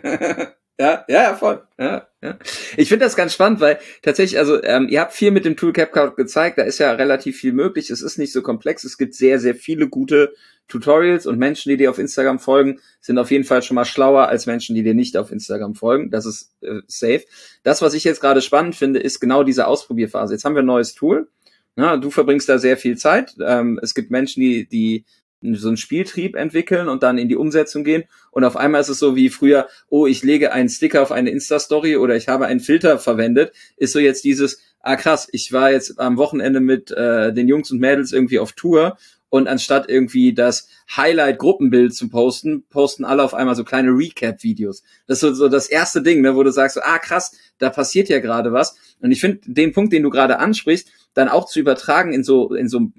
Ja, 0.79 1.03
ja, 1.09 1.23
ja, 1.23 1.35
voll. 1.35 1.61
Ja, 1.77 2.07
ja. 2.21 2.39
Ich 2.77 2.87
finde 2.87 3.03
das 3.03 3.17
ganz 3.17 3.33
spannend, 3.33 3.59
weil 3.59 3.79
tatsächlich, 4.01 4.39
also 4.39 4.63
ähm, 4.63 4.87
ihr 4.89 5.01
habt 5.01 5.11
viel 5.11 5.31
mit 5.31 5.43
dem 5.43 5.57
Tool 5.57 5.73
CapCut 5.73 6.15
gezeigt, 6.15 6.57
da 6.57 6.63
ist 6.63 6.77
ja 6.77 6.93
relativ 6.93 7.37
viel 7.37 7.51
möglich. 7.51 7.89
Es 7.89 8.01
ist 8.01 8.17
nicht 8.17 8.31
so 8.31 8.41
komplex. 8.41 8.85
Es 8.85 8.97
gibt 8.97 9.13
sehr, 9.13 9.39
sehr 9.39 9.55
viele 9.55 9.89
gute 9.89 10.33
Tutorials 10.69 11.25
und 11.25 11.37
Menschen, 11.37 11.69
die 11.69 11.75
dir 11.77 11.89
auf 11.89 11.99
Instagram 11.99 12.39
folgen, 12.39 12.79
sind 13.01 13.17
auf 13.17 13.29
jeden 13.29 13.43
Fall 13.43 13.61
schon 13.61 13.75
mal 13.75 13.83
schlauer 13.83 14.29
als 14.29 14.45
Menschen, 14.45 14.73
die 14.73 14.83
dir 14.83 14.93
nicht 14.93 15.17
auf 15.17 15.31
Instagram 15.31 15.75
folgen. 15.75 16.11
Das 16.11 16.25
ist 16.25 16.53
äh, 16.61 16.79
safe. 16.87 17.25
Das, 17.63 17.81
was 17.81 17.93
ich 17.93 18.05
jetzt 18.05 18.21
gerade 18.21 18.41
spannend 18.41 18.75
finde, 18.75 18.99
ist 19.01 19.19
genau 19.19 19.43
diese 19.43 19.67
Ausprobierphase. 19.67 20.33
Jetzt 20.33 20.45
haben 20.45 20.55
wir 20.55 20.63
ein 20.63 20.67
neues 20.67 20.93
Tool. 20.93 21.27
Ja, 21.75 21.97
du 21.97 22.09
verbringst 22.09 22.47
da 22.47 22.57
sehr 22.57 22.77
viel 22.77 22.97
Zeit. 22.97 23.35
Ähm, 23.45 23.79
es 23.81 23.93
gibt 23.93 24.11
Menschen, 24.11 24.41
die, 24.41 24.67
die 24.67 25.05
so 25.41 25.67
einen 25.67 25.77
Spieltrieb 25.77 26.35
entwickeln 26.35 26.87
und 26.89 27.03
dann 27.03 27.17
in 27.17 27.29
die 27.29 27.35
Umsetzung 27.35 27.83
gehen. 27.83 28.03
Und 28.31 28.43
auf 28.43 28.57
einmal 28.57 28.81
ist 28.81 28.89
es 28.89 28.99
so 28.99 29.15
wie 29.15 29.29
früher, 29.29 29.67
oh, 29.89 30.07
ich 30.07 30.23
lege 30.23 30.51
einen 30.51 30.69
Sticker 30.69 31.01
auf 31.01 31.11
eine 31.11 31.29
Insta-Story 31.29 31.97
oder 31.97 32.15
ich 32.15 32.27
habe 32.27 32.45
einen 32.47 32.59
Filter 32.59 32.99
verwendet, 32.99 33.53
ist 33.77 33.93
so 33.93 33.99
jetzt 33.99 34.23
dieses, 34.23 34.59
ah 34.81 34.95
krass, 34.95 35.27
ich 35.31 35.51
war 35.51 35.71
jetzt 35.71 35.99
am 35.99 36.17
Wochenende 36.17 36.59
mit 36.59 36.91
äh, 36.91 37.33
den 37.33 37.47
Jungs 37.47 37.71
und 37.71 37.79
Mädels 37.79 38.11
irgendwie 38.11 38.39
auf 38.39 38.53
Tour 38.53 38.97
und 39.29 39.47
anstatt 39.47 39.89
irgendwie 39.89 40.33
das 40.33 40.67
Highlight-Gruppenbild 40.95 41.93
zu 41.93 42.09
posten, 42.09 42.63
posten 42.69 43.05
alle 43.05 43.23
auf 43.23 43.33
einmal 43.33 43.55
so 43.55 43.63
kleine 43.63 43.91
Recap-Videos. 43.91 44.83
Das 45.07 45.17
ist 45.17 45.21
so, 45.21 45.33
so 45.33 45.49
das 45.49 45.67
erste 45.67 46.01
Ding, 46.01 46.21
ne, 46.21 46.35
wo 46.35 46.43
du 46.43 46.51
sagst, 46.51 46.75
so, 46.75 46.81
ah 46.81 46.97
krass, 46.97 47.31
da 47.59 47.69
passiert 47.69 48.09
ja 48.09 48.19
gerade 48.19 48.51
was. 48.51 48.75
Und 48.99 49.11
ich 49.11 49.21
finde 49.21 49.39
den 49.45 49.71
Punkt, 49.71 49.93
den 49.93 50.03
du 50.03 50.09
gerade 50.09 50.39
ansprichst, 50.39 50.89
dann 51.13 51.29
auch 51.29 51.45
zu 51.45 51.59
übertragen 51.59 52.13
in 52.13 52.23
so 52.23 52.53
in 52.53 52.69
so 52.69 52.91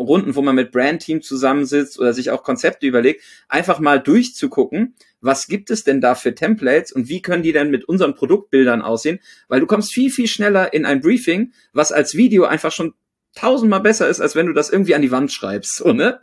Runden, 0.00 0.34
wo 0.34 0.42
man 0.42 0.54
mit 0.54 0.72
Brandteam 0.72 1.22
zusammensitzt 1.22 1.98
oder 1.98 2.12
sich 2.12 2.30
auch 2.30 2.42
Konzepte 2.42 2.86
überlegt, 2.86 3.22
einfach 3.48 3.78
mal 3.78 4.00
durchzugucken, 4.00 4.94
was 5.20 5.46
gibt 5.46 5.70
es 5.70 5.84
denn 5.84 6.00
da 6.00 6.14
für 6.14 6.34
Templates 6.34 6.92
und 6.92 7.08
wie 7.08 7.22
können 7.22 7.42
die 7.42 7.52
denn 7.52 7.70
mit 7.70 7.84
unseren 7.84 8.14
Produktbildern 8.14 8.82
aussehen? 8.82 9.20
Weil 9.48 9.60
du 9.60 9.66
kommst 9.66 9.92
viel, 9.92 10.10
viel 10.10 10.26
schneller 10.26 10.72
in 10.72 10.86
ein 10.86 11.00
Briefing, 11.00 11.52
was 11.72 11.92
als 11.92 12.14
Video 12.14 12.44
einfach 12.44 12.72
schon 12.72 12.94
tausendmal 13.34 13.80
besser 13.80 14.08
ist, 14.08 14.20
als 14.20 14.34
wenn 14.34 14.46
du 14.46 14.52
das 14.52 14.70
irgendwie 14.70 14.94
an 14.94 15.02
die 15.02 15.12
Wand 15.12 15.32
schreibst. 15.32 15.76
So, 15.76 15.92
ne? 15.92 16.20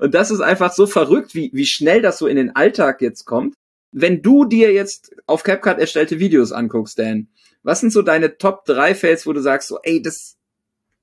Und 0.00 0.14
das 0.14 0.30
ist 0.30 0.40
einfach 0.40 0.72
so 0.72 0.86
verrückt, 0.86 1.34
wie, 1.34 1.50
wie 1.52 1.66
schnell 1.66 2.02
das 2.02 2.18
so 2.18 2.26
in 2.26 2.36
den 2.36 2.56
Alltag 2.56 3.00
jetzt 3.00 3.24
kommt. 3.24 3.54
Wenn 3.90 4.22
du 4.22 4.46
dir 4.46 4.72
jetzt 4.72 5.14
auf 5.26 5.42
CapCut 5.42 5.78
erstellte 5.78 6.18
Videos 6.18 6.52
anguckst, 6.52 6.98
Dan, 6.98 7.28
was 7.62 7.80
sind 7.80 7.92
so 7.92 8.02
deine 8.02 8.38
Top 8.38 8.64
3 8.64 8.94
Fails, 8.94 9.26
wo 9.26 9.32
du 9.32 9.40
sagst 9.40 9.68
so, 9.68 9.78
ey, 9.82 10.00
das, 10.00 10.36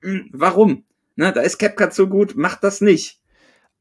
hm, 0.02 0.30
warum? 0.34 0.86
Ne, 1.20 1.34
da 1.34 1.42
ist 1.42 1.58
CapCut 1.58 1.94
so 1.94 2.08
gut, 2.08 2.38
macht 2.38 2.64
das 2.64 2.80
nicht. 2.80 3.20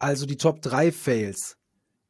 Also 0.01 0.27
die 0.27 0.39
Top 0.39 0.61
3 0.61 0.91
Fails. 0.91 1.57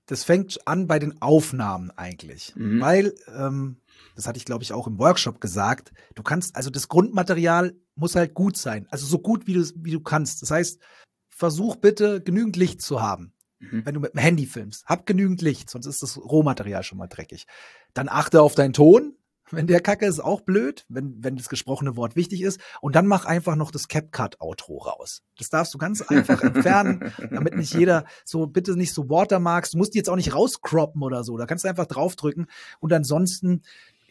Das 0.07 0.25
fängt 0.25 0.67
an 0.67 0.87
bei 0.87 0.99
den 0.99 1.21
Aufnahmen 1.21 1.91
eigentlich. 1.91 2.55
Mhm. 2.57 2.81
Weil, 2.81 3.15
ähm, 3.37 3.77
das 4.17 4.27
hatte 4.27 4.39
ich 4.39 4.47
glaube 4.47 4.65
ich 4.65 4.73
auch 4.73 4.87
im 4.87 4.99
Workshop 4.99 5.39
gesagt, 5.39 5.93
du 6.15 6.23
kannst, 6.23 6.57
also 6.57 6.71
das 6.71 6.89
Grundmaterial 6.89 7.75
muss 7.95 8.17
halt 8.17 8.33
gut 8.33 8.57
sein. 8.57 8.87
Also 8.89 9.05
so 9.05 9.19
gut 9.19 9.47
wie 9.47 9.53
du, 9.53 9.71
wie 9.77 9.91
du 9.91 10.01
kannst. 10.01 10.41
Das 10.41 10.51
heißt, 10.51 10.81
versuch 11.29 11.77
bitte 11.77 12.23
genügend 12.23 12.57
Licht 12.57 12.81
zu 12.81 13.03
haben. 13.03 13.35
Mhm. 13.59 13.85
Wenn 13.85 13.95
du 13.97 14.01
mit 14.01 14.15
dem 14.15 14.21
Handy 14.21 14.47
filmst, 14.47 14.87
hab 14.87 15.05
genügend 15.05 15.43
Licht, 15.43 15.69
sonst 15.69 15.85
ist 15.85 16.03
das 16.03 16.17
Rohmaterial 16.17 16.85
schon 16.85 16.97
mal 16.97 17.07
dreckig. 17.07 17.47
Dann 17.93 18.09
achte 18.09 18.41
auf 18.41 18.55
deinen 18.55 18.73
Ton, 18.73 19.15
wenn 19.51 19.67
der 19.67 19.81
Kacke 19.81 20.07
ist 20.07 20.21
auch 20.21 20.41
blöd, 20.41 20.85
wenn, 20.89 21.23
wenn 21.23 21.37
das 21.37 21.49
gesprochene 21.49 21.97
Wort 21.97 22.17
wichtig 22.17 22.43
ist. 22.43 22.61
Und 22.81 22.97
dann 22.97 23.07
mach 23.07 23.25
einfach 23.25 23.57
noch 23.57 23.71
das 23.71 23.89
CapCut-Outro 23.89 24.79
raus. 24.79 25.23
Das 25.37 25.51
darfst 25.51 25.75
du 25.75 25.79
ganz 25.79 26.03
einfach 26.03 26.43
entfernen, 26.43 27.13
damit 27.31 27.57
nicht 27.57 27.75
jeder 27.75 28.05
so, 28.25 28.47
bitte 28.47 28.77
nicht 28.77 28.93
so 28.93 29.09
Watermarks. 29.09 29.73
Du 29.73 29.79
musst 29.79 29.95
die 29.95 29.99
jetzt 29.99 30.11
auch 30.11 30.17
nicht 30.17 30.35
rauscroppen 30.35 31.03
oder 31.03 31.25
so. 31.25 31.37
Da 31.37 31.47
kannst 31.47 31.65
du 31.65 31.69
einfach 31.69 31.87
draufdrücken. 31.87 32.47
Und 32.81 32.93
ansonsten 32.93 33.63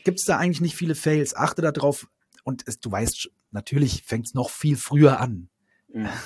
gibt's 0.03 0.25
da 0.25 0.37
eigentlich 0.37 0.61
nicht 0.61 0.75
viele 0.75 0.95
Fails. 0.95 1.35
Achte 1.35 1.61
darauf. 1.61 2.07
Und 2.43 2.63
es, 2.65 2.79
du 2.79 2.91
weißt, 2.91 3.29
natürlich 3.51 4.03
fängt's 4.03 4.33
noch 4.33 4.49
viel 4.49 4.77
früher 4.77 5.19
an. 5.19 5.49
Mhm. 5.93 6.07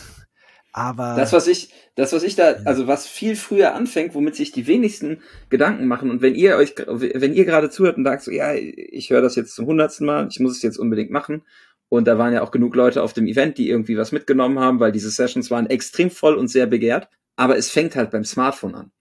Aber 0.73 1.15
das, 1.17 1.33
was 1.33 1.47
ich, 1.47 1.69
das, 1.95 2.13
was 2.13 2.23
ich 2.23 2.35
da, 2.35 2.55
also 2.63 2.87
was 2.87 3.05
viel 3.05 3.35
früher 3.35 3.75
anfängt, 3.75 4.15
womit 4.15 4.35
sich 4.35 4.51
die 4.51 4.67
wenigsten 4.67 5.21
Gedanken 5.49 5.85
machen. 5.87 6.09
Und 6.09 6.21
wenn 6.21 6.33
ihr 6.33 6.55
euch, 6.55 6.75
wenn 6.87 7.33
ihr 7.33 7.45
gerade 7.45 7.69
zuhört 7.69 7.97
und 7.97 8.05
sagt 8.05 8.23
so, 8.23 8.31
ja, 8.31 8.53
ich 8.53 9.09
höre 9.09 9.21
das 9.21 9.35
jetzt 9.35 9.53
zum 9.53 9.65
hundertsten 9.65 10.05
Mal, 10.05 10.29
ich 10.31 10.39
muss 10.39 10.55
es 10.55 10.61
jetzt 10.61 10.77
unbedingt 10.77 11.11
machen. 11.11 11.41
Und 11.89 12.07
da 12.07 12.17
waren 12.17 12.31
ja 12.31 12.41
auch 12.41 12.51
genug 12.51 12.73
Leute 12.73 13.03
auf 13.03 13.11
dem 13.11 13.27
Event, 13.27 13.57
die 13.57 13.69
irgendwie 13.69 13.97
was 13.97 14.13
mitgenommen 14.13 14.59
haben, 14.59 14.79
weil 14.79 14.93
diese 14.93 15.09
Sessions 15.09 15.51
waren 15.51 15.69
extrem 15.69 16.09
voll 16.09 16.35
und 16.35 16.47
sehr 16.47 16.67
begehrt. 16.67 17.09
Aber 17.35 17.57
es 17.57 17.69
fängt 17.69 17.97
halt 17.97 18.11
beim 18.11 18.23
Smartphone 18.23 18.75
an. 18.75 18.91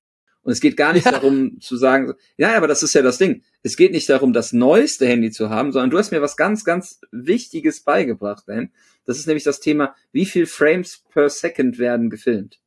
Und 0.42 0.52
es 0.52 0.60
geht 0.60 0.76
gar 0.76 0.92
nicht 0.92 1.04
ja. 1.04 1.12
darum 1.12 1.60
zu 1.60 1.76
sagen, 1.76 2.14
ja, 2.36 2.56
aber 2.56 2.66
das 2.66 2.82
ist 2.82 2.94
ja 2.94 3.02
das 3.02 3.18
Ding. 3.18 3.42
Es 3.62 3.76
geht 3.76 3.92
nicht 3.92 4.08
darum, 4.08 4.32
das 4.32 4.52
neueste 4.52 5.06
Handy 5.06 5.30
zu 5.30 5.50
haben, 5.50 5.70
sondern 5.70 5.90
du 5.90 5.98
hast 5.98 6.10
mir 6.10 6.22
was 6.22 6.36
ganz, 6.36 6.64
ganz 6.64 7.00
Wichtiges 7.12 7.80
beigebracht, 7.80 8.46
Ben. 8.46 8.72
Das 9.10 9.18
ist 9.18 9.26
nämlich 9.26 9.42
das 9.42 9.58
Thema, 9.58 9.96
wie 10.12 10.24
viel 10.24 10.46
Frames 10.46 11.02
per 11.12 11.28
Second 11.28 11.80
werden 11.80 12.10
gefilmt. 12.10 12.60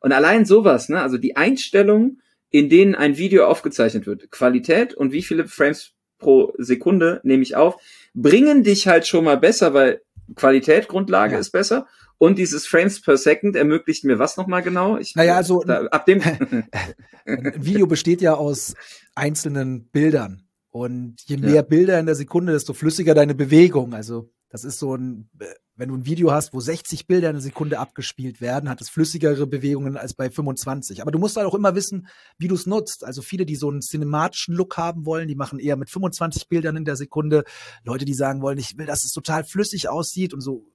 Und 0.00 0.10
allein 0.10 0.44
sowas, 0.44 0.88
ne, 0.88 1.00
also 1.00 1.18
die 1.18 1.36
Einstellungen, 1.36 2.20
in 2.50 2.68
denen 2.68 2.96
ein 2.96 3.16
Video 3.16 3.46
aufgezeichnet 3.46 4.04
wird, 4.04 4.28
Qualität 4.32 4.92
und 4.92 5.12
wie 5.12 5.22
viele 5.22 5.46
Frames 5.46 5.92
pro 6.18 6.52
Sekunde 6.58 7.20
nehme 7.22 7.44
ich 7.44 7.54
auf, 7.54 7.76
bringen 8.12 8.64
dich 8.64 8.88
halt 8.88 9.06
schon 9.06 9.22
mal 9.22 9.38
besser, 9.38 9.72
weil 9.72 10.02
Qualität, 10.34 10.88
Grundlage 10.88 11.34
ja. 11.34 11.38
ist 11.38 11.52
besser 11.52 11.86
und 12.18 12.38
dieses 12.38 12.66
Frames 12.66 13.00
per 13.00 13.16
Second 13.16 13.54
ermöglicht 13.54 14.02
mir 14.02 14.18
was 14.18 14.36
nochmal 14.36 14.62
genau? 14.62 14.98
Ich, 14.98 15.14
naja, 15.14 15.36
also 15.36 15.62
da, 15.62 15.84
ab 15.86 16.06
dem 16.06 16.20
ein 17.24 17.54
Video 17.56 17.86
besteht 17.86 18.20
ja 18.20 18.34
aus 18.34 18.74
einzelnen 19.14 19.90
Bildern. 19.90 20.48
Und 20.70 21.22
je 21.26 21.36
mehr 21.36 21.54
ja. 21.54 21.62
Bilder 21.62 22.00
in 22.00 22.06
der 22.06 22.16
Sekunde, 22.16 22.52
desto 22.52 22.72
flüssiger 22.72 23.14
deine 23.14 23.36
Bewegung. 23.36 23.94
Also 23.94 24.33
das 24.54 24.62
ist 24.62 24.78
so 24.78 24.94
ein, 24.94 25.28
wenn 25.74 25.88
du 25.88 25.96
ein 25.96 26.06
Video 26.06 26.30
hast, 26.30 26.54
wo 26.54 26.60
60 26.60 27.08
Bilder 27.08 27.28
in 27.28 27.34
der 27.34 27.42
Sekunde 27.42 27.80
abgespielt 27.80 28.40
werden, 28.40 28.68
hat 28.68 28.80
es 28.80 28.88
flüssigere 28.88 29.48
Bewegungen 29.48 29.96
als 29.96 30.14
bei 30.14 30.30
25. 30.30 31.02
Aber 31.02 31.10
du 31.10 31.18
musst 31.18 31.36
halt 31.36 31.48
auch 31.48 31.56
immer 31.56 31.74
wissen, 31.74 32.06
wie 32.38 32.46
du 32.46 32.54
es 32.54 32.64
nutzt. 32.64 33.02
Also 33.02 33.20
viele, 33.20 33.46
die 33.46 33.56
so 33.56 33.68
einen 33.68 33.82
cinematischen 33.82 34.54
Look 34.54 34.76
haben 34.76 35.06
wollen, 35.06 35.26
die 35.26 35.34
machen 35.34 35.58
eher 35.58 35.74
mit 35.74 35.90
25 35.90 36.48
Bildern 36.48 36.76
in 36.76 36.84
der 36.84 36.94
Sekunde. 36.94 37.42
Leute, 37.82 38.04
die 38.04 38.14
sagen 38.14 38.42
wollen, 38.42 38.58
ich 38.58 38.78
will, 38.78 38.86
dass 38.86 39.02
es 39.02 39.10
total 39.10 39.42
flüssig 39.42 39.88
aussieht 39.88 40.32
und 40.32 40.40
so 40.40 40.70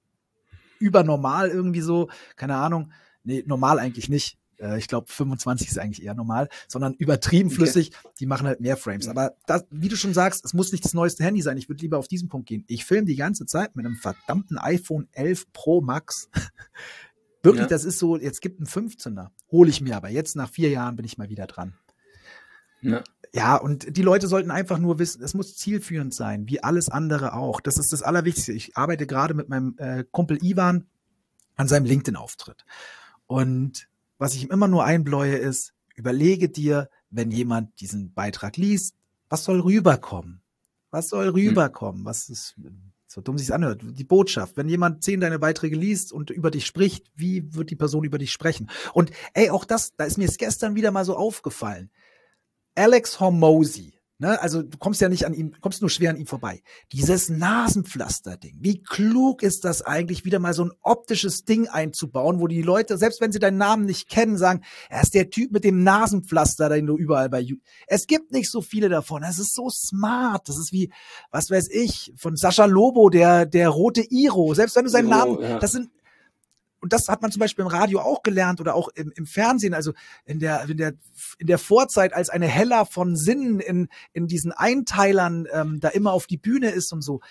übernormal 0.80 1.48
irgendwie 1.48 1.80
so, 1.80 2.10
keine 2.36 2.58
Ahnung. 2.58 2.92
Nee, 3.24 3.46
normal 3.48 3.80
eigentlich 3.80 4.10
nicht. 4.10 4.39
Äh, 4.60 4.78
ich 4.78 4.88
glaube, 4.88 5.12
25 5.12 5.68
ist 5.68 5.80
eigentlich 5.80 6.06
eher 6.06 6.14
normal, 6.14 6.50
sondern 6.68 6.94
übertrieben 6.96 7.50
flüssig. 7.50 7.92
Okay. 8.04 8.14
Die 8.20 8.26
machen 8.26 8.48
halt 8.48 8.60
mehr 8.60 8.78
Frames. 8.78 9.08
Aber 9.08 9.34
das, 9.48 9.66
wie 9.72 9.88
du 9.88 9.96
schon 9.96 10.14
sagst, 10.14 10.46
es 10.46 10.54
muss 10.54 10.72
nicht 10.72 10.86
das 10.86 10.94
neueste 10.94 11.24
Handy 11.24 11.42
sein. 11.42 11.58
Ich 11.58 11.70
würde 11.70 11.82
lieber 11.82 11.98
auf 11.98 12.08
diesen 12.08 12.30
Punkt 12.30 12.48
gehen. 12.48 12.64
Ich 12.68 12.86
filme 12.86 13.06
die 13.06 13.16
ganze 13.16 13.46
Zeit 13.46 13.76
mit 13.76 13.86
einem 13.86 13.96
verdammten 13.96 14.58
iPhone 14.58 15.08
11 15.12 15.52
Pro 15.54 15.82
Max. 15.82 16.30
Wirklich, 17.44 17.64
ja. 17.64 17.68
das 17.68 17.86
ist 17.86 18.00
so, 18.00 18.18
jetzt 18.18 18.42
gibt 18.42 18.60
ein 18.60 18.66
15er. 18.66 19.30
Hole 19.52 19.70
ich 19.70 19.80
mir 19.80 19.96
aber. 19.96 20.10
Jetzt 20.10 20.36
nach 20.36 20.50
vier 20.50 20.70
Jahren 20.70 20.98
bin 20.98 21.06
ich 21.06 21.18
mal 21.18 21.30
wieder 21.30 21.48
dran. 21.48 21.74
Ja. 22.82 23.04
ja, 23.34 23.56
und 23.58 23.98
die 23.98 24.02
Leute 24.02 24.28
sollten 24.28 24.52
einfach 24.52 24.78
nur 24.78 25.00
wissen, 25.00 25.22
es 25.22 25.34
muss 25.34 25.58
zielführend 25.58 26.14
sein, 26.14 26.48
wie 26.48 26.64
alles 26.64 26.90
andere 26.90 27.34
auch. 27.34 27.60
Das 27.60 27.78
ist 27.78 27.92
das 27.92 28.04
Allerwichtigste. 28.04 28.54
Ich 28.54 28.78
arbeite 28.78 29.06
gerade 29.06 29.34
mit 29.34 29.50
meinem 29.50 29.76
äh, 29.78 30.06
Kumpel 30.10 30.42
Ivan 30.42 30.88
an 31.56 31.68
seinem 31.68 31.86
LinkedIn-Auftritt. 31.86 32.66
Und 33.28 33.89
was 34.20 34.36
ich 34.36 34.44
ihm 34.44 34.52
immer 34.52 34.68
nur 34.68 34.84
einbläue 34.84 35.38
ist, 35.38 35.74
überlege 35.96 36.50
dir, 36.50 36.90
wenn 37.10 37.32
jemand 37.32 37.80
diesen 37.82 38.14
Beitrag 38.14 38.58
liest, 38.58 38.96
was 39.30 39.44
soll 39.44 39.62
rüberkommen? 39.62 40.42
Was 40.92 41.10
soll 41.10 41.28
hm. 41.28 41.34
rüberkommen? 41.34 42.06
Was 42.06 42.30
ist, 42.30 42.56
so 43.08 43.22
dumm 43.22 43.38
sich's 43.38 43.52
anhört, 43.52 43.82
die 43.84 44.04
Botschaft. 44.04 44.58
Wenn 44.58 44.70
jemand 44.70 45.04
zehn 45.04 45.20
deine 45.20 45.40
Beiträge 45.40 45.76
liest 45.76 46.12
und 46.12 46.30
über 46.30 46.52
dich 46.52 46.66
spricht, 46.66 47.12
wie 47.16 47.54
wird 47.56 47.72
die 47.72 47.76
Person 47.76 48.04
über 48.04 48.18
dich 48.18 48.32
sprechen? 48.32 48.70
Und 48.94 49.12
ey, 49.34 49.50
auch 49.50 49.66
das, 49.66 49.96
da 49.96 50.06
ist 50.06 50.18
mir 50.18 50.28
gestern 50.28 50.76
wieder 50.76 50.92
mal 50.92 51.06
so 51.06 51.16
aufgefallen. 51.16 51.90
Alex 52.76 53.20
Hormozy, 53.20 53.99
Ne, 54.22 54.42
also 54.42 54.62
du 54.62 54.78
kommst 54.78 55.00
ja 55.00 55.08
nicht 55.08 55.26
an 55.26 55.34
ihm, 55.34 55.54
kommst 55.62 55.80
nur 55.80 55.90
schwer 55.90 56.10
an 56.10 56.18
ihm 56.18 56.28
vorbei. 56.28 56.62
Dieses 56.92 57.30
Nasenpflaster-Ding. 57.30 58.58
Wie 58.60 58.84
klug 58.84 59.42
ist 59.44 59.64
das 59.64 59.82
eigentlich, 59.82 60.26
wieder 60.26 60.40
mal 60.40 60.54
so 60.54 60.66
ein 60.66 60.74
optisches 60.82 61.46
Ding 61.46 61.70
einzubauen, 61.70 62.42
wo 62.42 62.48
die 62.48 62.62
Leute, 62.62 62.98
selbst 62.98 63.22
wenn 63.22 63.32
sie 63.32 63.40
deinen 63.40 63.58
Namen 63.58 63.86
nicht 63.86 64.10
kennen, 64.10 64.38
sagen, 64.38 64.66
er 64.90 65.04
ist 65.04 65.14
der 65.14 65.30
Typ 65.30 65.54
mit 65.54 65.64
dem 65.64 65.84
Nasenpflaster, 65.84 66.68
den 66.68 66.88
du 66.88 66.98
überall 66.98 67.30
bei 67.30 67.40
YouTube. 67.40 67.64
Es 67.88 68.08
gibt 68.08 68.34
nicht 68.34 68.52
so 68.52 68.62
viele 68.62 68.90
davon. 68.90 69.24
Es 69.24 69.40
ist 69.40 69.56
so 69.56 69.70
smart. 69.70 70.50
Das 70.50 70.58
ist 70.58 70.74
wie, 70.74 70.92
was 71.32 71.50
weiß 71.50 71.70
ich, 71.70 72.12
von 72.18 72.36
Sascha 72.36 72.66
Lobo, 72.66 73.10
der, 73.10 73.46
der 73.46 73.70
rote 73.70 74.02
Iro. 74.02 74.54
Selbst 74.54 74.76
wenn 74.76 74.84
du 74.84 74.92
seinen 74.92 75.08
Iro, 75.08 75.18
Namen, 75.18 75.42
ja. 75.42 75.60
das 75.60 75.72
sind, 75.72 75.92
und 76.82 76.94
das 76.94 77.08
hat 77.08 77.22
man 77.22 77.32
zum 77.32 77.40
Beispiel 77.40 77.64
im 77.64 77.70
Radio 77.70 78.00
auch 78.00 78.24
gelernt 78.24 78.62
oder 78.62 78.76
auch 78.76 78.90
im, 78.96 79.12
im 79.16 79.26
Fernsehen, 79.26 79.74
also 79.74 79.94
in 80.26 80.40
der, 80.40 80.70
in 80.70 80.78
der, 80.78 80.94
in 81.38 81.48
der 81.48 81.58
Vorzeit, 81.58 82.14
als 82.14 82.30
eine 82.30 82.48
Heller 82.48 82.86
von 82.86 83.16
Sinnen 83.16 83.60
in, 83.60 83.88
in 84.14 84.28
diesen 84.28 84.52
Einteilern 84.52 85.46
ähm, 85.52 85.80
da 85.80 85.90
immer 85.90 86.14
auf 86.14 86.28
die 86.28 86.38
Bühne 86.38 86.70
ist 86.70 86.94
und 86.94 87.02
so. 87.02 87.22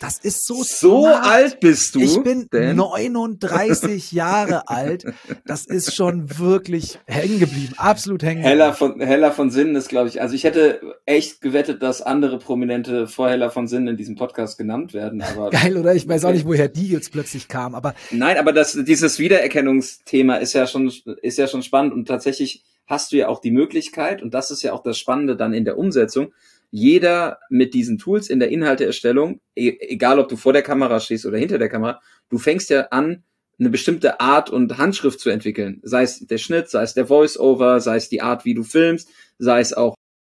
Das 0.00 0.18
ist 0.18 0.44
so 0.44 0.62
So 0.62 1.02
smart. 1.04 1.24
alt 1.24 1.60
bist 1.60 1.94
du. 1.94 2.00
Ich 2.00 2.22
bin 2.22 2.48
denn? 2.52 2.76
39 2.76 4.12
Jahre 4.12 4.68
alt. 4.68 5.04
Das 5.46 5.66
ist 5.66 5.94
schon 5.94 6.38
wirklich 6.38 6.98
hängen 7.06 7.38
geblieben. 7.38 7.74
Absolut 7.76 8.22
hängen 8.22 8.42
geblieben. 8.42 8.60
Heller 8.60 8.74
von, 8.74 9.00
Heller 9.00 9.32
von 9.32 9.50
Sinnen 9.50 9.76
ist, 9.76 9.88
glaube 9.88 10.08
ich, 10.08 10.20
also 10.20 10.34
ich 10.34 10.44
hätte 10.44 10.80
echt 11.06 11.40
gewettet, 11.40 11.82
dass 11.82 12.02
andere 12.02 12.38
Prominente 12.38 13.06
vor 13.06 13.30
Heller 13.30 13.50
von 13.50 13.66
Sinnen 13.68 13.88
in 13.88 13.96
diesem 13.96 14.16
Podcast 14.16 14.58
genannt 14.58 14.94
werden, 14.94 15.22
aber. 15.22 15.50
Geil, 15.50 15.76
oder? 15.76 15.94
Ich 15.94 16.06
weiß 16.08 16.24
auch 16.24 16.32
nicht, 16.32 16.46
woher 16.46 16.68
die 16.68 16.88
jetzt 16.88 17.12
plötzlich 17.12 17.48
kam, 17.48 17.74
aber. 17.74 17.94
Nein, 18.10 18.36
aber 18.36 18.52
das, 18.52 18.78
dieses 18.84 19.18
Wiedererkennungsthema 19.18 20.36
ist 20.36 20.52
ja 20.52 20.66
schon, 20.66 20.92
ist 21.22 21.38
ja 21.38 21.46
schon 21.46 21.62
spannend 21.62 21.92
und 21.94 22.06
tatsächlich 22.08 22.62
hast 22.86 23.12
du 23.12 23.16
ja 23.16 23.28
auch 23.28 23.40
die 23.40 23.50
Möglichkeit, 23.50 24.22
und 24.22 24.34
das 24.34 24.50
ist 24.50 24.62
ja 24.62 24.72
auch 24.72 24.82
das 24.82 24.98
Spannende 24.98 25.36
dann 25.36 25.54
in 25.54 25.64
der 25.64 25.78
Umsetzung, 25.78 26.32
jeder 26.74 27.38
mit 27.50 27.72
diesen 27.72 27.98
Tools 27.98 28.28
in 28.28 28.40
der 28.40 28.48
Inhalteerstellung, 28.48 29.40
e 29.54 29.76
egal 29.78 30.18
ob 30.18 30.28
du 30.28 30.34
vor 30.34 30.52
der 30.52 30.62
Kamera 30.62 30.98
stehst 30.98 31.24
oder 31.24 31.38
hinter 31.38 31.56
der 31.56 31.68
Kamera, 31.68 32.00
du 32.30 32.36
fängst 32.36 32.68
ja 32.68 32.88
an, 32.90 33.22
eine 33.60 33.70
bestimmte 33.70 34.18
Art 34.18 34.50
und 34.50 34.76
Handschrift 34.76 35.20
zu 35.20 35.30
entwickeln. 35.30 35.80
Sei 35.84 36.02
es 36.02 36.26
der 36.26 36.38
Schnitt, 36.38 36.68
sei 36.68 36.82
es 36.82 36.92
der 36.92 37.06
Voice-Over, 37.06 37.78
sei 37.78 37.94
es 37.94 38.08
die 38.08 38.22
Art, 38.22 38.44
wie 38.44 38.54
du 38.54 38.64
filmst, 38.64 39.08
sei 39.38 39.60
es 39.60 39.72
auch 39.72 39.94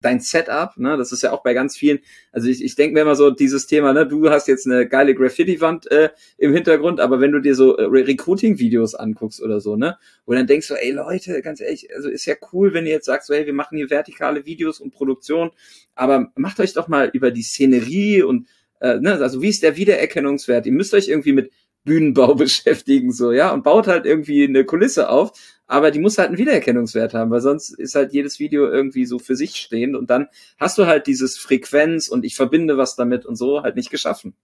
dein 0.06 0.20
Setup, 0.20 0.76
ne, 0.76 0.96
das 0.96 1.10
ist 1.10 1.22
ja 1.22 1.32
auch 1.32 1.42
bei 1.42 1.52
ganz 1.52 1.76
vielen, 1.76 1.98
also 2.30 2.48
ich, 2.48 2.62
ich 2.62 2.76
denke 2.76 2.94
mir 2.94 3.00
immer 3.00 3.16
so, 3.16 3.30
dieses 3.30 3.66
Thema, 3.66 3.92
ne, 3.92 4.06
du 4.06 4.30
hast 4.30 4.46
jetzt 4.46 4.66
eine 4.66 4.88
geile 4.88 5.14
Graffiti-Wand 5.14 5.90
äh, 5.90 6.10
im 6.38 6.54
Hintergrund, 6.54 7.00
aber 7.00 7.20
wenn 7.20 7.32
du 7.32 7.40
dir 7.40 7.56
so 7.56 7.76
äh, 7.76 7.84
Recruiting-Videos 7.84 8.94
anguckst 8.94 9.42
oder 9.42 9.60
so, 9.60 9.74
ne, 9.76 9.98
wo 10.24 10.32
dann 10.32 10.46
denkst 10.46 10.68
du, 10.68 10.74
ey 10.74 10.92
Leute, 10.92 11.42
ganz 11.42 11.60
ehrlich, 11.60 11.92
also 11.94 12.08
ist 12.08 12.24
ja 12.24 12.36
cool, 12.52 12.72
wenn 12.72 12.86
ihr 12.86 12.92
jetzt 12.92 13.06
sagst, 13.06 13.26
so, 13.26 13.34
hey, 13.34 13.46
wir 13.46 13.52
machen 13.52 13.76
hier 13.76 13.90
vertikale 13.90 14.46
Videos 14.46 14.80
und 14.80 14.92
Produktion, 14.92 15.50
aber 15.96 16.30
macht 16.36 16.60
euch 16.60 16.72
doch 16.72 16.86
mal 16.86 17.10
über 17.12 17.32
die 17.32 17.42
Szenerie 17.42 18.22
und 18.22 18.46
äh, 18.80 19.00
ne, 19.00 19.14
also 19.14 19.42
wie 19.42 19.48
ist 19.48 19.64
der 19.64 19.76
Wiedererkennungswert? 19.76 20.66
Ihr 20.66 20.72
müsst 20.72 20.94
euch 20.94 21.08
irgendwie 21.08 21.32
mit 21.32 21.50
Bühnenbau 21.84 22.34
beschäftigen, 22.36 23.10
so, 23.10 23.32
ja, 23.32 23.52
und 23.52 23.64
baut 23.64 23.88
halt 23.88 24.06
irgendwie 24.06 24.44
eine 24.44 24.64
Kulisse 24.64 25.08
auf, 25.08 25.32
aber 25.66 25.90
die 25.90 25.98
muss 25.98 26.18
halt 26.18 26.28
einen 26.28 26.38
Wiedererkennungswert 26.38 27.14
haben, 27.14 27.30
weil 27.30 27.40
sonst 27.40 27.70
ist 27.70 27.94
halt 27.94 28.12
jedes 28.12 28.38
Video 28.38 28.68
irgendwie 28.68 29.06
so 29.06 29.18
für 29.18 29.36
sich 29.36 29.56
stehend 29.56 29.96
und 29.96 30.10
dann 30.10 30.28
hast 30.58 30.78
du 30.78 30.86
halt 30.86 31.06
dieses 31.06 31.38
Frequenz 31.38 32.08
und 32.08 32.24
ich 32.24 32.36
verbinde 32.36 32.76
was 32.78 32.96
damit 32.96 33.26
und 33.26 33.36
so 33.36 33.62
halt 33.62 33.76
nicht 33.76 33.90
geschaffen. 33.90 34.34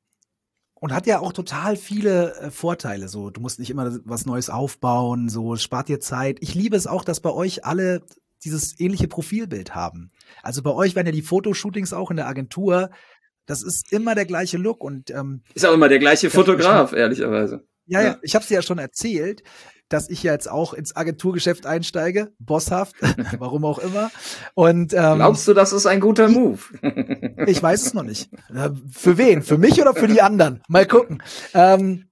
Und 0.75 0.93
hat 0.93 1.07
ja 1.07 1.21
auch 1.21 1.33
total 1.33 1.77
viele 1.77 2.35
äh, 2.35 2.51
Vorteile. 2.51 3.09
So, 3.09 3.31
du 3.31 3.41
musst 3.41 3.61
nicht 3.61 3.71
immer 3.71 4.01
was 4.05 4.27
Neues 4.27 4.51
aufbauen, 4.51 5.29
so 5.29 5.55
spart 5.55 5.89
dir 5.89 6.01
Zeit. 6.01 6.39
Ich 6.41 6.55
liebe 6.55 6.77
es 6.77 6.89
auch, 6.89 7.05
dass 7.05 7.21
bei 7.21 7.31
euch 7.31 7.65
alle 7.65 8.03
dieses 8.43 8.81
ähnliche 8.81 9.07
Profilbild 9.07 9.77
haben. 9.77 10.11
Also 10.43 10.63
bei 10.63 10.73
euch 10.73 10.97
werden 10.97 11.07
ja 11.07 11.13
die 11.13 11.23
Fotoshootings 11.23 11.93
auch 11.93 12.11
in 12.11 12.17
der 12.17 12.27
Agentur 12.27 12.91
das 13.47 13.63
ist 13.63 13.93
immer 13.93 14.15
der 14.15 14.27
gleiche 14.27 14.57
Look 14.57 14.83
und 14.83 15.11
ähm, 15.11 15.43
ist 15.55 15.67
auch 15.67 15.75
immer 15.75 15.89
der 15.89 15.99
gleiche 15.99 16.31
Fotograf, 16.31 16.91
schon, 16.91 16.99
ehrlicherweise. 16.99 17.65
Ja, 17.87 18.01
ja, 18.01 18.07
ja. 18.09 18.19
ich 18.23 18.35
habe 18.35 18.45
es 18.45 18.51
ja 18.51 18.63
schon 18.63 18.79
erzählt, 18.79 19.43
dass 19.93 20.09
ich 20.09 20.23
ja 20.23 20.33
jetzt 20.33 20.51
auch 20.51 20.73
ins 20.73 20.97
Agenturgeschäft 20.97 21.67
einsteige, 21.67 22.33
bosshaft, 22.39 22.97
warum 23.39 23.65
auch 23.65 23.79
immer. 23.79 24.11
Und 24.55 24.93
ähm, 24.95 25.17
glaubst 25.17 25.47
du, 25.49 25.55
das 25.55 25.73
ist 25.73 25.87
ein 25.87 26.01
guter 26.01 26.29
Move? 26.29 26.59
ich 27.47 27.63
weiß 27.63 27.87
es 27.87 27.95
noch 27.95 28.03
nicht. 28.03 28.31
Für 28.91 29.19
wen? 29.19 29.43
Für 29.43 29.59
mich 29.59 29.81
oder 29.81 29.95
für 29.95 30.09
die 30.09 30.23
anderen? 30.23 30.63
Mal 30.69 30.87
gucken. 30.87 31.23
Ähm, 31.55 32.05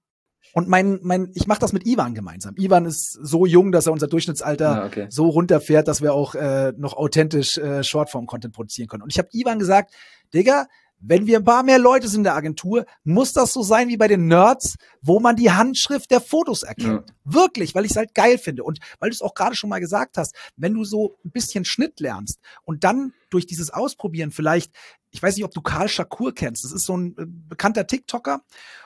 und 0.53 0.67
mein, 0.67 0.99
mein, 1.01 1.31
ich 1.33 1.47
mache 1.47 1.59
das 1.59 1.71
mit 1.71 1.85
Ivan 1.85 2.13
gemeinsam. 2.13 2.55
Ivan 2.57 2.85
ist 2.85 3.13
so 3.13 3.45
jung, 3.45 3.71
dass 3.71 3.87
er 3.87 3.93
unser 3.93 4.07
Durchschnittsalter 4.07 4.83
ah, 4.83 4.85
okay. 4.85 5.07
so 5.09 5.29
runterfährt, 5.29 5.87
dass 5.87 6.01
wir 6.01 6.13
auch 6.13 6.35
äh, 6.35 6.73
noch 6.75 6.93
authentisch 6.93 7.57
äh, 7.57 7.83
Shortform-Content 7.83 8.53
produzieren 8.53 8.89
können. 8.89 9.03
Und 9.03 9.11
ich 9.11 9.17
habe 9.17 9.29
Ivan 9.31 9.59
gesagt, 9.59 9.93
Digga, 10.33 10.67
wenn 11.01 11.25
wir 11.25 11.39
ein 11.39 11.43
paar 11.43 11.63
mehr 11.63 11.79
Leute 11.79 12.07
sind 12.07 12.21
in 12.21 12.25
der 12.25 12.35
Agentur, 12.35 12.85
muss 13.03 13.33
das 13.33 13.53
so 13.53 13.63
sein 13.63 13.89
wie 13.89 13.97
bei 13.97 14.07
den 14.07 14.27
Nerds, 14.27 14.75
wo 15.01 15.19
man 15.19 15.35
die 15.35 15.51
Handschrift 15.51 16.11
der 16.11 16.21
Fotos 16.21 16.63
erkennt. 16.63 17.09
Ja. 17.09 17.15
Wirklich, 17.23 17.75
weil 17.75 17.85
ich 17.85 17.91
es 17.91 17.97
halt 17.97 18.13
geil 18.13 18.37
finde. 18.37 18.63
Und 18.63 18.79
weil 18.99 19.09
du 19.09 19.15
es 19.15 19.21
auch 19.21 19.33
gerade 19.33 19.55
schon 19.55 19.69
mal 19.69 19.79
gesagt 19.79 20.17
hast, 20.17 20.35
wenn 20.55 20.73
du 20.73 20.83
so 20.83 21.17
ein 21.25 21.31
bisschen 21.31 21.65
Schnitt 21.65 21.99
lernst 21.99 22.39
und 22.63 22.83
dann 22.83 23.13
durch 23.29 23.47
dieses 23.47 23.71
Ausprobieren 23.71 24.31
vielleicht, 24.31 24.71
ich 25.09 25.21
weiß 25.21 25.35
nicht, 25.35 25.45
ob 25.45 25.53
du 25.53 25.61
Karl 25.61 25.89
Shakur 25.89 26.33
kennst, 26.33 26.63
das 26.63 26.71
ist 26.71 26.85
so 26.85 26.95
ein 26.95 27.15
äh, 27.17 27.25
bekannter 27.25 27.87
TikToker 27.87 28.41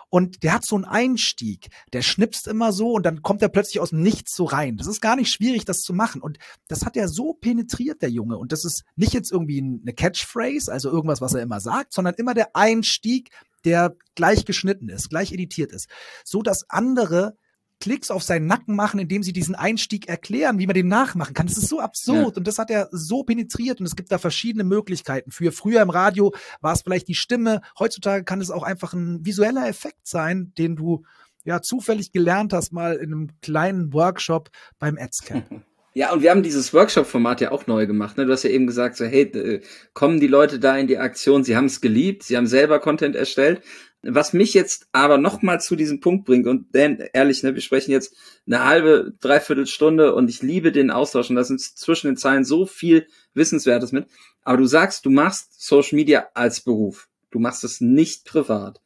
und 0.09 0.43
der 0.43 0.53
hat 0.53 0.65
so 0.65 0.75
einen 0.75 0.85
Einstieg, 0.85 1.69
der 1.93 2.01
schnipst 2.01 2.47
immer 2.47 2.71
so 2.71 2.93
und 2.93 3.05
dann 3.05 3.21
kommt 3.21 3.41
er 3.41 3.49
plötzlich 3.49 3.79
aus 3.79 3.89
dem 3.89 4.01
Nichts 4.01 4.35
so 4.35 4.45
rein. 4.45 4.77
Das 4.77 4.87
ist 4.87 5.01
gar 5.01 5.15
nicht 5.15 5.31
schwierig, 5.31 5.65
das 5.65 5.79
zu 5.79 5.93
machen. 5.93 6.21
Und 6.21 6.37
das 6.67 6.85
hat 6.85 6.95
er 6.95 7.07
so 7.07 7.33
penetriert, 7.33 8.01
der 8.01 8.09
Junge. 8.09 8.37
Und 8.37 8.51
das 8.51 8.65
ist 8.65 8.83
nicht 8.95 9.13
jetzt 9.13 9.31
irgendwie 9.31 9.59
eine 9.59 9.93
Catchphrase, 9.93 10.71
also 10.71 10.89
irgendwas, 10.89 11.21
was 11.21 11.33
er 11.33 11.41
immer 11.41 11.59
sagt, 11.59 11.93
sondern 11.93 12.15
immer 12.15 12.33
der 12.33 12.55
Einstieg, 12.55 13.29
der 13.63 13.95
gleich 14.15 14.45
geschnitten 14.45 14.89
ist, 14.89 15.09
gleich 15.09 15.31
editiert 15.31 15.71
ist. 15.71 15.89
So 16.23 16.41
dass 16.41 16.69
andere 16.69 17.35
Klicks 17.79 18.11
auf 18.11 18.23
seinen 18.23 18.47
Nacken 18.47 18.75
machen, 18.75 18.99
indem 18.99 19.23
sie 19.23 19.33
diesen 19.33 19.55
Einstieg 19.55 20.07
erklären, 20.07 20.59
wie 20.59 20.67
man 20.67 20.73
den 20.73 20.87
nachmachen 20.87 21.33
kann. 21.33 21.47
Das 21.47 21.57
ist 21.57 21.69
so 21.69 21.79
absurd 21.79 22.35
ja. 22.35 22.37
und 22.37 22.47
das 22.47 22.57
hat 22.57 22.71
er 22.71 22.89
so 22.91 23.23
penetriert 23.23 23.79
und 23.79 23.85
es 23.85 23.95
gibt 23.95 24.11
da 24.11 24.17
verschiedene 24.17 24.63
Möglichkeiten. 24.63 25.31
Für 25.31 25.51
früher 25.51 25.81
im 25.81 25.89
Radio 25.89 26.33
war 26.61 26.73
es 26.73 26.81
vielleicht 26.81 27.07
die 27.07 27.15
Stimme, 27.15 27.61
heutzutage 27.77 28.23
kann 28.23 28.41
es 28.41 28.51
auch 28.51 28.63
einfach 28.63 28.93
ein 28.93 29.25
visueller 29.25 29.67
Effekt 29.67 30.07
sein, 30.07 30.53
den 30.57 30.75
du 30.75 31.03
ja 31.43 31.61
zufällig 31.61 32.11
gelernt 32.11 32.53
hast 32.53 32.73
mal 32.73 32.95
in 32.95 33.13
einem 33.13 33.29
kleinen 33.41 33.93
Workshop 33.93 34.49
beim 34.79 34.97
Adscamp. 34.97 35.45
Ja, 35.97 36.11
und 36.11 36.21
wir 36.21 36.29
haben 36.29 36.43
dieses 36.43 36.73
Workshop-Format 36.73 37.39
ja 37.39 37.51
auch 37.51 37.67
neu 37.67 37.87
gemacht. 37.87 38.17
Ne? 38.17 38.25
Du 38.25 38.33
hast 38.33 38.43
ja 38.43 38.49
eben 38.49 38.67
gesagt, 38.67 38.97
so, 38.97 39.05
hey, 39.05 39.21
äh, 39.21 39.61
kommen 39.93 40.19
die 40.19 40.27
Leute 40.27 40.59
da 40.59 40.77
in 40.77 40.87
die 40.87 40.97
Aktion? 40.97 41.45
Sie 41.45 41.55
haben 41.55 41.67
es 41.67 41.79
geliebt, 41.79 42.23
sie 42.23 42.35
haben 42.35 42.47
selber 42.47 42.79
Content 42.79 43.15
erstellt. 43.15 43.61
Was 44.07 44.33
mich 44.33 44.53
jetzt 44.53 44.87
aber 44.91 45.17
noch 45.17 45.41
mal 45.41 45.59
zu 45.59 45.75
diesem 45.75 45.99
Punkt 45.99 46.25
bringt, 46.25 46.45
und 46.45 46.67
Dan, 46.75 46.99
ehrlich, 47.13 47.41
ne, 47.41 47.55
wir 47.55 47.61
sprechen 47.61 47.91
jetzt 47.91 48.15
eine 48.45 48.63
halbe, 48.63 49.13
dreiviertel 49.19 49.65
Stunde 49.65 50.13
und 50.13 50.29
ich 50.29 50.43
liebe 50.43 50.71
den 50.71 50.91
Austausch 50.91 51.29
und 51.29 51.35
da 51.35 51.43
sind 51.43 51.59
zwischen 51.59 52.07
den 52.07 52.17
Zeilen 52.17 52.45
so 52.45 52.65
viel 52.65 53.07
Wissenswertes 53.33 53.91
mit. 53.91 54.07
Aber 54.43 54.57
du 54.57 54.65
sagst, 54.65 55.05
du 55.05 55.09
machst 55.09 55.59
Social 55.59 55.95
Media 55.95 56.27
als 56.35 56.61
Beruf. 56.61 57.09
Du 57.31 57.39
machst 57.39 57.63
es 57.63 57.81
nicht 57.81 58.25
privat. 58.25 58.79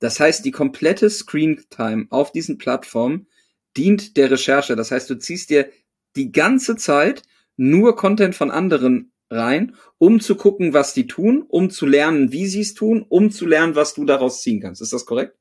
Das 0.00 0.20
heißt, 0.20 0.44
die 0.44 0.50
komplette 0.50 1.08
Screen 1.10 1.64
Time 1.70 2.06
auf 2.10 2.30
diesen 2.30 2.58
Plattformen 2.58 3.26
dient 3.76 4.16
der 4.16 4.30
Recherche. 4.30 4.76
Das 4.76 4.90
heißt, 4.90 5.08
du 5.08 5.18
ziehst 5.18 5.50
dir 5.50 5.70
die 6.14 6.30
ganze 6.30 6.76
Zeit 6.76 7.22
nur 7.56 7.96
Content 7.96 8.34
von 8.34 8.50
anderen 8.50 9.12
rein, 9.30 9.76
um 9.98 10.20
zu 10.20 10.36
gucken, 10.36 10.72
was 10.72 10.94
die 10.94 11.06
tun, 11.06 11.44
um 11.48 11.70
zu 11.70 11.86
lernen, 11.86 12.32
wie 12.32 12.46
sie 12.46 12.60
es 12.60 12.74
tun, 12.74 13.04
um 13.08 13.30
zu 13.30 13.46
lernen, 13.46 13.74
was 13.74 13.94
du 13.94 14.04
daraus 14.04 14.42
ziehen 14.42 14.60
kannst. 14.60 14.80
Ist 14.80 14.92
das 14.92 15.06
korrekt? 15.06 15.36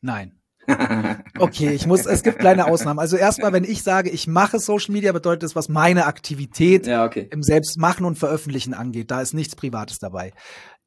Nein. 0.00 0.38
Okay, 1.38 1.72
ich 1.72 1.86
muss, 1.86 2.06
es 2.06 2.22
gibt 2.22 2.38
kleine 2.38 2.66
Ausnahmen. 2.66 2.98
Also 2.98 3.16
erstmal, 3.16 3.52
wenn 3.52 3.64
ich 3.64 3.82
sage, 3.82 4.08
ich 4.08 4.26
mache 4.26 4.58
Social 4.58 4.92
Media, 4.92 5.12
bedeutet 5.12 5.42
das, 5.42 5.56
was 5.56 5.68
meine 5.68 6.06
Aktivität 6.06 6.86
ja, 6.86 7.04
okay. 7.04 7.28
im 7.30 7.42
Selbstmachen 7.42 8.06
und 8.06 8.16
Veröffentlichen 8.16 8.72
angeht. 8.72 9.10
Da 9.10 9.20
ist 9.20 9.34
nichts 9.34 9.56
Privates 9.56 9.98
dabei. 9.98 10.32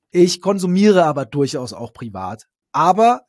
Ich 0.10 0.42
konsumiere 0.42 1.04
aber 1.04 1.26
durchaus 1.26 1.74
auch 1.74 1.94
privat. 1.94 2.48
Aber 2.72 3.22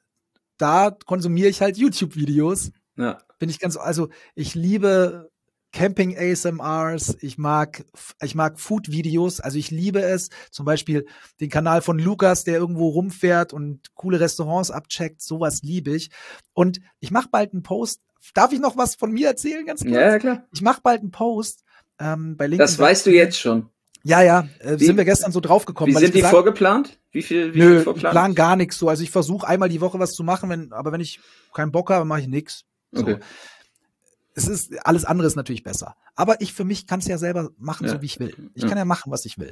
da 0.59 0.97
konsumiere 1.07 1.49
ich 1.49 1.61
halt 1.61 1.77
YouTube-Videos. 1.77 2.71
Ja. 2.97 3.19
Bin 3.39 3.49
ich 3.49 3.59
ganz, 3.59 3.77
also 3.77 4.09
ich 4.35 4.55
liebe 4.55 5.31
Camping 5.73 6.17
ASMRs, 6.17 7.19
ich 7.21 7.37
mag, 7.37 7.85
ich 8.23 8.35
mag 8.35 8.59
Food 8.59 8.91
Videos, 8.91 9.41
also 9.41 9.59
ich 9.59 9.71
liebe 9.71 10.01
es. 10.01 10.31
Zum 10.51 10.65
Beispiel 10.65 11.07
den 11.41 11.51
Kanal 11.51 11.83
von 11.83 11.99
Lukas, 11.99 12.45
der 12.45 12.59
irgendwo 12.59 12.89
rumfährt 12.89 13.53
und 13.53 13.95
coole 13.95 14.19
Restaurants 14.19 14.71
abcheckt, 14.71 15.21
sowas 15.21 15.61
liebe 15.63 15.95
ich. 15.95 16.11
Und 16.55 16.81
ich 17.01 17.11
mache 17.11 17.29
bald 17.31 17.53
einen 17.53 17.63
Post. 17.63 18.01
Darf 18.35 18.53
ich 18.53 18.61
noch 18.61 18.77
was 18.77 18.95
von 18.95 19.13
mir 19.13 19.29
erzählen, 19.29 19.67
ganz 19.67 19.83
kurz? 19.83 19.95
Ja, 19.95 20.19
klar. 20.19 20.45
Ich 20.53 20.63
mache 20.63 20.81
bald 20.83 21.03
einen 21.03 21.11
Post 21.11 21.65
ähm, 21.99 22.37
bei 22.37 22.47
LinkedIn. 22.47 22.59
Das 22.59 22.79
weißt 22.79 23.07
du 23.07 23.11
jetzt 23.11 23.39
schon. 23.39 23.69
Ja, 24.05 24.23
ja, 24.23 24.49
äh, 24.61 24.81
wie, 24.81 24.87
sind 24.87 24.97
wir 24.97 25.05
gestern 25.05 25.33
so 25.33 25.41
draufgekommen. 25.41 25.95
Wie 25.95 25.99
sind 25.99 26.15
die 26.15 26.19
gesagt, 26.19 26.33
vorgeplant? 26.33 26.99
Wie 27.11 27.23
viel, 27.23 27.53
wie 27.53 27.59
nö, 27.59 27.75
viel 27.77 27.81
vorgeplant? 27.83 28.15
Ich 28.15 28.19
plan 28.19 28.35
gar 28.35 28.57
nichts 28.57 28.79
so. 28.79 28.89
Also 28.89 29.03
ich 29.03 29.11
versuche 29.11 29.47
einmal 29.47 29.69
die 29.69 29.83
Woche 29.83 29.99
was 29.99 30.15
zu 30.15 30.25
machen, 30.25 30.49
wenn, 30.49 30.73
aber 30.73 30.93
wenn 30.93 31.01
ich 31.01 31.21
keinen 31.53 31.73
Bock 31.73 31.91
habe, 31.91 32.07
mache 32.07 32.23
ich 32.23 32.29
nichts. 32.29 32.65
So. 32.91 33.03
Okay 33.03 33.19
es 34.39 34.49
ist 34.49 34.87
alles 34.87 35.05
andere 35.05 35.27
ist 35.27 35.37
natürlich 35.37 35.63
besser. 35.63 35.97
Aber 36.15 36.41
ich 36.41 36.53
für 36.53 36.65
mich 36.65 36.87
kann 36.87 37.01
es 37.01 37.07
ja 37.07 37.19
selber 37.19 37.51
machen, 37.59 37.87
ja. 37.87 37.93
so 37.93 38.03
wie 38.03 38.07
ich 38.07 38.21
will. 38.21 38.51
Ich 38.55 38.63
ja. 38.63 38.69
kann 38.69 38.79
ja 38.79 38.85
machen, 38.85 39.13
was 39.13 39.25
ich 39.25 39.39
will. 39.39 39.51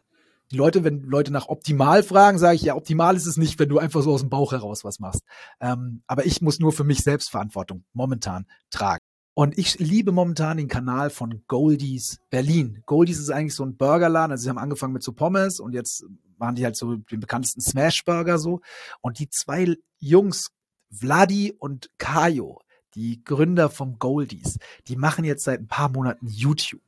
Die 0.52 0.56
Leute, 0.56 0.84
wenn 0.84 1.02
Leute 1.02 1.32
nach 1.32 1.48
optimal 1.48 2.04
fragen, 2.04 2.38
sage 2.38 2.54
ich 2.54 2.62
ja, 2.62 2.76
optimal 2.76 3.16
ist 3.16 3.26
es 3.26 3.36
nicht, 3.36 3.58
wenn 3.58 3.68
du 3.68 3.78
einfach 3.78 4.02
so 4.02 4.12
aus 4.12 4.20
dem 4.20 4.30
Bauch 4.30 4.52
heraus 4.52 4.84
was 4.84 5.00
machst. 5.00 5.22
Ähm, 5.60 6.02
aber 6.06 6.24
ich 6.24 6.40
muss 6.40 6.60
nur 6.60 6.72
für 6.72 6.84
mich 6.84 7.02
selbst 7.02 7.30
Verantwortung 7.30 7.84
momentan 7.92 8.46
tragen. 8.70 9.02
Und 9.34 9.58
ich 9.58 9.78
liebe 9.78 10.12
momentan 10.12 10.56
den 10.56 10.68
Kanal 10.68 11.10
von 11.10 11.42
Goldies 11.46 12.20
Berlin. 12.30 12.82
Goldies 12.86 13.18
ist 13.18 13.30
eigentlich 13.30 13.54
so 13.54 13.64
ein 13.64 13.76
Burgerladen. 13.76 14.30
Also 14.30 14.44
sie 14.44 14.48
haben 14.48 14.56
angefangen 14.56 14.94
mit 14.94 15.02
so 15.02 15.12
Pommes 15.12 15.60
und 15.60 15.74
jetzt 15.74 16.04
waren 16.38 16.54
die 16.54 16.64
halt 16.64 16.76
so 16.76 16.96
den 16.96 17.20
bekanntesten 17.20 17.60
Smash 17.60 18.04
Burger 18.04 18.38
so. 18.38 18.60
Und 19.02 19.18
die 19.18 19.28
zwei 19.28 19.76
Jungs, 19.98 20.52
Vladi 20.90 21.54
und 21.58 21.90
Kayo, 21.98 22.60
die 22.96 23.22
Gründer 23.22 23.70
vom 23.70 23.98
Goldies, 23.98 24.58
die 24.88 24.96
machen 24.96 25.24
jetzt 25.24 25.44
seit 25.44 25.60
ein 25.60 25.68
paar 25.68 25.90
Monaten 25.90 26.26
YouTube. 26.26 26.82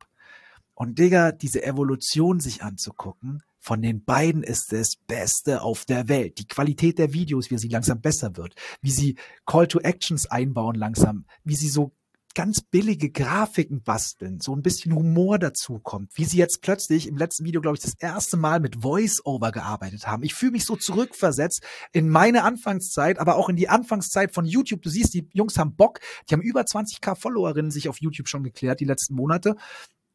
Und 0.74 0.98
Digga, 0.98 1.32
diese 1.32 1.62
Evolution 1.62 2.40
sich 2.40 2.62
anzugucken, 2.62 3.42
von 3.58 3.82
den 3.82 4.04
beiden 4.04 4.42
ist 4.42 4.72
das 4.72 4.96
Beste 4.96 5.62
auf 5.62 5.84
der 5.84 6.08
Welt. 6.08 6.38
Die 6.38 6.46
Qualität 6.46 6.98
der 6.98 7.12
Videos, 7.12 7.50
wie 7.50 7.58
sie 7.58 7.68
langsam 7.68 8.00
besser 8.00 8.36
wird, 8.36 8.54
wie 8.80 8.90
sie 8.90 9.16
Call 9.44 9.66
to 9.66 9.80
Actions 9.80 10.26
einbauen 10.26 10.76
langsam, 10.76 11.26
wie 11.44 11.56
sie 11.56 11.68
so 11.68 11.92
ganz 12.38 12.60
billige 12.60 13.10
Grafiken 13.10 13.82
basteln, 13.82 14.38
so 14.40 14.54
ein 14.54 14.62
bisschen 14.62 14.94
Humor 14.94 15.40
dazu 15.40 15.80
kommt, 15.80 16.16
wie 16.16 16.24
sie 16.24 16.38
jetzt 16.38 16.62
plötzlich 16.62 17.08
im 17.08 17.16
letzten 17.16 17.44
Video, 17.44 17.60
glaube 17.60 17.76
ich, 17.76 17.82
das 17.82 17.94
erste 17.98 18.36
Mal 18.36 18.60
mit 18.60 18.82
Voice-Over 18.82 19.50
gearbeitet 19.50 20.06
haben. 20.06 20.22
Ich 20.22 20.34
fühle 20.34 20.52
mich 20.52 20.64
so 20.64 20.76
zurückversetzt 20.76 21.64
in 21.90 22.08
meine 22.08 22.44
Anfangszeit, 22.44 23.18
aber 23.18 23.34
auch 23.34 23.48
in 23.48 23.56
die 23.56 23.68
Anfangszeit 23.68 24.32
von 24.32 24.46
YouTube. 24.46 24.82
Du 24.82 24.88
siehst, 24.88 25.14
die 25.14 25.28
Jungs 25.32 25.58
haben 25.58 25.74
Bock, 25.74 25.98
die 26.30 26.34
haben 26.34 26.40
über 26.40 26.60
20k 26.60 27.16
Followerinnen 27.16 27.72
sich 27.72 27.88
auf 27.88 28.00
YouTube 28.00 28.28
schon 28.28 28.44
geklärt 28.44 28.78
die 28.78 28.84
letzten 28.84 29.16
Monate. 29.16 29.56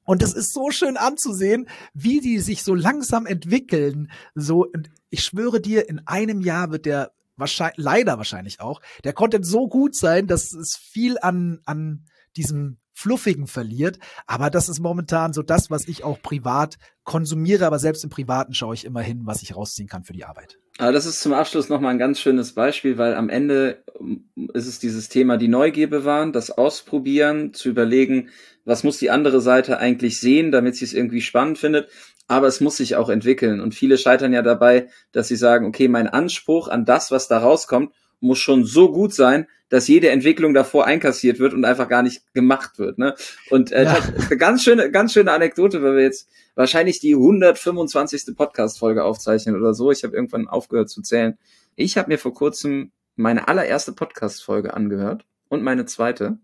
Und 0.06 0.24
es 0.24 0.32
ist 0.32 0.54
so 0.54 0.72
schön 0.72 0.96
anzusehen, 0.96 1.68
wie 1.94 2.22
die 2.22 2.40
sich 2.40 2.64
so 2.64 2.74
langsam 2.74 3.26
entwickeln. 3.26 4.10
So, 4.34 4.68
ich 5.10 5.26
schwöre 5.26 5.60
dir, 5.60 5.90
in 5.90 6.00
einem 6.08 6.40
Jahr 6.40 6.72
wird 6.72 6.86
der 6.86 7.12
wahrscheinlich, 7.36 7.84
leider 7.84 8.18
wahrscheinlich 8.18 8.62
auch, 8.62 8.82
der 9.04 9.12
Content 9.12 9.46
so 9.46 9.68
gut 9.68 9.94
sein, 9.94 10.28
dass 10.28 10.54
es 10.54 10.78
viel 10.78 11.18
an, 11.20 11.60
an 11.66 12.06
diesem 12.38 12.78
Fluffigen 12.94 13.48
verliert. 13.48 14.00
Aber 14.28 14.50
das 14.50 14.70
ist 14.70 14.80
momentan 14.80 15.34
so 15.34 15.42
das, 15.42 15.72
was 15.72 15.88
ich 15.88 16.04
auch 16.04 16.22
privat 16.22 16.78
konsumiere. 17.04 17.66
Aber 17.66 17.80
selbst 17.80 18.04
im 18.04 18.10
Privaten 18.10 18.54
schaue 18.54 18.76
ich 18.76 18.86
immer 18.86 19.02
hin, 19.02 19.22
was 19.26 19.42
ich 19.42 19.56
rausziehen 19.56 19.90
kann 19.90 20.04
für 20.04 20.14
die 20.14 20.26
Arbeit. 20.26 20.60
Aber 20.78 20.92
das 20.92 21.06
ist 21.06 21.22
zum 21.22 21.34
Abschluss 21.34 21.70
nochmal 21.70 21.92
ein 21.92 22.00
ganz 22.00 22.20
schönes 22.20 22.54
Beispiel, 22.54 22.98
weil 22.98 23.16
am 23.16 23.30
Ende 23.30 23.84
ähm, 24.00 24.30
ist 24.54 24.68
es 24.68 24.80
dieses 24.80 25.10
Thema 25.10 25.38
die 25.38 25.48
Neugier 25.48 25.90
bewahren, 25.90 26.34
das 26.34 26.50
Ausprobieren, 26.52 27.54
zu 27.54 27.70
überlegen, 27.70 28.30
was 28.66 28.84
muss 28.84 28.98
die 28.98 29.12
andere 29.12 29.42
Seite 29.42 29.78
eigentlich 29.78 30.20
sehen, 30.20 30.52
damit 30.52 30.76
sie 30.76 30.86
es 30.86 30.94
irgendwie 30.94 31.22
spannend 31.22 31.58
findet. 31.58 31.90
Aber 32.28 32.48
es 32.48 32.62
muss 32.62 32.78
sich 32.78 32.96
auch 32.96 33.10
entwickeln. 33.10 33.60
Und 33.60 33.76
viele 33.76 33.98
scheitern 33.98 34.34
ja 34.34 34.42
dabei, 34.42 34.88
dass 35.12 35.28
sie 35.28 35.36
sagen, 35.36 35.66
okay, 35.66 35.88
mein 35.88 36.08
Anspruch 36.08 36.70
an 36.70 36.86
das, 36.86 37.12
was 37.12 37.28
da 37.28 37.40
rauskommt, 37.40 37.92
muss 38.24 38.40
schon 38.40 38.66
so 38.66 38.92
gut 38.92 39.14
sein, 39.14 39.48
dass 39.70 39.88
jede 39.88 40.10
Entwicklung 40.10 40.54
davor 40.54 40.86
einkassiert 40.86 41.40
wird 41.40 41.54
und 41.54 41.66
einfach 41.66 41.90
gar 41.90 42.04
nicht 42.04 42.34
gemacht 42.34 42.78
wird. 42.78 42.98
Ne? 42.98 43.16
Und 43.50 43.72
äh, 43.72 43.86
ja. 43.86 44.00
ganz 44.38 44.64
schöne, 44.64 44.92
ganz 44.92 45.14
schöne 45.14 45.32
Anekdote, 45.32 45.82
weil 45.82 45.96
wir 45.96 46.04
jetzt 46.04 46.30
wahrscheinlich 46.56 47.00
die 47.00 47.16
125. 47.16 48.36
Podcast-Folge 48.36 49.04
aufzeichnen 49.04 49.56
oder 49.56 49.74
so. 49.74 49.92
Ich 49.92 50.04
habe 50.04 50.16
irgendwann 50.16 50.48
aufgehört 50.48 50.90
zu 50.90 51.02
zählen. 51.02 51.38
Ich 51.76 51.98
habe 51.98 52.10
mir 52.10 52.20
vor 52.20 52.34
kurzem 52.34 52.92
meine 53.16 53.48
allererste 53.48 53.94
Podcast-Folge 53.94 54.74
angehört 54.74 55.26
und 55.50 55.64
meine 55.64 55.86
zweite. 55.86 56.38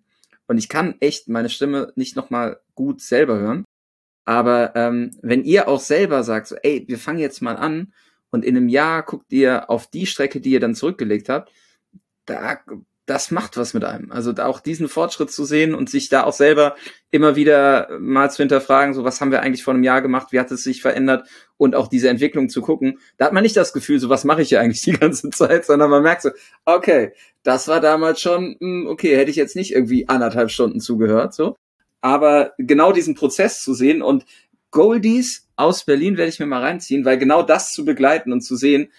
Und 0.48 0.58
ich 0.58 0.68
kann 0.68 0.96
echt 1.00 1.28
meine 1.28 1.50
Stimme 1.50 1.94
nicht 1.96 2.16
nochmal 2.16 2.60
gut 2.74 3.02
selber 3.02 3.38
hören. 3.38 3.64
Aber 4.26 4.76
ähm, 4.76 5.12
wenn 5.22 5.44
ihr 5.44 5.68
auch 5.68 5.80
selber 5.80 6.24
sagt, 6.24 6.48
so, 6.48 6.56
ey, 6.56 6.86
wir 6.88 6.98
fangen 6.98 7.20
jetzt 7.20 7.42
mal 7.42 7.56
an 7.56 7.94
und 8.32 8.44
in 8.44 8.58
einem 8.58 8.70
Jahr 8.70 9.04
guckt 9.04 9.32
ihr 9.32 9.70
auf 9.70 9.88
die 9.88 10.06
Strecke, 10.06 10.42
die 10.42 10.52
ihr 10.52 10.60
dann 10.60 10.76
zurückgelegt 10.76 11.30
habt, 11.30 11.52
da, 12.30 12.60
das 13.06 13.32
macht 13.32 13.58
was 13.58 13.74
mit 13.74 13.84
einem. 13.84 14.12
Also 14.12 14.32
da 14.34 14.46
auch 14.46 14.60
diesen 14.60 14.88
Fortschritt 14.88 15.32
zu 15.32 15.44
sehen 15.44 15.74
und 15.74 15.90
sich 15.90 16.10
da 16.10 16.26
auch 16.26 16.34
selber 16.34 16.76
immer 17.10 17.36
wieder 17.36 17.90
mal 18.00 18.30
zu 18.30 18.38
hinterfragen, 18.38 18.94
so 18.94 19.04
was 19.04 19.20
haben 19.20 19.32
wir 19.32 19.42
eigentlich 19.42 19.64
vor 19.64 19.74
einem 19.74 19.84
Jahr 19.84 20.02
gemacht, 20.02 20.28
wie 20.32 20.40
hat 20.40 20.52
es 20.52 20.64
sich 20.64 20.82
verändert 20.82 21.28
und 21.58 21.76
auch 21.76 21.88
diese 21.88 22.10
Entwicklung 22.10 22.50
zu 22.50 22.62
gucken. 22.62 23.00
Da 23.18 23.26
hat 23.26 23.34
man 23.34 23.42
nicht 23.42 23.58
das 23.58 23.74
Gefühl, 23.74 24.00
so 24.00 24.10
was 24.10 24.26
mache 24.26 24.44
ich 24.44 24.52
ja 24.52 24.60
eigentlich 24.60 24.82
die 24.82 24.94
ganze 24.94 25.30
Zeit, 25.32 25.66
sondern 25.66 25.90
man 25.90 26.04
merkt 26.04 26.22
so, 26.22 26.30
okay, 26.66 27.14
das 27.42 27.68
war 27.68 27.82
damals 27.82 28.22
schon, 28.22 28.58
hm, 28.60 28.88
okay, 28.88 29.18
hätte 29.18 29.32
ich 29.32 29.38
jetzt 29.38 29.56
nicht 29.56 29.74
irgendwie 29.74 30.08
anderthalb 30.08 30.52
Stunden 30.52 30.80
zugehört, 30.80 31.34
so. 31.34 31.56
Aber 32.02 32.54
genau 32.58 32.94
diesen 32.94 33.16
Prozess 33.16 33.62
zu 33.62 33.74
sehen 33.74 34.02
und 34.02 34.26
Goldies 34.72 35.48
aus 35.56 35.84
Berlin 35.84 36.16
werde 36.16 36.30
ich 36.30 36.40
mir 36.40 36.46
mal 36.46 36.62
reinziehen, 36.62 37.04
weil 37.04 37.18
genau 37.18 37.42
das 37.42 37.72
zu 37.72 37.84
begleiten 37.84 38.32
und 38.32 38.42
zu 38.42 38.56
sehen, 38.56 38.92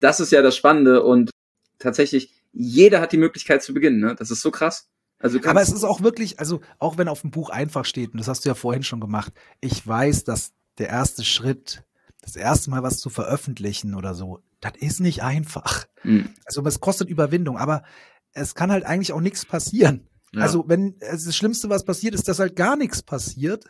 das 0.00 0.20
ist 0.20 0.32
ja 0.32 0.40
das 0.40 0.56
Spannende 0.56 1.02
und 1.02 1.30
tatsächlich 1.78 2.35
jeder 2.56 3.00
hat 3.00 3.12
die 3.12 3.18
Möglichkeit 3.18 3.62
zu 3.62 3.74
beginnen. 3.74 4.00
Ne? 4.00 4.14
Das 4.18 4.30
ist 4.30 4.40
so 4.40 4.50
krass. 4.50 4.88
Also 5.18 5.38
Aber 5.44 5.60
es 5.60 5.72
ist 5.72 5.84
auch 5.84 6.02
wirklich, 6.02 6.40
also 6.40 6.60
auch 6.78 6.98
wenn 6.98 7.08
auf 7.08 7.20
dem 7.20 7.30
Buch 7.30 7.50
einfach 7.50 7.84
steht, 7.84 8.12
und 8.12 8.18
das 8.18 8.28
hast 8.28 8.44
du 8.44 8.48
ja 8.48 8.54
vorhin 8.54 8.82
schon 8.82 9.00
gemacht, 9.00 9.32
ich 9.60 9.86
weiß, 9.86 10.24
dass 10.24 10.52
der 10.78 10.88
erste 10.88 11.24
Schritt, 11.24 11.84
das 12.20 12.36
erste 12.36 12.70
Mal 12.70 12.82
was 12.82 12.98
zu 12.98 13.08
veröffentlichen 13.08 13.94
oder 13.94 14.14
so, 14.14 14.42
das 14.60 14.72
ist 14.78 15.00
nicht 15.00 15.22
einfach. 15.22 15.86
Mhm. 16.02 16.30
Also 16.44 16.64
es 16.64 16.80
kostet 16.80 17.08
Überwindung, 17.08 17.56
aber 17.58 17.82
es 18.32 18.54
kann 18.54 18.70
halt 18.70 18.84
eigentlich 18.84 19.12
auch 19.12 19.20
nichts 19.20 19.44
passieren. 19.44 20.08
Ja. 20.32 20.42
Also 20.42 20.64
wenn 20.66 20.98
das 20.98 21.34
Schlimmste, 21.34 21.68
was 21.70 21.84
passiert, 21.84 22.14
ist, 22.14 22.28
dass 22.28 22.38
halt 22.38 22.56
gar 22.56 22.76
nichts 22.76 23.02
passiert. 23.02 23.64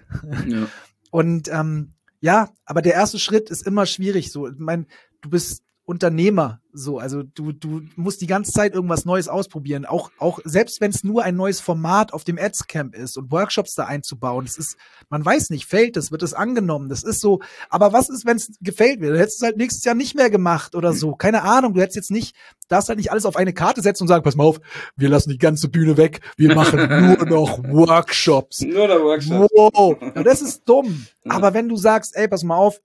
Ja. 0.46 0.66
Und 1.10 1.48
ähm, 1.48 1.94
ja, 2.20 2.50
aber 2.64 2.82
der 2.82 2.94
erste 2.94 3.18
Schritt 3.18 3.50
ist 3.50 3.66
immer 3.66 3.86
schwierig. 3.86 4.32
So, 4.32 4.48
ich 4.48 4.58
meine, 4.58 4.86
du 5.20 5.30
bist 5.30 5.62
Unternehmer 5.86 6.60
so. 6.72 6.98
Also 6.98 7.22
du, 7.22 7.52
du 7.52 7.82
musst 7.96 8.20
die 8.20 8.26
ganze 8.26 8.52
Zeit 8.52 8.74
irgendwas 8.74 9.04
Neues 9.04 9.28
ausprobieren. 9.28 9.86
Auch, 9.86 10.10
auch 10.18 10.40
selbst 10.44 10.80
wenn 10.80 10.90
es 10.90 11.04
nur 11.04 11.22
ein 11.22 11.36
neues 11.36 11.60
Format 11.60 12.12
auf 12.12 12.24
dem 12.24 12.38
Ads-Camp 12.38 12.94
ist 12.94 13.16
und 13.16 13.30
Workshops 13.30 13.74
da 13.74 13.86
einzubauen. 13.86 14.44
Das 14.44 14.58
ist, 14.58 14.76
man 15.08 15.24
weiß 15.24 15.50
nicht, 15.50 15.66
fällt 15.66 15.96
das, 15.96 16.10
wird 16.10 16.22
es 16.22 16.34
angenommen. 16.34 16.88
Das 16.88 17.02
ist 17.02 17.20
so. 17.20 17.40
Aber 17.70 17.92
was 17.92 18.08
ist, 18.08 18.26
wenn 18.26 18.36
es 18.36 18.50
gefällt 18.60 19.00
wird? 19.00 19.14
Du 19.14 19.18
hättest 19.18 19.38
es 19.38 19.46
halt 19.46 19.56
nächstes 19.56 19.84
Jahr 19.84 19.94
nicht 19.94 20.16
mehr 20.16 20.28
gemacht 20.28 20.74
oder 20.74 20.92
so. 20.92 21.14
Keine 21.14 21.42
Ahnung. 21.42 21.74
Du 21.74 21.80
hättest 21.80 21.96
jetzt 21.96 22.10
nicht, 22.10 22.36
darfst 22.68 22.88
halt 22.88 22.98
nicht 22.98 23.12
alles 23.12 23.24
auf 23.24 23.36
eine 23.36 23.52
Karte 23.52 23.80
setzen 23.80 24.02
und 24.04 24.08
sagen, 24.08 24.24
pass 24.24 24.36
mal 24.36 24.44
auf, 24.44 24.60
wir 24.96 25.08
lassen 25.08 25.30
die 25.30 25.38
ganze 25.38 25.68
Bühne 25.68 25.96
weg. 25.96 26.20
Wir 26.36 26.54
machen 26.54 26.78
nur 27.16 27.26
noch 27.26 27.62
Workshops. 27.62 28.62
Nur 28.62 28.88
noch 28.88 29.00
Workshops. 29.00 29.48
Wow. 29.54 29.96
Und 30.16 30.26
das 30.26 30.42
ist 30.42 30.68
dumm. 30.68 31.06
Aber 31.28 31.54
wenn 31.54 31.68
du 31.68 31.76
sagst, 31.76 32.16
ey, 32.16 32.28
pass 32.28 32.42
mal 32.42 32.56
auf, 32.56 32.80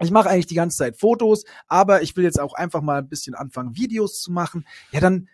ich 0.00 0.10
mache 0.10 0.28
eigentlich 0.28 0.46
die 0.46 0.54
ganze 0.54 0.78
Zeit 0.78 0.96
Fotos, 0.96 1.44
aber 1.68 2.02
ich 2.02 2.16
will 2.16 2.24
jetzt 2.24 2.40
auch 2.40 2.54
einfach 2.54 2.82
mal 2.82 2.98
ein 2.98 3.08
bisschen 3.08 3.34
anfangen, 3.34 3.76
Videos 3.76 4.20
zu 4.20 4.32
machen. 4.32 4.66
Ja, 4.90 5.00
dann 5.00 5.28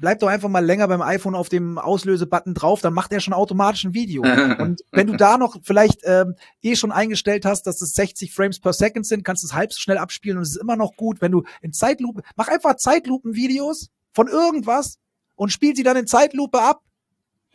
bleib 0.00 0.20
doch 0.20 0.28
einfach 0.28 0.48
mal 0.48 0.64
länger 0.64 0.88
beim 0.88 1.02
iPhone 1.02 1.34
auf 1.34 1.48
dem 1.48 1.78
Auslöse-Button 1.78 2.54
drauf, 2.54 2.80
dann 2.80 2.94
macht 2.94 3.12
er 3.12 3.20
schon 3.20 3.34
automatisch 3.34 3.84
ein 3.84 3.94
Video. 3.94 4.22
Und 4.58 4.82
wenn 4.92 5.06
du 5.06 5.16
da 5.16 5.38
noch 5.38 5.56
vielleicht 5.62 6.00
ähm, 6.04 6.34
eh 6.62 6.76
schon 6.76 6.92
eingestellt 6.92 7.44
hast, 7.44 7.64
dass 7.66 7.80
es 7.80 7.92
60 7.92 8.32
Frames 8.32 8.60
per 8.60 8.72
Second 8.72 9.06
sind, 9.06 9.24
kannst 9.24 9.42
du 9.42 9.46
es 9.46 9.54
halb 9.54 9.72
so 9.72 9.80
schnell 9.80 9.98
abspielen 9.98 10.38
und 10.38 10.42
es 10.42 10.50
ist 10.50 10.60
immer 10.60 10.76
noch 10.76 10.96
gut. 10.96 11.20
Wenn 11.20 11.32
du 11.32 11.42
in 11.62 11.72
Zeitlupe, 11.72 12.22
mach 12.36 12.48
einfach 12.48 12.76
Zeitlupen-Videos 12.76 13.90
von 14.12 14.28
irgendwas 14.28 14.98
und 15.36 15.50
spiel 15.50 15.74
sie 15.74 15.82
dann 15.82 15.96
in 15.96 16.06
Zeitlupe 16.06 16.60
ab, 16.60 16.82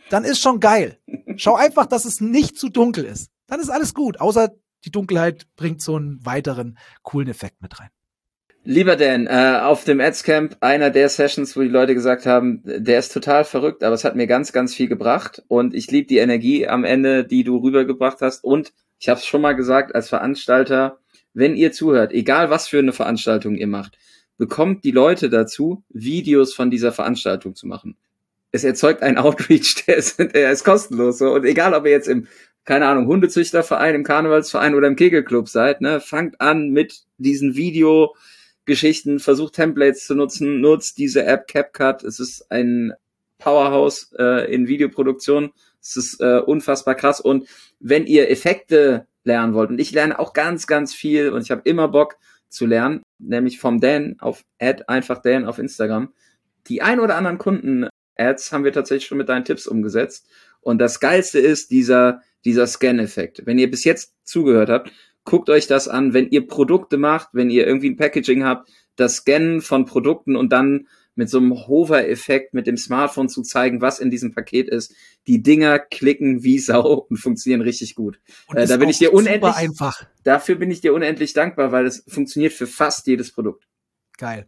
dann 0.09 0.23
ist 0.23 0.41
schon 0.41 0.59
geil. 0.59 0.99
Schau 1.37 1.55
einfach, 1.55 1.85
dass 1.85 2.05
es 2.05 2.21
nicht 2.21 2.57
zu 2.57 2.69
dunkel 2.69 3.05
ist. 3.05 3.29
Dann 3.47 3.59
ist 3.59 3.69
alles 3.69 3.93
gut, 3.93 4.19
außer 4.19 4.49
die 4.85 4.91
Dunkelheit 4.91 5.47
bringt 5.55 5.81
so 5.81 5.95
einen 5.95 6.25
weiteren 6.25 6.77
coolen 7.01 7.29
Effekt 7.29 7.61
mit 7.61 7.79
rein. 7.79 7.89
Lieber 8.65 8.95
Dan, 8.95 9.27
äh, 9.27 9.59
auf 9.61 9.83
dem 9.83 9.99
Adscamp, 9.99 10.55
einer 10.61 10.89
der 10.89 11.09
Sessions, 11.09 11.57
wo 11.57 11.61
die 11.61 11.67
Leute 11.67 11.93
gesagt 11.93 12.25
haben, 12.25 12.61
der 12.63 12.97
ist 12.97 13.11
total 13.11 13.43
verrückt, 13.43 13.83
aber 13.83 13.93
es 13.93 14.05
hat 14.05 14.15
mir 14.15 14.25
ganz, 14.25 14.53
ganz 14.53 14.73
viel 14.73 14.87
gebracht 14.87 15.43
und 15.49 15.73
ich 15.73 15.91
liebe 15.91 16.07
die 16.07 16.19
Energie 16.19 16.65
am 16.65 16.85
Ende, 16.85 17.25
die 17.25 17.43
du 17.43 17.57
rübergebracht 17.57 18.21
hast 18.21 18.41
und 18.41 18.71
ich 18.99 19.09
habe 19.09 19.19
es 19.19 19.25
schon 19.25 19.41
mal 19.41 19.51
gesagt 19.51 19.93
als 19.93 20.07
Veranstalter, 20.07 20.99
wenn 21.33 21.57
ihr 21.57 21.73
zuhört, 21.73 22.13
egal 22.13 22.49
was 22.49 22.69
für 22.69 22.79
eine 22.79 22.93
Veranstaltung 22.93 23.55
ihr 23.55 23.67
macht, 23.67 23.97
bekommt 24.37 24.85
die 24.85 24.91
Leute 24.91 25.29
dazu, 25.29 25.83
Videos 25.89 26.53
von 26.53 26.71
dieser 26.71 26.93
Veranstaltung 26.93 27.55
zu 27.55 27.67
machen. 27.67 27.97
Es 28.51 28.63
erzeugt 28.63 29.03
einen 29.03 29.17
Outreach, 29.17 29.83
der 29.87 29.97
ist, 29.97 30.19
der 30.19 30.51
ist 30.51 30.63
kostenlos 30.63 31.17
so 31.17 31.33
und 31.33 31.43
egal, 31.43 31.73
ob 31.73 31.85
ihr 31.85 31.91
jetzt 31.91 32.07
im 32.07 32.27
keine 32.65 32.87
Ahnung, 32.87 33.07
Hundezüchterverein, 33.07 33.95
im 33.95 34.03
Karnevalsverein 34.03 34.75
oder 34.75 34.87
im 34.87 34.95
Kegelclub 34.95 35.49
seid, 35.49 35.81
ne, 35.81 35.99
fangt 35.99 36.39
an 36.39 36.69
mit 36.69 37.03
diesen 37.17 37.55
Videogeschichten, 37.55 39.19
versucht 39.19 39.55
Templates 39.55 40.05
zu 40.05 40.15
nutzen, 40.15 40.61
nutzt 40.61 40.97
diese 40.97 41.25
App 41.25 41.47
CapCut. 41.47 42.03
Es 42.03 42.19
ist 42.19 42.49
ein 42.51 42.93
Powerhouse 43.37 44.13
äh, 44.17 44.53
in 44.53 44.67
Videoproduktion. 44.67 45.51
Es 45.81 45.97
ist 45.97 46.21
äh, 46.21 46.39
unfassbar 46.39 46.95
krass. 46.95 47.19
Und 47.19 47.47
wenn 47.79 48.05
ihr 48.05 48.29
Effekte 48.29 49.05
lernen 49.25 49.53
wollt, 49.53 49.69
und 49.69 49.79
ich 49.79 49.91
lerne 49.91 50.17
auch 50.17 50.33
ganz, 50.33 50.65
ganz 50.65 50.93
viel 50.93 51.29
und 51.29 51.41
ich 51.41 51.51
habe 51.51 51.61
immer 51.65 51.89
Bock 51.89 52.15
zu 52.47 52.65
lernen, 52.65 53.03
nämlich 53.19 53.59
vom 53.59 53.81
Dan 53.81 54.15
auf 54.19 54.43
Ad 54.59 54.83
einfach 54.87 55.21
Dan 55.21 55.45
auf 55.45 55.59
Instagram. 55.59 56.13
Die 56.67 56.81
ein 56.81 57.01
oder 57.01 57.17
anderen 57.17 57.37
Kunden-Ads 57.37 58.53
haben 58.53 58.63
wir 58.63 58.71
tatsächlich 58.71 59.07
schon 59.07 59.17
mit 59.17 59.27
deinen 59.27 59.43
Tipps 59.43 59.67
umgesetzt. 59.67 60.27
Und 60.61 60.77
das 60.79 61.01
Geilste 61.01 61.39
ist 61.39 61.71
dieser, 61.71 62.21
dieser 62.45 62.67
Scan-Effekt. 62.67 63.45
Wenn 63.45 63.59
ihr 63.59 63.69
bis 63.69 63.83
jetzt 63.83 64.13
zugehört 64.23 64.69
habt, 64.69 64.91
guckt 65.23 65.49
euch 65.49 65.67
das 65.67 65.87
an, 65.87 66.13
wenn 66.13 66.29
ihr 66.29 66.47
Produkte 66.47 66.97
macht, 66.97 67.29
wenn 67.33 67.49
ihr 67.49 67.65
irgendwie 67.65 67.89
ein 67.89 67.97
Packaging 67.97 68.43
habt, 68.43 68.69
das 68.95 69.17
Scannen 69.17 69.61
von 69.61 69.85
Produkten 69.85 70.35
und 70.35 70.51
dann 70.51 70.87
mit 71.15 71.29
so 71.29 71.37
einem 71.37 71.53
Hover-Effekt 71.67 72.53
mit 72.53 72.65
dem 72.65 72.77
Smartphone 72.77 73.29
zu 73.29 73.43
zeigen, 73.43 73.81
was 73.81 73.99
in 73.99 74.09
diesem 74.09 74.33
Paket 74.33 74.67
ist. 74.67 74.95
Die 75.27 75.43
Dinger 75.43 75.79
klicken 75.79 76.43
wie 76.43 76.59
Sau 76.59 76.93
und 77.09 77.17
funktionieren 77.17 77.61
richtig 77.61 77.95
gut. 77.95 78.19
Äh, 78.53 78.67
da 78.67 78.77
bin 78.77 78.89
ich 78.89 78.97
dir 78.97 79.13
unendlich 79.13 79.53
einfach. 79.53 80.05
Dafür 80.23 80.55
bin 80.55 80.71
ich 80.71 80.81
dir 80.81 80.93
unendlich 80.93 81.33
dankbar, 81.33 81.71
weil 81.71 81.85
es 81.85 82.03
funktioniert 82.07 82.53
für 82.53 82.67
fast 82.67 83.07
jedes 83.07 83.31
Produkt. 83.31 83.67
Geil. 84.17 84.47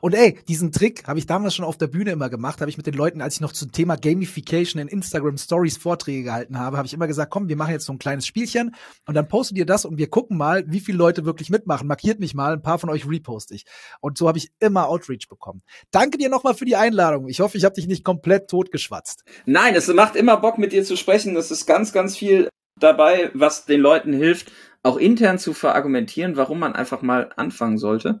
Und 0.00 0.14
ey, 0.14 0.38
diesen 0.48 0.72
Trick 0.72 1.06
habe 1.06 1.18
ich 1.18 1.26
damals 1.26 1.54
schon 1.54 1.64
auf 1.64 1.76
der 1.76 1.86
Bühne 1.86 2.10
immer 2.10 2.28
gemacht, 2.28 2.60
habe 2.60 2.70
ich 2.70 2.76
mit 2.76 2.86
den 2.86 2.94
Leuten, 2.94 3.20
als 3.20 3.34
ich 3.36 3.40
noch 3.40 3.52
zum 3.52 3.72
Thema 3.72 3.96
Gamification 3.96 4.80
in 4.80 4.88
Instagram 4.88 5.38
Stories 5.38 5.76
Vorträge 5.76 6.24
gehalten 6.24 6.58
habe, 6.58 6.76
habe 6.76 6.86
ich 6.86 6.94
immer 6.94 7.06
gesagt, 7.06 7.30
komm, 7.30 7.48
wir 7.48 7.56
machen 7.56 7.72
jetzt 7.72 7.86
so 7.86 7.92
ein 7.92 7.98
kleines 7.98 8.26
Spielchen 8.26 8.74
und 9.06 9.14
dann 9.14 9.28
postet 9.28 9.58
ihr 9.58 9.66
das 9.66 9.84
und 9.84 9.98
wir 9.98 10.08
gucken 10.08 10.36
mal, 10.36 10.64
wie 10.66 10.80
viele 10.80 10.98
Leute 10.98 11.24
wirklich 11.24 11.50
mitmachen. 11.50 11.86
Markiert 11.86 12.20
mich 12.20 12.34
mal, 12.34 12.52
ein 12.52 12.62
paar 12.62 12.78
von 12.78 12.90
euch 12.90 13.08
reposte 13.08 13.54
ich. 13.54 13.64
Und 14.00 14.18
so 14.18 14.28
habe 14.28 14.38
ich 14.38 14.50
immer 14.60 14.88
Outreach 14.88 15.28
bekommen. 15.28 15.62
Danke 15.90 16.18
dir 16.18 16.28
nochmal 16.28 16.54
für 16.54 16.64
die 16.64 16.76
Einladung. 16.76 17.28
Ich 17.28 17.40
hoffe, 17.40 17.58
ich 17.58 17.64
habe 17.64 17.74
dich 17.74 17.86
nicht 17.86 18.04
komplett 18.04 18.48
totgeschwatzt. 18.48 19.24
Nein, 19.46 19.74
es 19.74 19.88
macht 19.88 20.16
immer 20.16 20.36
Bock 20.36 20.58
mit 20.58 20.72
dir 20.72 20.84
zu 20.84 20.96
sprechen. 20.96 21.36
Es 21.36 21.50
ist 21.50 21.66
ganz, 21.66 21.92
ganz 21.92 22.16
viel 22.16 22.48
dabei, 22.76 23.30
was 23.34 23.64
den 23.64 23.80
Leuten 23.80 24.12
hilft, 24.12 24.50
auch 24.82 24.96
intern 24.96 25.38
zu 25.38 25.54
verargumentieren, 25.54 26.36
warum 26.36 26.58
man 26.58 26.74
einfach 26.74 27.02
mal 27.02 27.30
anfangen 27.36 27.78
sollte. 27.78 28.20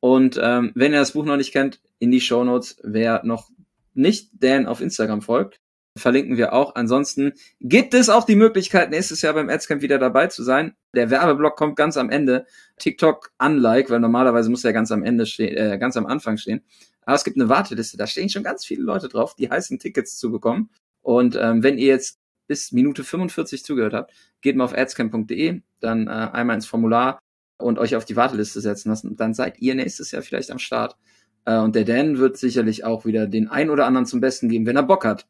Und 0.00 0.40
ähm, 0.42 0.72
wenn 0.74 0.92
ihr 0.92 0.98
das 0.98 1.12
Buch 1.12 1.24
noch 1.24 1.36
nicht 1.36 1.52
kennt, 1.52 1.80
in 1.98 2.10
die 2.10 2.20
Show 2.20 2.42
Notes, 2.44 2.78
wer 2.82 3.22
noch 3.24 3.50
nicht 3.94 4.30
Dan 4.32 4.66
auf 4.66 4.80
Instagram 4.80 5.20
folgt, 5.20 5.60
verlinken 5.96 6.36
wir 6.36 6.52
auch. 6.52 6.74
Ansonsten 6.74 7.32
gibt 7.60 7.94
es 7.94 8.08
auch 8.08 8.24
die 8.24 8.36
Möglichkeit, 8.36 8.90
nächstes 8.90 9.22
Jahr 9.22 9.34
beim 9.34 9.48
Adscamp 9.48 9.82
wieder 9.82 9.98
dabei 9.98 10.28
zu 10.28 10.42
sein. 10.42 10.74
Der 10.94 11.10
Werbeblock 11.10 11.56
kommt 11.56 11.76
ganz 11.76 11.96
am 11.96 12.10
Ende. 12.10 12.46
TikTok 12.78 13.32
unlike, 13.38 13.90
weil 13.90 14.00
normalerweise 14.00 14.50
muss 14.50 14.64
er 14.64 14.72
ganz 14.72 14.90
am 14.92 15.02
Ende 15.02 15.26
stehen, 15.26 15.56
äh, 15.56 15.78
ganz 15.78 15.96
am 15.96 16.06
Anfang 16.06 16.38
stehen. 16.38 16.62
Aber 17.02 17.16
es 17.16 17.24
gibt 17.24 17.36
eine 17.36 17.48
Warteliste, 17.48 17.96
da 17.96 18.06
stehen 18.06 18.28
schon 18.28 18.44
ganz 18.44 18.64
viele 18.64 18.82
Leute 18.82 19.08
drauf, 19.08 19.34
die 19.34 19.50
heißen 19.50 19.78
Tickets 19.78 20.18
zu 20.18 20.30
bekommen. 20.30 20.70
Und 21.02 21.36
ähm, 21.40 21.62
wenn 21.62 21.78
ihr 21.78 21.88
jetzt 21.88 22.18
bis 22.46 22.72
Minute 22.72 23.04
45 23.04 23.64
zugehört 23.64 23.94
habt, 23.94 24.12
geht 24.42 24.56
mal 24.56 24.64
auf 24.64 24.76
adscamp.de, 24.76 25.60
dann 25.80 26.06
äh, 26.06 26.10
einmal 26.10 26.56
ins 26.56 26.66
Formular 26.66 27.20
und 27.60 27.78
euch 27.78 27.96
auf 27.96 28.04
die 28.04 28.16
Warteliste 28.16 28.60
setzen 28.60 28.90
lassen. 28.90 29.16
Dann 29.16 29.34
seid 29.34 29.60
ihr 29.60 29.74
nächstes 29.74 30.10
Jahr 30.10 30.22
vielleicht 30.22 30.50
am 30.50 30.58
Start. 30.58 30.96
Äh, 31.44 31.58
und 31.58 31.74
der 31.74 31.84
Dan 31.84 32.18
wird 32.18 32.36
sicherlich 32.36 32.84
auch 32.84 33.04
wieder 33.04 33.26
den 33.26 33.48
ein 33.48 33.70
oder 33.70 33.86
anderen 33.86 34.06
zum 34.06 34.20
Besten 34.20 34.48
geben, 34.48 34.66
wenn 34.66 34.76
er 34.76 34.82
Bock 34.82 35.04
hat. 35.04 35.26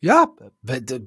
Ja, 0.00 0.28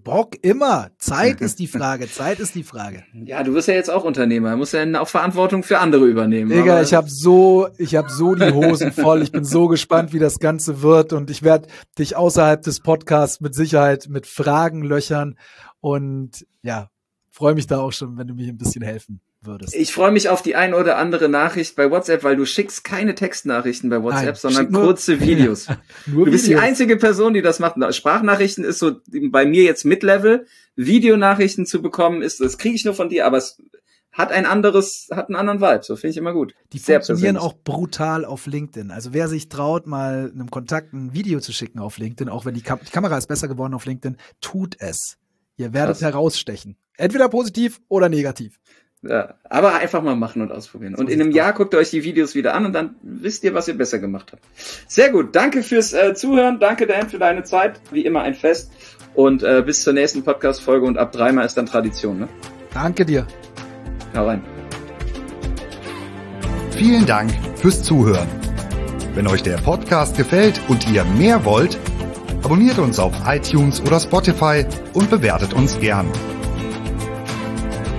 Bock 0.04 0.36
immer. 0.42 0.90
Zeit 0.98 1.40
ist 1.40 1.60
die 1.60 1.68
Frage. 1.68 2.10
Zeit 2.12 2.42
ist 2.42 2.56
die 2.56 2.64
Frage. 2.64 3.06
Ja, 3.14 3.42
du 3.42 3.54
wirst 3.54 3.70
ja 3.70 3.74
jetzt 3.74 3.90
auch 3.90 4.04
Unternehmer. 4.04 4.52
Du 4.52 4.58
musst 4.58 4.74
ja 4.74 5.00
auch 5.00 5.08
Verantwortung 5.08 5.64
für 5.64 5.80
andere 5.80 6.06
übernehmen. 6.06 6.52
Digga, 6.52 6.82
ich 6.82 6.94
habe 6.94 7.10
so, 7.10 7.70
ich 7.78 7.96
habe 7.96 8.10
so 8.10 8.36
die 8.36 8.52
Hosen 8.52 8.92
voll. 8.92 9.22
Ich 9.22 9.32
bin 9.32 9.46
so 9.46 9.70
gespannt, 9.70 10.12
wie 10.12 10.20
das 10.20 10.40
Ganze 10.40 10.82
wird. 10.82 11.14
Und 11.14 11.30
ich 11.30 11.42
werde 11.42 11.70
dich 11.98 12.18
außerhalb 12.18 12.62
des 12.62 12.82
Podcasts 12.82 13.40
mit 13.40 13.56
Sicherheit 13.56 14.10
mit 14.10 14.28
Fragen 14.28 14.82
löchern. 14.82 15.38
Und 15.80 16.46
ja, 16.62 16.90
freue 17.30 17.54
mich 17.56 17.68
da 17.68 17.80
auch 17.80 17.94
schon, 17.94 18.18
wenn 18.18 18.28
du 18.28 18.34
mir 18.34 18.50
ein 18.50 18.58
bisschen 18.58 18.84
helfen 18.84 19.22
würdest. 19.44 19.76
Ich 19.76 19.92
freue 19.94 20.12
mich 20.12 20.30
auf 20.30 20.42
die 20.42 20.56
ein 20.56 20.74
oder 20.74 20.98
andere 20.98 21.30
Nachricht 21.30 21.76
bei 21.76 21.90
WhatsApp, 21.90 22.24
weil 22.24 22.36
du 22.36 22.46
schickst 22.46 22.84
keine 22.84 23.16
Textnachrichten 23.16 23.90
bei 23.90 24.02
WhatsApp, 24.02 24.26
Nein, 24.26 24.36
sondern 24.36 24.72
kurze 24.72 25.20
Videos. 25.22 25.66
du 26.06 26.26
bist 26.26 26.46
Videos. 26.46 26.46
die 26.46 26.56
einzige 26.58 26.98
Person, 26.98 27.34
die 27.34 27.42
das 27.42 27.60
macht. 27.60 27.76
Sprachnachrichten 27.96 28.64
ist 28.64 28.80
so 28.80 28.98
bei 29.30 29.46
mir 29.46 29.64
jetzt 29.64 29.86
Mid-Level. 29.86 30.46
Videonachrichten 30.76 31.66
zu 31.66 31.82
bekommen 31.82 32.22
ist, 32.22 32.40
das 32.42 32.58
kriege 32.58 32.76
ich 32.76 32.86
nur 32.86 32.94
von 32.94 33.10
dir, 33.10 33.26
aber 33.26 33.38
es 33.38 33.62
hat 34.12 34.32
ein 34.32 34.46
anderes, 34.46 35.08
hat 35.12 35.30
einen 35.30 35.38
anderen 35.38 35.62
Vibe. 35.62 35.84
So 35.84 35.96
finde 35.96 36.12
ich 36.12 36.18
immer 36.18 36.34
gut. 36.34 36.54
Die 36.74 36.80
Sehr 36.80 36.98
funktionieren 37.00 37.36
persönlich. 37.36 37.56
auch 37.56 37.64
brutal 37.64 38.26
auf 38.26 38.46
LinkedIn. 38.46 38.92
Also 38.92 39.14
wer 39.14 39.28
sich 39.30 39.48
traut, 39.48 39.88
mal 39.88 40.32
einem 40.34 40.52
Kontakt 40.52 40.92
ein 40.94 41.14
Video 41.14 41.40
zu 41.40 41.54
schicken 41.54 41.80
auf 41.80 41.98
LinkedIn, 41.98 42.28
auch 42.30 42.44
wenn 42.46 42.54
die, 42.54 42.62
Kam 42.62 42.80
die 42.86 42.92
Kamera 42.92 43.18
ist 43.18 43.28
besser 43.28 43.48
geworden 43.48 43.74
auf 43.74 43.86
LinkedIn, 43.86 44.18
tut 44.42 44.76
es. 44.80 45.18
Ihr 45.56 45.74
werdet 45.74 45.96
Was? 45.98 46.02
herausstechen. 46.02 46.76
Entweder 46.98 47.30
positiv 47.30 47.80
oder 47.88 48.10
negativ. 48.10 48.60
Ja, 49.04 49.34
aber 49.50 49.76
einfach 49.76 50.04
mal 50.04 50.16
machen 50.16 50.44
und 50.44 50.52
ausprobieren. 50.52 50.94
Und 50.94 51.10
in 51.10 51.20
einem 51.20 51.32
Jahr 51.32 51.54
guckt 51.54 51.74
ihr 51.74 51.80
euch 51.80 51.90
die 51.90 52.04
Videos 52.04 52.36
wieder 52.36 52.54
an 52.54 52.68
und 52.68 52.74
dann 52.74 52.96
wisst 53.02 53.44
ihr, 53.44 53.56
was 53.56 53.68
ihr 53.68 53.76
besser 53.76 53.98
gemacht 53.98 54.32
habt. 54.32 54.44
Sehr 54.88 55.10
gut. 55.10 55.36
Danke 55.36 55.64
fürs 55.64 55.94
äh, 55.94 56.14
Zuhören. 56.14 56.60
Danke, 56.60 56.86
Dan, 56.86 57.10
für 57.10 57.18
deine 57.18 57.44
Zeit. 57.44 57.80
Wie 57.92 58.06
immer 58.06 58.22
ein 58.22 58.36
Fest. 58.36 58.72
Und 59.16 59.42
äh, 59.42 59.64
bis 59.66 59.84
zur 59.84 59.94
nächsten 59.94 60.24
Podcast-Folge 60.24 60.86
und 60.86 61.00
ab 61.00 61.12
dreimal 61.12 61.46
ist 61.46 61.58
dann 61.58 61.66
Tradition. 61.66 62.20
Ne? 62.20 62.28
Danke 62.74 63.04
dir. 63.04 63.26
Hau 64.16 64.28
rein. 64.28 64.44
Vielen 66.72 67.06
Dank 67.06 67.32
fürs 67.56 67.84
Zuhören. 67.84 68.28
Wenn 69.16 69.28
euch 69.28 69.44
der 69.44 69.58
Podcast 69.58 70.16
gefällt 70.16 70.62
und 70.68 70.90
ihr 70.92 71.04
mehr 71.04 71.44
wollt, 71.44 71.78
abonniert 72.44 72.78
uns 72.78 73.00
auf 73.00 73.14
iTunes 73.26 73.82
oder 73.82 74.00
Spotify 74.00 74.66
und 74.94 75.10
bewertet 75.10 75.54
uns 75.54 75.80
gern. 75.80 76.08